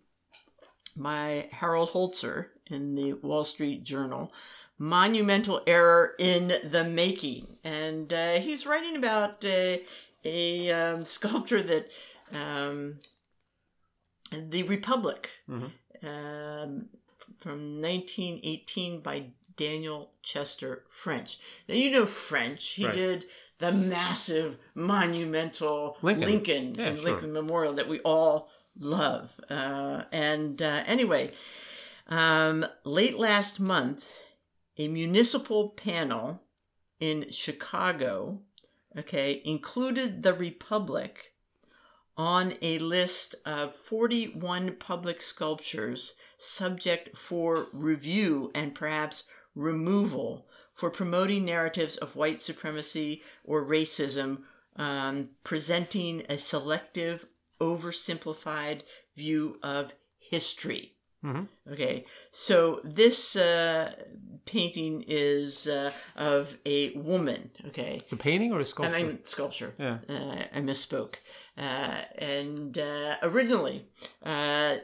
by 0.98 1.48
Harold 1.54 1.92
Holzer 1.92 2.48
in 2.70 2.96
the 2.96 3.14
Wall 3.14 3.46
Street 3.46 3.84
Journal. 3.86 4.34
Monumental 4.78 5.62
error 5.66 6.16
in 6.20 6.52
the 6.66 6.84
making, 6.84 7.48
and 7.64 8.12
uh, 8.12 8.34
he's 8.42 8.68
writing 8.68 8.98
about 8.98 9.46
uh, 9.46 9.78
a 10.26 10.70
um, 10.74 11.06
sculpture 11.16 11.64
that 11.64 11.90
um, 12.34 13.00
the 14.34 14.64
Republic 14.64 15.30
Mhm. 15.50 15.72
Um, 16.04 16.88
from 17.40 17.82
1918 17.82 19.02
by 19.02 19.26
Daniel 19.56 20.12
Chester 20.22 20.84
French. 20.90 21.40
Now 21.68 21.76
you 21.76 21.92
know 21.92 22.06
French. 22.06 22.72
He 22.72 22.86
Right. 22.86 22.96
did 22.96 23.26
the 23.60 23.72
massive, 23.72 24.58
monumental 24.74 25.98
Lincoln. 26.02 26.26
Lincoln, 26.26 26.76
Yeah, 26.76 26.86
and 26.88 26.98
sure. 26.98 27.06
Lincoln 27.12 27.32
Memorial 27.34 27.74
that 27.74 27.88
we 27.88 28.00
all 28.02 28.50
love. 28.78 29.40
Uh, 29.50 30.04
and 30.12 30.62
uh, 30.62 30.84
anyway, 30.86 31.32
um, 32.08 32.66
late 32.84 33.18
last 33.18 33.60
month, 33.60 34.24
a 34.78 34.88
municipal 34.90 35.70
panel 35.70 36.42
in 37.00 37.30
Chicago, 37.32 38.42
okay, 38.98 39.42
included 39.46 40.24
the 40.24 40.34
Republic 40.34 41.32
on 42.18 42.54
a 42.62 42.80
list 42.80 43.36
of 43.46 43.76
41 43.76 44.76
public 44.78 45.22
sculptures 45.22 46.16
subject 46.38 47.18
for 47.18 47.68
review 47.74 48.52
and 48.56 48.74
perhaps 48.74 49.24
removal 49.54 50.48
for 50.74 50.90
promoting 50.90 51.46
narratives 51.46 51.98
of 51.98 52.16
white 52.16 52.42
supremacy 52.42 53.24
or 53.44 53.66
racism, 53.66 54.44
um, 54.76 55.30
presenting 55.44 56.24
a 56.30 56.38
selective, 56.38 57.26
oversimplified 57.62 58.82
view 59.16 59.56
of 59.64 59.94
history. 60.20 60.95
Mhm. 61.26 61.48
Okay, 61.74 62.06
so 62.32 62.82
this 62.84 63.36
uh, 63.36 63.92
painting 64.46 65.04
is 65.08 65.68
uh, 65.68 65.92
of 66.16 66.56
a 66.66 66.92
woman. 66.98 67.50
Okay, 67.68 67.96
It's 67.98 68.12
a 68.14 68.18
painting 68.18 68.52
or 68.54 68.60
a 68.60 68.66
sculpture? 68.66 68.98
mean 68.98 69.24
sculpture. 69.24 69.74
yeah. 69.80 69.98
Uh, 70.08 70.44
I 70.58 70.62
misspoke. 70.62 71.16
Uh, 71.58 72.02
and 72.20 72.78
uh, 72.78 73.16
originally, 73.24 73.88
uh, 74.24 74.76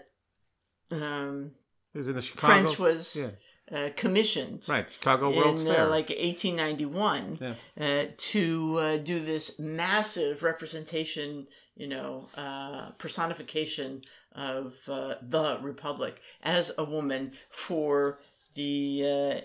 um, 0.92 1.52
It 1.94 1.98
was 1.98 2.08
in 2.08 2.16
the 2.16 2.22
Chicago. 2.22 2.48
French 2.54 2.80
was 2.80 3.16
Yeah. 3.16 3.32
uh, 3.78 3.90
commissioned 3.96 4.66
Right. 4.68 4.92
Chicago 4.92 5.30
World's 5.36 5.62
in 5.64 5.68
uh, 5.70 5.74
Fair. 5.74 5.88
like 5.88 6.10
1891 6.10 7.38
Yeah. 7.40 7.56
uh, 7.80 8.06
to 8.32 8.78
uh, 8.80 8.98
do 8.98 9.20
this 9.20 9.60
massive 9.60 10.42
representation, 10.44 11.48
you 11.76 11.88
know, 11.88 12.30
uh, 12.36 12.92
personification 12.98 14.02
of 14.34 14.76
uh, 14.88 15.16
the 15.22 15.58
Republic 15.62 16.22
as 16.42 16.72
a 16.78 16.84
woman 16.84 17.34
for 17.50 18.20
the 18.56 19.44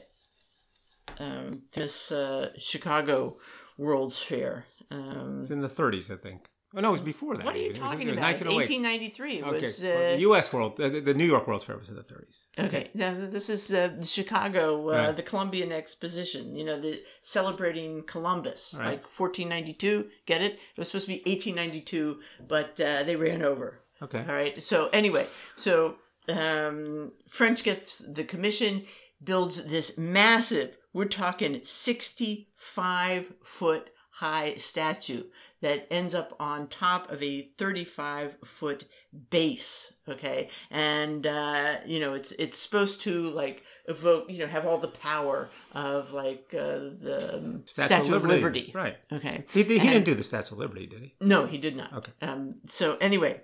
uh, 1.18 1.22
um, 1.22 1.62
uh, 1.76 2.46
Chicago 2.58 3.36
World's 3.78 4.20
Fair. 4.20 4.66
Um, 4.90 5.40
It's 5.42 5.50
in 5.50 5.60
the 5.60 5.68
30s, 5.68 6.10
I 6.10 6.16
think. 6.16 6.48
Oh 6.76 6.80
no, 6.80 6.88
it 6.90 6.92
was 6.92 7.00
before 7.00 7.36
that. 7.36 7.46
what 7.46 7.54
are 7.54 7.58
you. 7.58 7.66
It 7.70 7.80
was- 7.80 7.90
talking 7.90 8.08
it 8.08 8.10
was 8.10 8.18
about? 8.18 8.32
It's 8.32 8.44
1908. 8.44 8.56
1893. 8.56 9.32
It 9.38 9.44
Okay. 9.44 9.66
was, 9.66 9.82
well, 9.82 9.96
uh, 9.96 10.16
the 10.16 10.20
U.S. 10.22 10.52
World, 10.52 10.80
uh, 10.80 10.88
the, 10.90 11.14
New 11.14 11.24
York 11.24 11.46
World's 11.46 11.64
Fair 11.64 11.78
was 11.78 11.88
in 11.88 11.94
the 11.94 12.02
30s. 12.02 12.44
Okay, 12.58 12.90
now 12.92 13.14
this 13.14 13.48
is 13.48 13.72
uh, 13.72 13.88
the 13.98 14.04
Chicago, 14.04 14.90
uh, 14.90 14.92
Right. 14.92 15.16
the 15.16 15.22
Columbian 15.22 15.72
Exposition. 15.72 16.54
You 16.54 16.64
know, 16.64 16.78
the 16.78 17.02
celebrating 17.22 18.02
Columbus, 18.02 18.74
Right. 18.78 18.88
like 18.90 19.04
1492. 19.04 20.10
Get 20.26 20.42
it? 20.42 20.54
It 20.54 20.78
was 20.78 20.88
supposed 20.88 21.06
to 21.06 21.12
be 21.14 21.22
1892, 21.24 22.20
but 22.46 22.78
uh, 22.80 23.04
they 23.04 23.16
ran 23.16 23.42
over. 23.42 23.80
Okay. 24.02 24.24
All 24.28 24.34
right. 24.34 24.60
So 24.62 24.88
anyway, 24.92 25.26
so 25.56 25.96
um, 26.28 27.12
French 27.28 27.62
gets 27.62 27.98
the 27.98 28.24
commission, 28.24 28.82
builds 29.22 29.64
this 29.64 29.96
massive. 29.98 30.76
We're 30.92 31.06
talking 31.06 31.60
65 31.62 33.32
foot 33.42 33.90
high 34.10 34.54
statue 34.54 35.24
that 35.60 35.86
ends 35.90 36.14
up 36.14 36.34
on 36.40 36.68
top 36.68 37.10
of 37.12 37.22
a 37.22 37.50
35 37.58 38.38
foot 38.44 38.84
base 39.28 39.92
okay 40.08 40.48
and 40.70 41.26
uh 41.26 41.74
you 41.84 42.00
know 42.00 42.14
it's 42.14 42.32
it's 42.32 42.56
supposed 42.56 43.02
to 43.02 43.28
like 43.32 43.62
evoke 43.88 44.24
you 44.30 44.38
know 44.38 44.46
have 44.46 44.64
all 44.64 44.78
the 44.78 44.88
power 44.88 45.50
of 45.74 46.12
like 46.14 46.54
uh, 46.58 46.78
the 47.02 47.30
um, 47.34 47.62
statue, 47.66 48.14
of 48.14 48.24
liberty, 48.24 48.70
Right. 48.74 48.96
okay 49.12 49.44
He, 49.52 49.64
he 49.64 49.78
And- 49.80 49.88
didn't 49.90 50.04
do 50.06 50.14
the 50.14 50.22
Statue 50.22 50.54
of 50.54 50.60
Liberty, 50.60 50.86
did 50.86 51.02
he? 51.02 51.14
no, 51.20 51.44
he 51.44 51.58
did 51.58 51.76
not. 51.76 51.92
Okay. 51.92 52.12
Um, 52.22 52.54
so 52.64 52.96
anyway, 53.02 53.42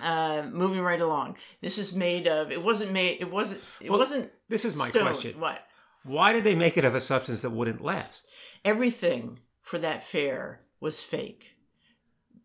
uh, 0.00 0.44
moving 0.50 0.80
right 0.80 1.00
along. 1.00 1.36
This 1.60 1.78
is 1.78 1.94
made 1.94 2.26
of. 2.26 2.50
It 2.50 2.62
wasn't 2.62 2.92
made. 2.92 3.18
It 3.20 3.30
wasn't. 3.30 3.60
It 3.80 3.90
Well, 3.90 3.98
wasn't. 3.98 4.30
This 4.48 4.64
is 4.64 4.78
my 4.78 4.88
stone. 4.88 5.02
question. 5.02 5.40
What? 5.40 5.60
Why 6.04 6.32
did 6.32 6.44
they 6.44 6.54
make 6.54 6.76
it 6.76 6.84
of 6.84 6.94
a 6.94 7.00
substance 7.00 7.42
that 7.42 7.50
wouldn't 7.50 7.82
last? 7.82 8.26
Everything 8.64 9.38
for 9.60 9.78
that 9.78 10.02
fair 10.02 10.62
was 10.80 11.02
fake. 11.02 11.56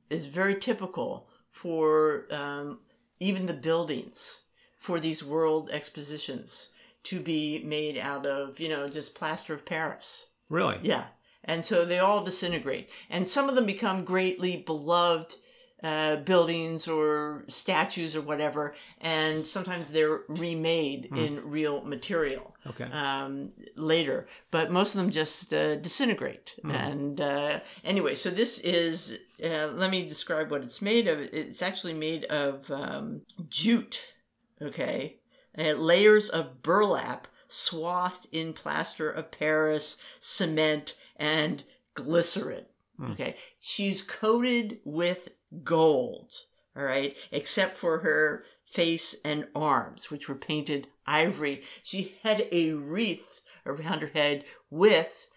Is 0.10 0.26
very 0.28 0.56
typical 0.56 1.28
for 1.52 2.26
um, 2.32 2.80
even 3.20 3.46
the 3.46 3.54
buildings 3.54 4.42
for 4.78 5.00
these 5.00 5.24
world 5.24 5.70
expositions 5.72 6.70
to 7.04 7.20
be 7.20 7.62
made 7.64 7.98
out 7.98 8.26
of 8.26 8.60
you 8.60 8.70
know 8.70 8.88
just 8.88 9.16
plaster 9.16 9.54
of 9.54 9.66
Paris. 9.66 10.28
Really? 10.50 10.78
Yeah. 10.82 11.06
And 11.44 11.64
so 11.64 11.86
they 11.86 12.00
all 12.00 12.24
disintegrate. 12.26 12.90
And 13.10 13.26
some 13.28 13.48
of 13.48 13.56
them 13.56 13.66
become 13.66 14.04
greatly 14.04 14.58
beloved 14.58 15.36
uh, 15.84 16.16
buildings 16.18 16.88
or 16.88 17.46
statues 17.48 18.16
or 18.16 18.22
whatever. 18.22 18.74
And 19.00 19.46
sometimes 19.46 19.92
they're 19.92 20.22
remade 20.28 21.10
in 21.16 21.48
real 21.48 21.84
material 21.84 22.56
Okay. 22.66 22.86
um, 22.86 23.52
later. 23.76 24.28
But 24.52 24.72
most 24.72 24.96
of 24.96 25.02
them 25.02 25.12
just 25.12 25.54
uh, 25.54 25.76
disintegrate. 25.76 26.60
And 26.64 27.22
uh, 27.22 27.60
anyway, 27.84 28.16
so 28.16 28.30
this 28.30 28.60
is, 28.60 29.20
uh, 29.44 29.68
let 29.68 29.92
me 29.92 30.08
describe 30.08 30.50
what 30.52 30.64
it's 30.64 30.82
made 30.82 31.08
of. 31.08 31.20
It's 31.20 31.62
actually 31.62 31.94
made 31.94 32.26
of 32.26 32.70
um, 32.72 33.22
jute, 33.48 34.14
okay? 34.62 35.20
Uh, 35.58 35.74
layers 35.74 36.30
of 36.30 36.62
burlap 36.62 37.28
swathed 37.48 38.28
in 38.32 38.54
plaster 38.54 39.10
of 39.10 39.32
Paris, 39.32 39.98
cement, 40.20 40.96
and 41.16 41.64
glycerin. 41.94 42.66
Okay. 43.12 43.36
She's 43.60 44.02
coated 44.02 44.80
with 44.84 45.30
gold. 45.64 46.32
All 46.76 46.84
right. 46.84 47.18
Except 47.32 47.76
for 47.76 48.00
her 48.00 48.44
face 48.66 49.16
and 49.26 49.48
arms, 49.56 50.12
which 50.12 50.28
were 50.30 50.36
painted 50.36 50.88
ivory. 51.06 51.62
She 51.84 52.16
had 52.24 52.48
a 52.52 52.74
wreath 52.74 53.42
around 53.66 54.02
her 54.02 54.12
head 54.14 54.46
with 54.70 55.28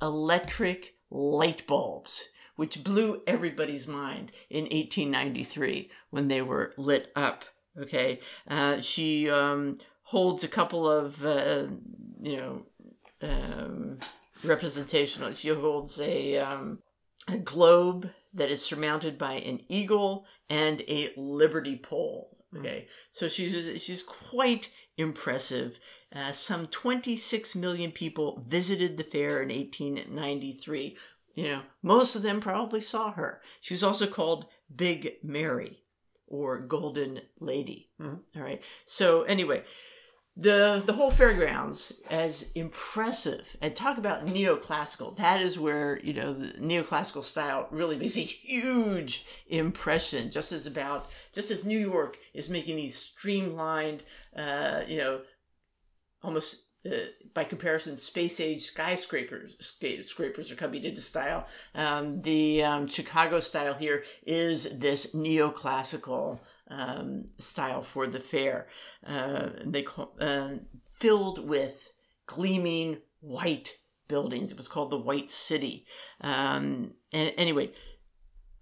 electric 0.00 0.94
light 1.10 1.66
bulbs, 1.66 2.28
which 2.56 2.84
blew 2.84 3.22
everybody's 3.26 3.88
mind 3.88 4.32
in 4.50 4.64
1893 4.64 5.90
when 6.10 6.28
they 6.28 6.42
were 6.42 6.72
lit 6.76 7.10
up. 7.16 7.44
Okay. 7.80 8.20
Uh, 8.48 8.80
she 8.80 9.28
um, 9.28 9.78
holds 10.02 10.44
a 10.44 10.48
couple 10.48 10.90
of, 10.90 11.24
uh, 11.24 11.66
you 12.22 12.36
know, 12.36 12.62
um, 13.22 13.98
representational. 14.44 15.32
She 15.32 15.48
holds 15.48 16.00
a, 16.00 16.38
um, 16.38 16.78
a 17.28 17.36
globe 17.38 18.10
that 18.36 18.50
is 18.50 18.64
surmounted 18.64 19.18
by 19.18 19.34
an 19.34 19.60
eagle 19.68 20.26
and 20.48 20.82
a 20.82 21.12
liberty 21.16 21.76
pole. 21.76 22.28
Okay, 22.56 22.86
so 23.10 23.28
she's 23.28 23.82
she's 23.82 24.02
quite 24.02 24.70
impressive. 24.96 25.78
Uh, 26.14 26.32
some 26.32 26.68
26 26.68 27.54
million 27.56 27.90
people 27.90 28.44
visited 28.48 28.96
the 28.96 29.04
fair 29.04 29.42
in 29.42 29.48
1893. 29.50 30.96
You 31.34 31.44
know, 31.44 31.62
most 31.82 32.16
of 32.16 32.22
them 32.22 32.40
probably 32.40 32.80
saw 32.80 33.12
her. 33.12 33.42
She 33.60 33.74
was 33.74 33.82
also 33.82 34.06
called 34.06 34.46
Big 34.74 35.16
Mary 35.22 35.82
or 36.26 36.58
Golden 36.60 37.20
Lady. 37.40 37.90
Mhm. 38.00 38.20
All 38.36 38.42
right. 38.42 38.62
So 38.86 39.22
anyway, 39.22 39.64
the 40.36 40.82
the 40.84 40.92
whole 40.92 41.10
fairgrounds 41.10 41.92
as 42.10 42.50
impressive. 42.54 43.56
And 43.60 43.74
talk 43.74 43.98
about 43.98 44.26
neoclassical. 44.26 45.16
That 45.16 45.40
is 45.40 45.58
where 45.58 45.98
you 46.00 46.12
know 46.12 46.34
the 46.34 46.48
neoclassical 46.58 47.22
style 47.22 47.68
really 47.70 47.96
makes 47.96 48.18
a 48.18 48.20
huge 48.20 49.24
impression. 49.48 50.30
Just 50.30 50.52
as 50.52 50.66
about 50.66 51.10
just 51.32 51.50
as 51.50 51.64
new 51.64 51.78
york 51.78 52.18
is 52.34 52.50
making 52.50 52.76
these 52.76 52.96
streamlined 52.96 54.04
uh 54.36 54.82
you 54.86 54.98
know 54.98 55.20
almost 56.22 56.66
uh, 56.86 57.06
by 57.34 57.44
comparison, 57.44 57.96
space 57.96 58.40
age 58.40 58.62
skyscrapers 58.62 59.56
scrapers 60.02 60.52
are 60.52 60.56
coming 60.56 60.84
into 60.84 61.00
style. 61.00 61.46
Um, 61.74 62.22
the 62.22 62.62
um, 62.62 62.86
Chicago 62.86 63.40
style 63.40 63.74
here 63.74 64.04
is 64.26 64.78
this 64.78 65.14
neoclassical 65.14 66.40
um, 66.68 67.26
style 67.38 67.82
for 67.82 68.06
the 68.06 68.20
fair. 68.20 68.66
Uh, 69.06 69.50
they 69.64 69.82
call, 69.82 70.14
uh, 70.20 70.54
filled 70.94 71.48
with 71.48 71.92
gleaming 72.26 72.98
white 73.20 73.78
buildings. 74.08 74.52
It 74.52 74.56
was 74.56 74.68
called 74.68 74.90
the 74.90 74.98
White 74.98 75.30
City. 75.30 75.86
Um, 76.20 76.92
and 77.12 77.32
anyway, 77.36 77.72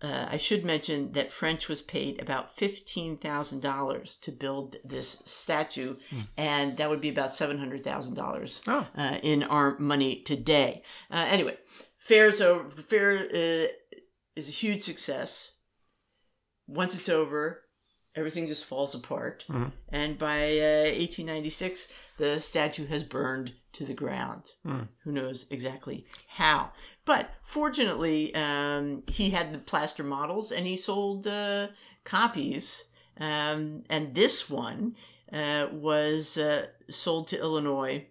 uh, 0.03 0.27
I 0.31 0.37
should 0.37 0.65
mention 0.65 1.13
that 1.13 1.33
French 1.33 1.69
was 1.69 1.81
paid 1.81 2.21
about 2.21 2.57
$15,000 2.57 4.21
to 4.21 4.33
build 4.33 4.77
this 4.85 5.23
statue, 5.25 5.97
mm. 6.11 6.27
and 6.37 6.77
that 6.77 6.91
would 6.91 7.01
be 7.01 7.09
about 7.09 7.31
$700,000 7.31 8.63
oh. 8.69 8.87
uh, 8.97 9.19
in 9.23 9.43
our 9.45 9.79
money 9.79 10.21
today. 10.21 10.83
Uh, 11.11 11.25
anyway, 11.29 11.57
fair's 11.97 12.41
over. 12.41 12.69
Fair 12.69 13.21
uh, 13.21 13.69
is 14.37 14.49
a 14.49 14.53
huge 14.53 14.83
success. 14.83 15.53
Once 16.67 16.95
it's 16.95 17.09
over, 17.09 17.64
everything 18.17 18.47
just 18.47 18.65
falls 18.65 18.95
apart. 18.95 19.45
Mm-hmm. 19.49 19.71
And 19.91 20.19
by 20.19 20.39
1896, 20.39 21.89
uh, 21.89 21.93
the 22.19 22.41
statue 22.41 22.87
has 22.87 23.05
burned 23.05 23.55
to 23.73 23.85
the 23.85 23.95
ground. 23.95 24.53
Mm. 24.65 24.89
Who 25.03 25.13
knows 25.13 25.47
exactly 25.51 26.07
how? 26.29 26.71
But 27.05 27.31
fortunately, 27.43 28.35
um, 28.35 29.03
he 29.09 29.31
had 29.31 29.53
the 29.53 29.59
plaster 29.59 30.05
models 30.05 30.53
and 30.53 30.67
he 30.67 30.77
sold 30.77 31.27
uh, 31.27 31.69
copies. 32.05 32.85
Um, 33.19 33.85
and 33.91 34.15
this 34.15 34.49
one 34.49 34.97
uh, 35.33 35.69
was 35.73 36.39
uh, 36.39 36.67
sold 36.89 37.29
to 37.29 37.41
Illinois. 37.41 38.07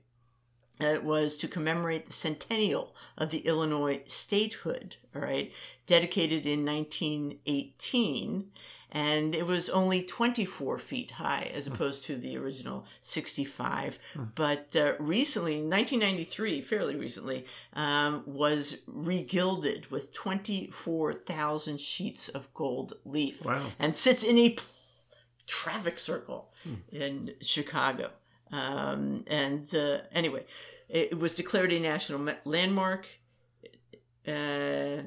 It 0.80 1.04
was 1.04 1.38
to 1.38 1.48
commemorate 1.48 2.08
the 2.08 2.14
centennial 2.14 2.96
of 3.18 3.30
the 3.30 3.40
Illinois 3.40 4.02
statehood, 4.08 4.98
all 5.16 5.22
right, 5.22 5.52
dedicated 5.86 6.46
in 6.46 6.66
1918 6.66 8.52
and 8.94 9.34
it 9.34 9.48
was 9.48 9.70
only 9.72 10.04
24 10.04 10.78
feet 10.78 11.12
high 11.12 11.52
as 11.54 11.66
opposed 11.66 12.06
to 12.06 12.16
the 12.16 12.38
original 12.38 12.86
65. 13.02 13.98
Hmm. 14.14 14.24
But 14.36 14.76
uh, 14.76 14.94
recently, 15.00 15.56
1993, 15.56 16.62
fairly 16.62 16.96
recently, 16.96 17.46
um, 17.74 18.22
was 18.28 18.78
regilded 18.88 19.90
with 19.90 20.14
24,000 20.14 21.82
sheets 21.82 22.30
of 22.30 22.54
gold 22.54 22.94
leaf 23.04 23.44
wow. 23.44 23.64
and 23.80 23.96
sits 23.96 24.24
in 24.24 24.38
a 24.38 24.56
traffic 25.48 25.98
circle 25.98 26.54
hmm. 26.64 26.76
in 26.92 27.34
Chicago. 27.42 28.12
Um, 28.52 29.26
and 29.26 29.74
uh, 29.74 30.02
anyway, 30.12 30.46
it 30.88 31.18
was 31.18 31.34
declared 31.34 31.74
a 31.74 31.80
national 31.80 32.36
landmark 32.46 33.08
uh, 34.28 35.02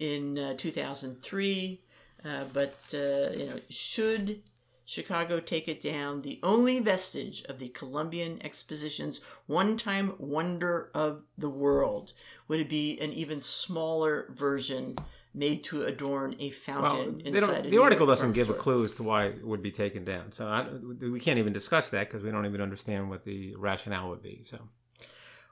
in 0.00 0.38
uh, 0.38 0.54
2003. 0.56 1.84
Uh, 2.24 2.44
but 2.52 2.76
uh, 2.94 3.32
you 3.36 3.46
know, 3.46 3.58
should 3.68 4.42
Chicago 4.84 5.40
take 5.40 5.68
it 5.68 5.80
down, 5.80 6.22
the 6.22 6.38
only 6.42 6.80
vestige 6.80 7.42
of 7.48 7.58
the 7.58 7.68
Columbian 7.68 8.40
Exposition's 8.44 9.20
one-time 9.46 10.14
wonder 10.18 10.90
of 10.94 11.22
the 11.38 11.48
world 11.48 12.12
would 12.48 12.60
it 12.60 12.68
be 12.68 13.00
an 13.00 13.12
even 13.12 13.40
smaller 13.40 14.26
version 14.34 14.96
made 15.34 15.64
to 15.64 15.84
adorn 15.84 16.36
a 16.38 16.50
fountain 16.50 17.22
well, 17.24 17.34
inside. 17.34 17.70
the 17.70 17.78
article 17.78 18.06
doesn't 18.06 18.32
give 18.32 18.44
store. 18.44 18.56
a 18.56 18.58
clue 18.58 18.84
as 18.84 18.92
to 18.92 19.02
why 19.02 19.26
it 19.26 19.46
would 19.46 19.62
be 19.62 19.70
taken 19.70 20.04
down, 20.04 20.30
so 20.30 20.46
I, 20.46 20.66
we 21.00 21.18
can't 21.20 21.38
even 21.38 21.52
discuss 21.52 21.88
that 21.88 22.08
because 22.08 22.22
we 22.22 22.30
don't 22.30 22.44
even 22.44 22.60
understand 22.60 23.08
what 23.08 23.24
the 23.24 23.54
rationale 23.56 24.10
would 24.10 24.22
be. 24.22 24.42
So. 24.44 24.58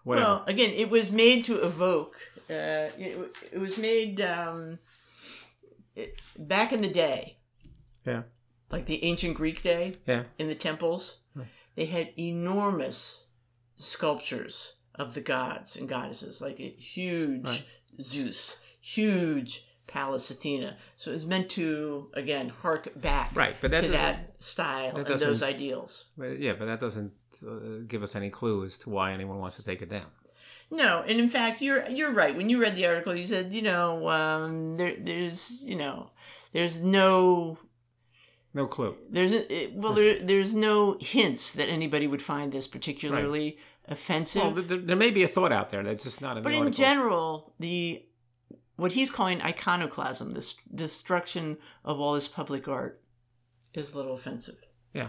Whatever. 0.05 0.27
Well, 0.27 0.45
again, 0.47 0.71
it 0.71 0.89
was 0.89 1.11
made 1.11 1.45
to 1.47 1.63
evoke. 1.65 2.17
Uh, 2.49 2.89
it, 2.99 3.37
it 3.53 3.59
was 3.59 3.77
made 3.77 4.21
um, 4.21 4.79
back 6.39 6.73
in 6.73 6.81
the 6.81 6.89
day, 6.89 7.39
yeah, 8.07 8.23
like 8.71 8.87
the 8.87 9.03
ancient 9.05 9.35
Greek 9.35 9.63
day, 9.63 9.97
yeah, 10.07 10.25
in 10.39 10.49
the 10.49 10.55
temples, 10.55 11.19
they 11.77 11.87
had 11.87 12.13
enormous 12.19 13.25
sculptures 13.77 14.77
of 14.95 15.15
the 15.15 15.21
gods 15.21 15.77
and 15.77 15.89
goddesses, 15.89 16.41
like 16.41 16.61
a 16.61 16.69
huge 16.69 17.47
right. 17.47 17.67
Zeus, 18.01 18.61
huge 18.81 19.67
Pallas 19.87 20.31
Athena. 20.31 20.77
So 20.97 21.11
it 21.11 21.15
was 21.15 21.27
meant 21.27 21.49
to 21.51 22.09
again 22.15 22.49
hark 22.49 23.01
back, 23.01 23.33
right? 23.35 23.57
But 23.61 23.73
that 23.73 23.83
to 23.83 23.89
that 23.89 24.43
style 24.43 24.95
that 24.95 25.11
and 25.11 25.21
those 25.21 25.43
ideals. 25.43 26.07
Yeah, 26.17 26.55
but 26.59 26.67
that 26.67 26.81
doesn't 26.81 27.13
uh, 27.47 27.85
give 27.87 28.03
us 28.03 28.15
any 28.15 28.31
clue 28.31 28.65
as 28.65 28.79
to 28.79 28.91
why 28.91 29.13
anyone 29.13 29.39
wants 29.39 29.57
to 29.57 29.65
take 29.65 29.83
it 29.83 29.89
down. 29.89 30.07
No, 30.71 31.03
and 31.07 31.19
in 31.19 31.29
fact, 31.29 31.61
you're 31.61 31.89
you're 31.89 32.13
right. 32.13 32.37
When 32.37 32.49
you 32.49 32.61
read 32.61 32.77
the 32.77 32.87
article, 32.87 33.15
you 33.15 33.25
said, 33.25 33.53
you 33.53 33.63
know, 33.63 34.09
um, 34.09 34.77
there 34.77 34.95
there's 34.99 35.63
you 35.65 35.77
know, 35.77 36.11
there's 36.53 36.83
no 36.83 37.59
no 38.53 38.67
clue. 38.67 38.97
There's 39.09 39.33
a, 39.33 39.73
well, 39.75 39.93
there 39.93 40.19
there's 40.21 40.55
no 40.55 40.97
hints 41.01 41.53
that 41.53 41.69
anybody 41.69 42.07
would 42.07 42.23
find 42.23 42.53
this 42.53 42.67
particularly 42.67 43.45
right. 43.87 43.93
offensive. 43.93 44.43
Well, 44.43 44.63
there, 44.63 44.79
there, 44.79 44.97
may 44.97 45.11
be 45.11 45.23
a 45.23 45.29
thought 45.29 45.53
out 45.53 45.71
there 45.71 45.83
that's 45.83 46.05
just 46.05 46.21
not. 46.21 46.37
In 46.37 46.43
but 46.43 46.53
in 46.53 46.73
general, 46.73 47.55
the 47.61 48.05
what 48.77 48.93
he's 48.93 49.11
calling 49.11 49.43
iconoclasm, 49.43 50.31
this 50.33 50.55
destruction 50.75 51.59
of 51.85 52.01
all 52.01 52.15
this 52.15 52.29
public 52.29 52.67
art, 52.67 53.01
is 53.75 53.93
a 53.93 53.97
little 53.97 54.15
offensive. 54.15 54.57
Yeah. 54.95 55.09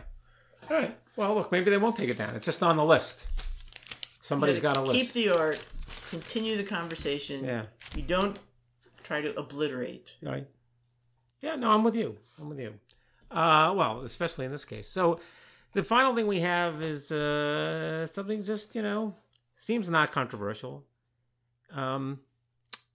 All 0.70 0.78
right. 0.78 0.98
Well, 1.16 1.36
look, 1.36 1.52
maybe 1.52 1.72
they 1.72 1.78
won't 1.78 1.96
take 1.96 2.10
it 2.10 2.18
down. 2.18 2.36
It's 2.36 2.46
just 2.46 2.62
on 2.62 2.78
the 2.78 2.86
list. 2.86 3.28
Somebody's 4.22 4.60
got 4.60 4.76
to 4.76 4.82
list. 4.82 4.94
Keep 4.94 5.12
the 5.14 5.30
art. 5.30 5.64
Continue 6.10 6.56
the 6.56 6.64
conversation. 6.64 7.44
Yeah. 7.44 7.66
You 7.96 8.04
don't 8.04 8.38
try 9.04 9.22
to 9.22 9.38
obliterate. 9.38 10.16
Right. 10.22 10.48
Yeah. 11.42 11.56
No, 11.56 11.72
I'm 11.72 11.84
with 11.84 11.96
you. 11.96 12.18
I'm 12.40 12.50
with 12.50 12.60
you. 12.60 12.74
Uh, 13.30 13.74
well, 13.76 14.02
especially 14.02 14.46
in 14.46 14.52
this 14.52 14.66
case. 14.66 14.88
So, 14.88 15.20
the 15.74 15.84
final 15.84 16.14
thing 16.14 16.28
we 16.28 16.42
have 16.42 16.82
is 16.82 17.12
uh, 17.12 18.06
something 18.06 18.44
just 18.44 18.76
you 18.76 18.82
know 18.82 19.16
seems 19.56 19.90
not 19.90 20.12
controversial. 20.12 20.86
Um, 21.74 22.20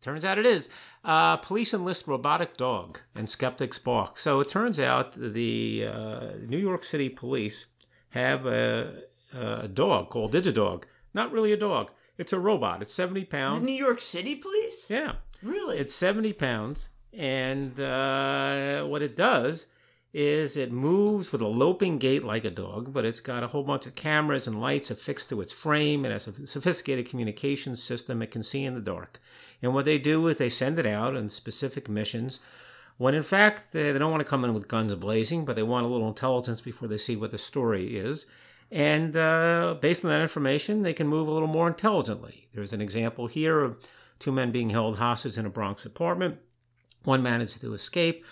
turns 0.03 0.25
out 0.25 0.39
it 0.39 0.47
is. 0.47 0.69
Uh, 1.05 1.39
police 1.39 1.73
enlist 1.73 2.07
robotic 2.07 2.57
dog, 2.57 3.01
and 3.15 3.31
skeptics 3.31 3.79
balk. 3.79 4.19
So 4.19 4.41
it 4.41 4.49
turns 4.49 4.79
out 4.79 5.13
the 5.13 5.89
uh, 5.91 6.21
New 6.47 6.59
York 6.59 6.85
City 6.85 7.09
police 7.09 7.67
have 8.11 8.47
a, 8.47 9.05
a 9.33 9.69
dog 9.69 10.11
called 10.11 10.33
Digidog 10.33 10.85
not 11.17 11.33
really 11.33 11.53
a 11.53 11.57
dog. 11.57 11.91
It's 12.19 12.33
a 12.33 12.39
robot. 12.39 12.83
It's 12.83 12.95
70 12.95 13.25
pounds. 13.25 13.59
The 13.59 13.65
New 13.65 13.73
York 13.73 14.01
City 14.01 14.37
police? 14.37 14.89
Yeah. 14.89 15.15
Really? 15.43 15.79
It's 15.79 15.95
70 15.95 16.33
pounds. 16.35 16.91
And 17.13 17.81
uh, 17.81 18.85
what 18.85 19.03
it 19.03 19.17
does 19.17 19.67
is 20.13 20.57
it 20.57 20.73
moves 20.73 21.33
with 21.33 21.43
a 21.43 21.47
loping 21.47 21.99
gait 21.99 22.25
like 22.25 22.45
a 22.45 22.51
dog, 22.51 22.93
but 22.93 23.05
it's 23.05 23.21
got 23.21 23.43
a 23.43 23.49
whole 23.49 23.63
bunch 23.63 23.87
of 23.87 23.95
cameras 23.95 24.47
and 24.47 24.61
lights 24.61 24.91
affixed 24.91 25.29
to 25.29 25.41
its 25.41 25.53
frame. 25.53 26.05
It 26.05 26.13
has 26.13 26.29
a 26.29 26.47
sophisticated 26.47 27.09
communication 27.09 27.77
system 27.77 28.23
it 28.23 28.31
can 28.31 28.43
see 28.43 28.65
in 28.65 28.75
the 28.75 28.81
dark. 28.81 29.21
And 29.63 29.75
what 29.75 29.85
they 29.85 29.99
do 29.99 30.27
is 30.29 30.37
they 30.37 30.49
send 30.49 30.79
it 30.79 30.87
out 30.87 31.17
on 31.17 31.29
specific 31.29 31.89
missions 31.89 32.41
when 32.99 33.15
in 33.15 33.23
fact 33.23 33.73
they 33.73 33.93
don't 33.93 34.11
want 34.11 34.23
to 34.23 34.29
come 34.29 34.45
in 34.45 34.55
with 34.55 34.69
guns 34.69 34.95
blazing, 34.95 35.45
but 35.45 35.57
they 35.57 35.63
want 35.63 35.85
a 35.85 35.89
little 35.89 36.09
intelligence 36.09 36.61
before 36.61 36.89
they 36.89 36.99
see 36.99 37.17
what 37.17 37.31
the 37.31 37.39
story 37.39 37.97
is. 37.97 38.27
And 38.71 39.17
uh, 39.17 39.77
based 39.81 40.05
on 40.05 40.11
that 40.11 40.23
information, 40.23 40.83
they 40.83 40.93
can 40.93 41.07
move 41.07 41.29
a 41.29 41.31
little 41.31 41.49
more 41.49 41.69
intelligently. 41.69 42.49
There's 42.53 42.73
an 42.73 42.81
example 42.81 43.27
here 43.27 43.61
of 43.61 43.77
two 44.19 44.33
men 44.33 44.51
being 44.51 44.71
held 44.71 44.99
hostage 44.99 45.39
in 45.39 45.47
a 45.47 45.51
Bronx 45.51 45.87
apartment. 45.87 46.39
One 47.05 47.23
manages 47.23 47.59
to 47.61 47.75
escape. 47.75 48.25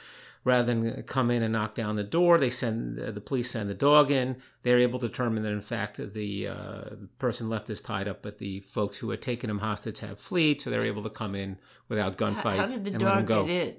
Rather 0.45 0.67
than 0.67 1.03
come 1.05 1.31
in 1.31 1.43
and 1.43 1.55
knock 1.55 1.75
down 1.75 1.97
the 1.97 2.05
door, 2.05 2.37
they 2.37 2.51
send 2.51 2.99
uh, 2.99 3.11
the 3.11 3.21
police 3.21 3.51
send 3.51 3.71
the 3.71 3.75
dog 3.75 4.11
in. 4.11 4.37
They're 4.63 4.81
able 4.81 4.99
to 4.99 5.09
determine 5.09 5.43
that 5.43 5.53
in 5.53 5.63
fact 5.63 5.97
the 6.13 6.49
uh, 6.49 6.83
person 7.19 7.49
left 7.49 7.71
is 7.71 7.81
tied 7.81 8.09
up, 8.09 8.21
but 8.21 8.37
the 8.37 8.61
folks 8.61 8.99
who 8.99 9.09
had 9.09 9.23
taken 9.23 9.49
him 9.49 9.61
hostage 9.61 10.01
have 10.01 10.21
fled, 10.21 10.61
so 10.61 10.69
they're 10.69 10.85
able 10.85 11.03
to 11.03 11.09
come 11.09 11.35
in 11.35 11.57
without 11.89 12.19
gunfight. 12.19 12.57
How, 12.57 12.57
how 12.57 12.67
did 12.67 12.85
the 12.85 12.91
dog 12.91 13.27
get 13.27 13.49
in? 13.49 13.77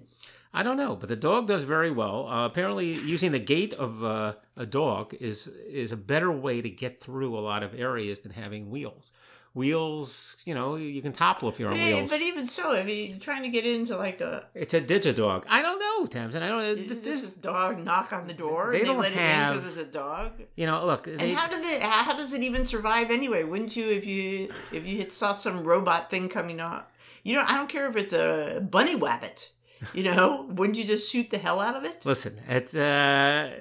I 0.55 0.63
don't 0.63 0.77
know, 0.77 0.95
but 0.95 1.09
the 1.09 1.17
dog 1.17 1.47
does 1.47 1.65
very 1.65 1.91
well. 1.91 2.29
Uh, 2.29 2.45
apparently, 2.45 2.93
using 2.93 3.33
the 3.33 3.39
gait 3.39 3.73
of 3.73 4.05
uh, 4.05 4.35
a 4.55 4.65
dog 4.65 5.13
is 5.19 5.47
is 5.47 5.91
a 5.91 5.97
better 5.97 6.31
way 6.31 6.61
to 6.61 6.69
get 6.69 7.01
through 7.01 7.37
a 7.37 7.41
lot 7.41 7.61
of 7.61 7.77
areas 7.77 8.21
than 8.21 8.31
having 8.31 8.71
wheels. 8.71 9.11
Wheels, 9.53 10.37
you 10.45 10.53
know, 10.53 10.75
you 10.75 11.01
can 11.01 11.11
topple 11.11 11.49
if 11.49 11.59
you're 11.59 11.69
on 11.69 11.75
wheels. 11.75 12.09
But 12.09 12.21
even 12.21 12.45
so, 12.47 12.71
I 12.71 12.83
mean, 12.83 13.19
trying 13.19 13.43
to 13.43 13.49
get 13.49 13.65
into 13.65 13.97
like 13.97 14.21
a 14.21 14.47
it's 14.53 14.73
a 14.73 14.79
digidog. 14.79 15.43
I 15.49 15.61
don't 15.61 15.77
know, 15.77 16.05
Tamsin. 16.05 16.41
I 16.41 16.47
don't. 16.47 16.63
Is 16.63 17.03
this, 17.03 17.21
this 17.23 17.31
dog 17.33 17.83
knock 17.83 18.13
on 18.13 18.27
the 18.27 18.33
door 18.33 18.71
they 18.71 18.79
and 18.79 18.85
they 18.85 18.89
don't 18.89 19.01
let 19.01 19.11
have, 19.11 19.55
it 19.55 19.57
in 19.57 19.61
because 19.61 19.77
it's 19.77 19.89
a 19.89 19.91
dog? 19.91 20.41
You 20.55 20.67
know, 20.67 20.85
look. 20.85 21.03
They, 21.03 21.17
and 21.17 21.37
how 21.37 21.49
does 21.49 21.69
it? 21.69 21.81
How 21.81 22.15
does 22.15 22.31
it 22.31 22.43
even 22.43 22.63
survive 22.63 23.11
anyway? 23.11 23.43
Wouldn't 23.43 23.75
you 23.75 23.89
if 23.89 24.05
you 24.05 24.53
if 24.71 24.87
you 24.87 25.01
saw 25.01 25.33
some 25.33 25.65
robot 25.65 26.09
thing 26.09 26.29
coming 26.29 26.61
up? 26.61 26.93
You 27.23 27.35
know, 27.35 27.43
I 27.45 27.57
don't 27.57 27.67
care 27.67 27.89
if 27.89 27.97
it's 27.97 28.13
a 28.13 28.65
bunny 28.71 28.95
wabbit 28.95 29.49
you 29.93 30.03
know, 30.03 30.47
wouldn't 30.49 30.77
you 30.77 30.83
just 30.85 31.11
shoot 31.11 31.29
the 31.29 31.37
hell 31.37 31.59
out 31.59 31.75
of 31.75 31.83
it? 31.83 32.05
Listen, 32.05 32.39
it's 32.47 32.75
uh, 32.75 33.51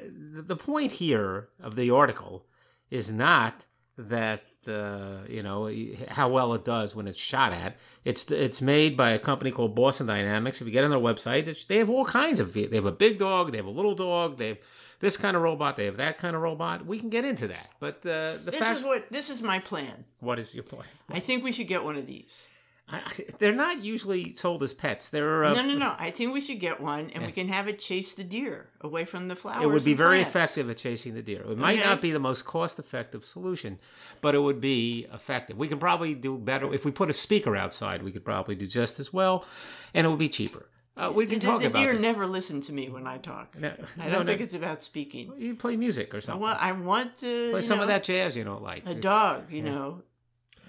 the 0.47 0.57
point 0.57 0.93
here 0.93 1.49
of 1.63 1.77
the 1.77 1.91
article 1.91 2.47
is 2.91 3.11
not 3.11 3.67
that 3.97 4.43
uh, 4.67 5.19
you 5.29 5.43
know 5.43 5.71
how 6.09 6.29
well 6.29 6.55
it 6.55 6.65
does 6.65 6.97
when 6.97 7.07
it's 7.07 7.19
shot 7.19 7.53
at. 7.53 7.77
It's 8.05 8.31
it's 8.31 8.61
made 8.61 8.97
by 8.97 9.11
a 9.11 9.19
company 9.19 9.51
called 9.51 9.75
Boston 9.75 10.07
Dynamics. 10.07 10.61
If 10.61 10.67
you 10.67 10.73
get 10.73 10.85
on 10.85 10.91
their 10.91 10.99
website, 10.99 11.67
they 11.67 11.79
have 11.79 11.91
all 11.91 12.05
kinds 12.05 12.41
of. 12.41 12.53
They 12.53 12.69
have 12.73 12.87
a 12.87 12.93
big 12.93 13.19
dog. 13.19 13.51
They 13.53 13.59
have 13.59 13.67
a 13.67 13.71
little 13.71 13.95
dog. 13.95 14.39
They 14.39 14.49
have 14.49 14.59
this 15.01 15.17
kind 15.17 15.37
of 15.37 15.43
robot. 15.43 15.77
They 15.77 15.85
have 15.85 15.97
that 15.99 16.19
kind 16.19 16.35
of 16.35 16.43
robot. 16.43 16.87
We 16.87 16.99
can 16.99 17.11
get 17.11 17.25
into 17.25 17.49
that. 17.49 17.69
But 17.79 17.97
uh, 18.07 18.39
the 18.45 18.51
This 18.53 18.57
fact, 18.59 18.79
is 18.79 18.83
what 18.85 19.11
this 19.11 19.29
is 19.31 19.43
my 19.43 19.59
plan. 19.59 20.05
what 20.21 20.39
is 20.39 20.55
your 20.55 20.65
plan? 20.65 20.87
I 21.11 21.21
think 21.21 21.45
we 21.45 21.53
should 21.53 21.69
get 21.69 21.85
one 21.85 21.97
of 21.97 22.07
these. 22.07 22.49
I, 22.87 23.01
they're 23.39 23.55
not 23.55 23.83
usually 23.83 24.35
sold 24.35 24.63
as 24.63 24.75
pets. 24.75 25.09
They're 25.09 25.45
uh, 25.45 25.55
no, 25.55 25.63
no, 25.63 25.75
no. 25.77 25.95
I 25.99 26.11
think 26.11 26.35
we 26.35 26.41
should 26.43 26.61
get 26.61 26.81
one, 26.81 27.11
and 27.15 27.25
we 27.25 27.33
can 27.33 27.49
have 27.49 27.67
it 27.67 27.79
chase 27.79 28.13
the 28.13 28.25
deer 28.25 28.69
away 28.83 29.07
from 29.07 29.29
the 29.29 29.35
flowers. 29.37 29.65
It 29.65 29.69
would 29.69 29.85
be 29.85 29.95
very 29.95 30.19
plants. 30.19 30.31
effective 30.37 30.69
at 30.71 30.77
chasing 30.77 31.15
the 31.15 31.23
deer. 31.23 31.41
It 31.49 31.57
might 31.57 31.79
Okay. 31.79 31.89
not 31.89 32.03
be 32.03 32.11
the 32.13 32.19
most 32.21 32.45
cost-effective 32.45 33.25
solution, 33.25 33.79
but 34.21 34.35
it 34.35 34.41
would 34.41 34.61
be 34.61 35.07
effective. 35.15 35.57
We 35.57 35.67
can 35.69 35.79
probably 35.79 36.15
do 36.15 36.37
better 36.37 36.73
if 36.75 36.85
we 36.85 36.91
put 36.91 37.09
a 37.09 37.15
speaker 37.15 37.57
outside. 37.57 38.03
We 38.03 38.13
could 38.13 38.25
probably 38.25 38.55
do 38.55 38.67
just 38.67 39.01
as 39.01 39.13
well, 39.13 39.47
and 39.95 40.07
it 40.07 40.11
would 40.11 40.19
be 40.19 40.29
cheaper. 40.29 40.67
Uh, 40.97 41.11
we 41.13 41.25
can 41.27 41.39
the, 41.41 41.47
talk 41.47 41.61
the 41.63 41.67
about 41.69 41.81
deer 41.81 41.95
this. 41.95 42.03
never 42.03 42.27
listen 42.27 42.61
to 42.61 42.73
me 42.73 42.89
when 42.91 43.07
I 43.07 43.17
talk. 43.19 43.59
No, 43.59 43.73
I 43.99 44.09
don't 44.11 44.21
no. 44.21 44.25
think 44.27 44.41
it's 44.43 44.55
about 44.55 44.79
speaking. 44.81 45.33
You 45.39 45.57
play 45.57 45.77
music 45.77 46.15
or 46.15 46.21
something. 46.21 46.41
want, 46.43 46.63
I 46.63 46.71
want 46.73 47.17
to 47.17 47.51
play 47.51 47.63
some 47.63 47.81
of 47.81 47.89
that 47.89 48.05
jazz 48.05 48.37
you 48.37 48.45
don't 48.45 48.63
like. 48.63 48.87
a 48.87 48.91
It's- 48.91 49.03
dog, 49.03 49.51
you 49.51 49.63
know, 49.63 50.03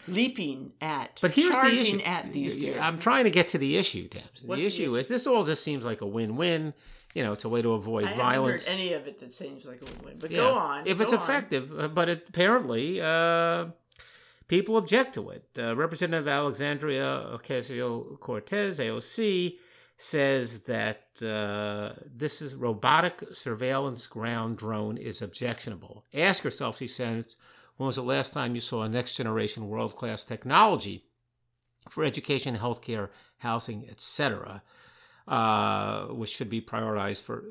leaping 0.08 0.72
at, 0.82 1.20
But 1.22 1.32
here's 1.32 1.50
charging 1.50 1.78
the 1.78 1.82
issue. 1.82 2.00
at 2.02 2.34
these 2.34 2.58
deer. 2.58 2.80
I'm 2.80 2.98
trying 3.00 3.24
to 3.26 3.30
get 3.32 3.48
to 3.50 3.58
the 3.58 3.78
issue, 3.78 4.08
Tamsin. 4.08 4.48
The 4.48 4.56
the 4.56 4.66
issue 4.66 4.96
is 4.96 5.08
this 5.08 5.26
all 5.28 5.44
just 5.44 5.64
seems 5.64 5.86
like 5.86 6.02
a 6.02 6.06
win-win. 6.08 6.74
You 7.14 7.24
know, 7.24 7.32
it's 7.32 7.46
a 7.46 7.50
way 7.50 7.62
to 7.62 7.72
avoid 7.74 8.06
I 8.06 8.14
violence. 8.18 8.68
heard 8.68 8.74
any 8.74 8.94
of 8.94 9.08
it 9.08 9.20
that 9.22 9.32
seems 9.32 9.66
like 9.66 9.82
a 9.82 9.86
win-win. 9.86 10.18
But 10.20 10.32
Yeah. 10.32 10.38
go 10.38 10.54
on. 10.54 10.86
If 10.86 11.00
it's 11.00 11.14
on. 11.14 11.20
effective, 11.20 11.72
uh, 11.80 11.88
but 11.88 12.10
it, 12.10 12.26
apparently 12.28 13.00
uh, 13.02 13.68
people 14.50 14.76
object 14.78 15.14
to 15.16 15.30
it. 15.30 15.46
Uh, 15.58 15.76
Representative 15.76 16.28
Alexandria 16.28 17.26
Ocasio 17.34 18.20
Cortez, 18.20 18.80
AOC, 18.80 19.58
says 19.98 20.60
that 20.64 21.04
uh, 21.24 21.94
this 22.06 22.42
is 22.42 22.54
robotic 22.54 23.24
surveillance 23.32 24.08
ground 24.08 24.58
drone 24.58 24.98
is 24.98 25.22
objectionable. 25.22 26.04
Ask 26.14 26.44
yourself, 26.44 26.80
she 26.80 26.88
says, 26.88 27.38
when 27.78 27.88
was 27.88 27.96
the 27.98 28.04
last 28.04 28.34
time 28.34 28.56
you 28.56 28.62
saw 28.62 28.84
a 28.84 28.90
next 28.90 29.16
generation 29.16 29.68
world 29.68 29.96
class 29.96 30.24
technology 30.24 31.04
for 31.90 32.04
education, 32.04 32.58
healthcare, 32.58 33.10
housing, 33.38 33.88
etc., 33.90 34.64
uh, 35.28 36.06
which 36.06 36.30
should 36.30 36.50
be 36.50 36.62
prioritized 36.62 37.22
for 37.22 37.44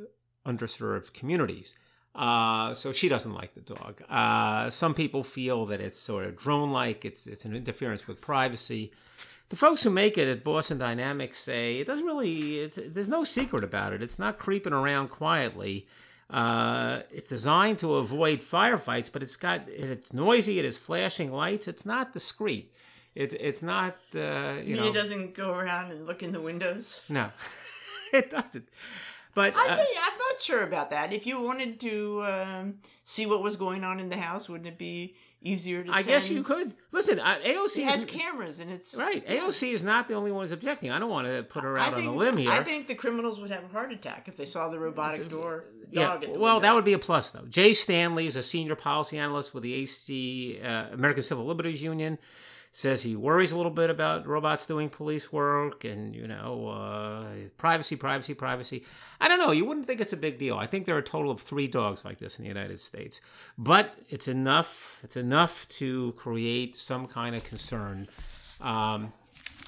underserved 0.46 1.12
communities. 1.12 1.76
Uh, 2.14 2.72
so 2.74 2.92
she 2.92 3.08
doesn't 3.08 3.34
like 3.34 3.54
the 3.54 3.60
dog. 3.60 4.02
Uh, 4.08 4.70
some 4.70 4.94
people 4.94 5.24
feel 5.24 5.66
that 5.66 5.80
it's 5.80 5.98
sort 5.98 6.24
of 6.24 6.36
drone-like. 6.36 7.04
It's 7.04 7.26
it's 7.26 7.44
an 7.44 7.56
interference 7.56 8.06
with 8.06 8.20
privacy. 8.20 8.92
The 9.48 9.56
folks 9.56 9.82
who 9.82 9.90
make 9.90 10.16
it 10.16 10.28
at 10.28 10.44
Boston 10.44 10.78
Dynamics 10.78 11.38
say 11.38 11.78
it 11.78 11.86
doesn't 11.86 12.04
really. 12.04 12.66
There's 12.66 13.08
no 13.08 13.24
secret 13.24 13.64
about 13.64 13.92
it. 13.92 14.02
It's 14.02 14.18
not 14.18 14.38
creeping 14.38 14.72
around 14.72 15.08
quietly. 15.08 15.88
Uh, 16.34 17.02
it's 17.12 17.28
designed 17.28 17.78
to 17.78 17.94
avoid 17.94 18.40
firefights, 18.40 19.08
but 19.12 19.22
it's 19.22 19.36
got 19.36 19.60
it's 19.68 20.12
noisy. 20.12 20.58
It 20.58 20.64
has 20.64 20.76
flashing 20.76 21.30
lights. 21.32 21.68
It's 21.68 21.86
not 21.86 22.12
discreet. 22.12 22.72
It's 23.14 23.36
it's 23.38 23.62
not. 23.62 23.96
Uh, 24.12 24.54
you 24.58 24.74
You 24.74 24.74
mean 24.74 24.82
know. 24.82 24.88
it 24.88 24.94
doesn't 24.94 25.34
go 25.34 25.52
around 25.54 25.92
and 25.92 26.04
look 26.06 26.24
in 26.24 26.32
the 26.32 26.40
windows? 26.40 27.02
No, 27.08 27.30
it 28.12 28.32
doesn't. 28.32 28.68
But 29.34 29.54
I 29.56 29.68
uh, 29.68 29.76
think, 29.76 29.88
I'm 30.06 30.18
not 30.18 30.40
sure 30.40 30.62
about 30.64 30.90
that. 30.90 31.12
If 31.12 31.24
you 31.24 31.40
wanted 31.40 31.78
to 31.80 32.24
um, 32.24 32.74
see 33.04 33.26
what 33.26 33.40
was 33.42 33.54
going 33.56 33.84
on 33.84 34.00
in 34.00 34.08
the 34.08 34.16
house, 34.16 34.48
wouldn't 34.48 34.68
it 34.68 34.78
be 34.78 35.14
easier 35.44 35.84
to? 35.84 35.92
I 35.92 36.02
guess 36.02 36.28
you 36.28 36.42
could 36.42 36.74
listen. 36.90 37.18
AOC 37.18 37.78
It 37.78 37.84
has 37.84 37.96
is 37.98 38.04
cameras, 38.06 38.58
and 38.58 38.70
it's 38.70 38.94
right. 38.96 39.24
AOC 39.26 39.72
is 39.72 39.84
not 39.84 40.08
the 40.08 40.14
only 40.14 40.32
one 40.32 40.42
who's 40.42 40.52
objecting. 40.52 40.90
I 40.90 40.98
don't 40.98 41.10
want 41.10 41.28
to 41.28 41.42
put 41.44 41.62
her 41.62 41.78
out 41.78 41.92
on 41.92 42.00
think, 42.00 42.08
a 42.10 42.12
limb 42.12 42.36
here. 42.36 42.50
I 42.50 42.62
think 42.64 42.88
the 42.88 42.94
criminals 42.94 43.40
would 43.40 43.50
have 43.50 43.64
a 43.64 43.68
heart 43.68 43.92
attack 43.92 44.26
if 44.26 44.36
they 44.36 44.46
saw 44.46 44.68
the 44.68 44.78
robotic 44.78 45.28
door 45.28 45.64
yeah. 45.90 46.14
At 46.14 46.20
the 46.34 46.40
Well, 46.40 46.54
window. 46.54 46.60
that 46.60 46.74
would 46.74 46.84
be 46.84 46.92
a 46.94 46.98
plus, 46.98 47.30
though. 47.30 47.44
Jay 47.48 47.72
Stanley 47.72 48.26
is 48.26 48.36
a 48.36 48.42
senior 48.42 48.74
policy 48.74 49.18
analyst 49.18 49.54
with 49.54 49.62
the 49.62 49.74
AC 49.74 50.60
uh, 50.62 50.86
American 50.92 51.22
Civil 51.22 51.44
Liberties 51.44 51.82
Union. 51.82 52.18
Says 52.76 53.04
he 53.04 53.14
worries 53.14 53.52
a 53.52 53.56
little 53.56 53.70
bit 53.70 53.88
about 53.88 54.26
robots 54.26 54.66
doing 54.66 54.88
police 54.88 55.32
work 55.32 55.84
and 55.84 56.12
you 56.12 56.26
know 56.26 56.70
uh, 56.70 57.24
privacy, 57.56 57.94
privacy, 57.94 58.34
privacy. 58.34 58.84
I 59.20 59.28
don't 59.28 59.38
know. 59.38 59.52
You 59.52 59.64
wouldn't 59.64 59.86
think 59.86 60.00
it's 60.00 60.12
a 60.12 60.16
big 60.16 60.38
deal. 60.38 60.56
I 60.56 60.66
think 60.66 60.84
there 60.84 60.96
are 60.96 60.98
a 60.98 61.02
total 61.02 61.30
of 61.30 61.40
three 61.40 61.68
dogs 61.68 62.04
like 62.04 62.18
this 62.18 62.36
in 62.36 62.42
the 62.42 62.48
United 62.48 62.80
States, 62.80 63.20
but 63.56 63.94
it's 64.10 64.26
enough. 64.26 64.98
It's 65.04 65.16
enough 65.16 65.68
to 65.78 66.14
create 66.16 66.74
some 66.74 67.06
kind 67.06 67.36
of 67.36 67.44
concern. 67.44 68.08
Um, 68.60 69.12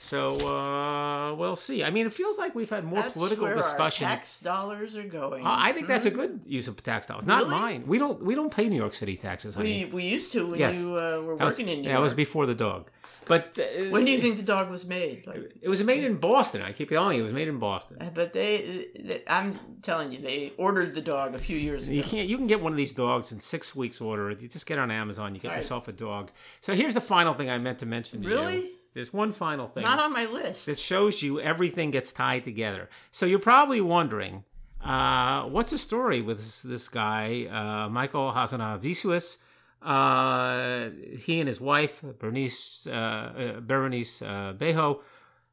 so 0.06 0.20
uh, 0.46 1.34
we'll 1.34 1.56
see. 1.56 1.82
I 1.84 1.90
mean, 1.90 2.06
it 2.06 2.12
feels 2.12 2.38
like 2.38 2.54
we've 2.54 2.70
had 2.70 2.84
more 2.84 3.02
That's 3.02 3.16
political 3.16 3.44
where 3.44 3.56
discussion. 3.56 4.06
Tax 4.06 4.38
dollars 4.40 4.96
are 4.96 5.02
going. 5.20 5.44
Uh, 5.44 5.56
I 5.68 5.72
think 5.72 5.86
that's 5.88 6.06
a 6.06 6.10
good 6.10 6.40
use 6.46 6.68
of 6.68 6.82
tax 6.82 7.06
dollars. 7.08 7.26
Not 7.26 7.42
Really? 7.42 7.50
mine. 7.50 7.84
We 7.86 7.98
don't. 7.98 8.22
We 8.22 8.34
don't 8.34 8.52
pay 8.58 8.68
New 8.68 8.76
York 8.76 8.94
City 8.94 9.16
taxes. 9.16 9.54
Honey. 9.54 9.84
we 9.86 9.90
we 9.92 10.04
used 10.04 10.32
to 10.32 10.46
when 10.46 10.60
Yes. 10.60 10.76
you 10.76 10.96
uh, 10.96 11.20
were 11.20 11.34
was, 11.36 11.58
working 11.58 11.68
in 11.68 11.78
New 11.80 11.84
yeah, 11.84 11.90
York. 11.90 11.98
that 11.98 12.02
was 12.02 12.14
before 12.14 12.46
the 12.46 12.54
dog. 12.54 12.90
But 13.28 13.58
uh, 13.58 13.90
when 13.90 14.04
do 14.04 14.12
you 14.12 14.18
think 14.20 14.36
the 14.36 14.44
dog 14.56 14.70
was 14.70 14.86
made? 14.86 15.26
Like, 15.26 15.52
it 15.60 15.68
was 15.68 15.82
made 15.82 16.04
in 16.04 16.16
Boston? 16.16 16.62
I 16.62 16.70
keep 16.72 16.90
telling 16.90 17.16
you, 17.16 17.22
it 17.22 17.24
was 17.24 17.32
made 17.32 17.48
in 17.48 17.58
Boston. 17.58 17.96
uh, 18.00 18.10
but 18.14 18.32
they, 18.32 18.86
they, 19.08 19.22
I'm 19.26 19.58
telling 19.82 20.12
you, 20.12 20.18
they 20.20 20.52
ordered 20.56 20.94
the 20.94 21.00
dog 21.00 21.34
a 21.34 21.38
few 21.38 21.56
years 21.58 21.88
ago. 21.88 21.96
You 21.96 22.04
can't. 22.04 22.28
You 22.28 22.36
can 22.36 22.46
get 22.46 22.60
one 22.62 22.72
of 22.72 22.76
these 22.76 22.92
dogs 22.92 23.32
in 23.32 23.40
six 23.40 23.74
weeks. 23.74 24.00
Order. 24.00 24.30
You 24.30 24.46
just 24.48 24.66
get 24.66 24.78
on 24.78 24.90
Amazon. 24.92 25.34
You 25.34 25.40
get 25.40 25.56
yourself 25.56 25.88
a 25.88 25.92
dog. 25.92 26.30
So 26.60 26.74
here's 26.74 26.94
the 26.94 27.00
final 27.00 27.34
thing 27.34 27.50
I 27.50 27.58
meant 27.58 27.80
to 27.80 27.86
mention. 27.86 28.22
To 28.22 28.28
Really? 28.28 28.56
You. 28.56 28.68
There's 28.96 29.12
one 29.12 29.30
final 29.30 29.68
thing. 29.68 29.82
Not 29.82 29.98
on 29.98 30.10
my 30.10 30.24
list. 30.24 30.64
that 30.64 30.78
shows 30.78 31.22
you 31.22 31.38
everything 31.38 31.90
gets 31.90 32.12
tied 32.14 32.44
together. 32.44 32.88
So 33.10 33.26
you're 33.26 33.38
probably 33.38 33.82
wondering, 33.82 34.42
uh, 34.82 35.42
what's 35.50 35.72
the 35.72 35.76
story 35.76 36.22
with 36.22 36.38
this, 36.38 36.62
this 36.62 36.88
guy, 36.88 37.44
uh, 37.44 37.90
Michael 37.90 38.32
Hazanavicius? 38.32 39.36
Uh, 39.82 40.88
he 41.14 41.40
and 41.40 41.46
his 41.46 41.60
wife, 41.60 42.02
Bernice, 42.18 42.86
uh, 42.86 42.90
uh, 42.90 43.60
Berenice 43.60 44.22
uh, 44.22 44.54
Bejo, 44.56 45.00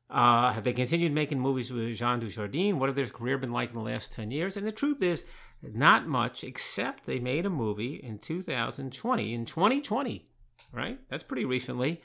uh, 0.10 0.54
have 0.54 0.64
they 0.64 0.72
continued 0.72 1.12
making 1.12 1.42
movies 1.42 1.70
with 1.70 1.94
Jean 1.98 2.22
Dujardin? 2.22 2.76
What 2.76 2.88
have 2.88 2.96
their 2.96 3.08
career 3.08 3.38
been 3.38 3.52
like 3.52 3.72
in 3.72 3.76
the 3.76 3.82
last 3.82 4.14
10 4.14 4.32
years? 4.32 4.56
And 4.56 4.66
the 4.66 4.72
truth 4.72 5.04
is, 5.04 5.26
not 5.62 6.08
much, 6.08 6.46
except 6.46 7.06
they 7.06 7.20
made 7.20 7.46
a 7.46 7.50
movie 7.50 7.96
in 7.96 8.20
2020, 8.20 9.34
in 9.34 9.46
2020, 9.46 10.24
right? 10.72 10.98
That's 11.10 11.24
pretty 11.24 11.44
recently. 11.44 12.02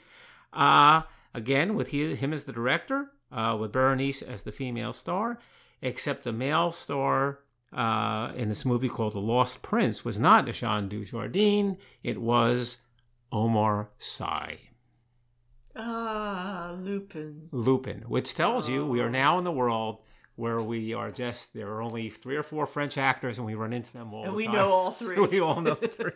Uh, 0.51 1.03
again, 1.33 1.75
with 1.75 1.89
he, 1.89 2.15
him 2.15 2.33
as 2.33 2.43
the 2.43 2.53
director, 2.53 3.11
uh, 3.31 3.57
with 3.59 3.71
Berenice 3.71 4.21
as 4.21 4.43
the 4.43 4.51
female 4.51 4.93
star, 4.93 5.39
except 5.81 6.23
the 6.23 6.33
male 6.33 6.71
star 6.71 7.39
uh, 7.71 8.31
in 8.35 8.49
this 8.49 8.65
movie 8.65 8.89
called 8.89 9.13
The 9.13 9.19
Lost 9.19 9.61
Prince 9.61 10.03
was 10.03 10.19
not 10.19 10.47
Jean 10.47 10.89
Dujardin, 10.89 11.77
it 12.03 12.19
was 12.19 12.77
Omar 13.31 13.89
Sy. 13.99 14.57
ah, 15.75 16.75
Lupin. 16.79 17.47
Lupin, 17.51 18.01
which 18.07 18.33
tells 18.33 18.67
you 18.67 18.85
we 18.85 19.01
are 19.01 19.09
now 19.09 19.37
in 19.37 19.43
the 19.43 19.51
world 19.51 19.99
where 20.39 20.61
we 20.61 20.93
are 20.93 21.11
just 21.11 21.53
there 21.53 21.67
are 21.67 21.81
only 21.81 22.09
three 22.09 22.37
or 22.37 22.43
four 22.43 22.65
French 22.65 22.97
actors 22.97 23.37
and 23.37 23.45
we 23.45 23.55
run 23.55 23.73
into 23.73 23.91
them 23.93 24.13
all 24.13 24.23
And 24.23 24.31
the 24.33 24.37
we 24.37 24.45
time. 24.45 24.55
know 24.55 24.69
all 24.71 24.91
three. 25.01 25.19
we 25.19 25.39
all 25.41 25.59
know 25.61 25.75
three. 25.75 26.11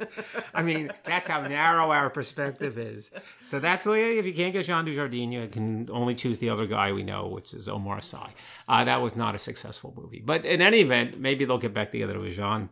I 0.53 0.61
mean, 0.63 0.91
that's 1.03 1.27
how 1.27 1.41
narrow 1.41 1.91
our 1.91 2.09
perspective 2.09 2.77
is. 2.77 3.11
So 3.47 3.59
that's 3.59 3.83
the 3.83 3.91
if 3.93 4.25
you 4.25 4.33
can't 4.33 4.53
get 4.53 4.65
Jean 4.65 4.85
Dujardin, 4.85 5.31
you 5.33 5.47
can 5.49 5.89
only 5.91 6.15
choose 6.15 6.37
the 6.39 6.49
other 6.49 6.65
guy 6.65 6.93
we 6.93 7.03
know, 7.03 7.27
which 7.27 7.53
is 7.53 7.67
Omar 7.67 7.99
Sy. 7.99 8.29
Uh, 8.67 8.83
that 8.85 9.01
was 9.01 9.15
not 9.15 9.35
a 9.35 9.39
successful 9.39 9.93
movie, 9.97 10.21
but 10.25 10.45
in 10.45 10.61
any 10.61 10.79
event, 10.79 11.19
maybe 11.19 11.43
they'll 11.45 11.57
get 11.57 11.73
back 11.73 11.91
together 11.91 12.17
with 12.19 12.33
Jean, 12.33 12.69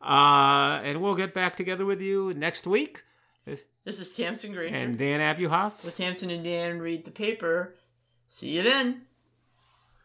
uh, 0.00 0.80
and 0.84 1.00
we'll 1.02 1.14
get 1.16 1.34
back 1.34 1.56
together 1.56 1.84
with 1.84 2.00
you 2.00 2.32
next 2.34 2.66
week. 2.66 3.02
This 3.84 3.98
is 3.98 4.12
Tamsin 4.16 4.52
Granger. 4.52 4.76
And 4.76 4.96
Dan 4.96 5.18
Abuhoff. 5.18 5.84
With 5.84 5.96
Tamsin 5.96 6.30
and 6.30 6.44
Dan 6.44 6.80
read 6.80 7.04
the 7.04 7.10
paper. 7.10 7.74
See 8.28 8.50
you 8.50 8.62
then. 8.62 9.02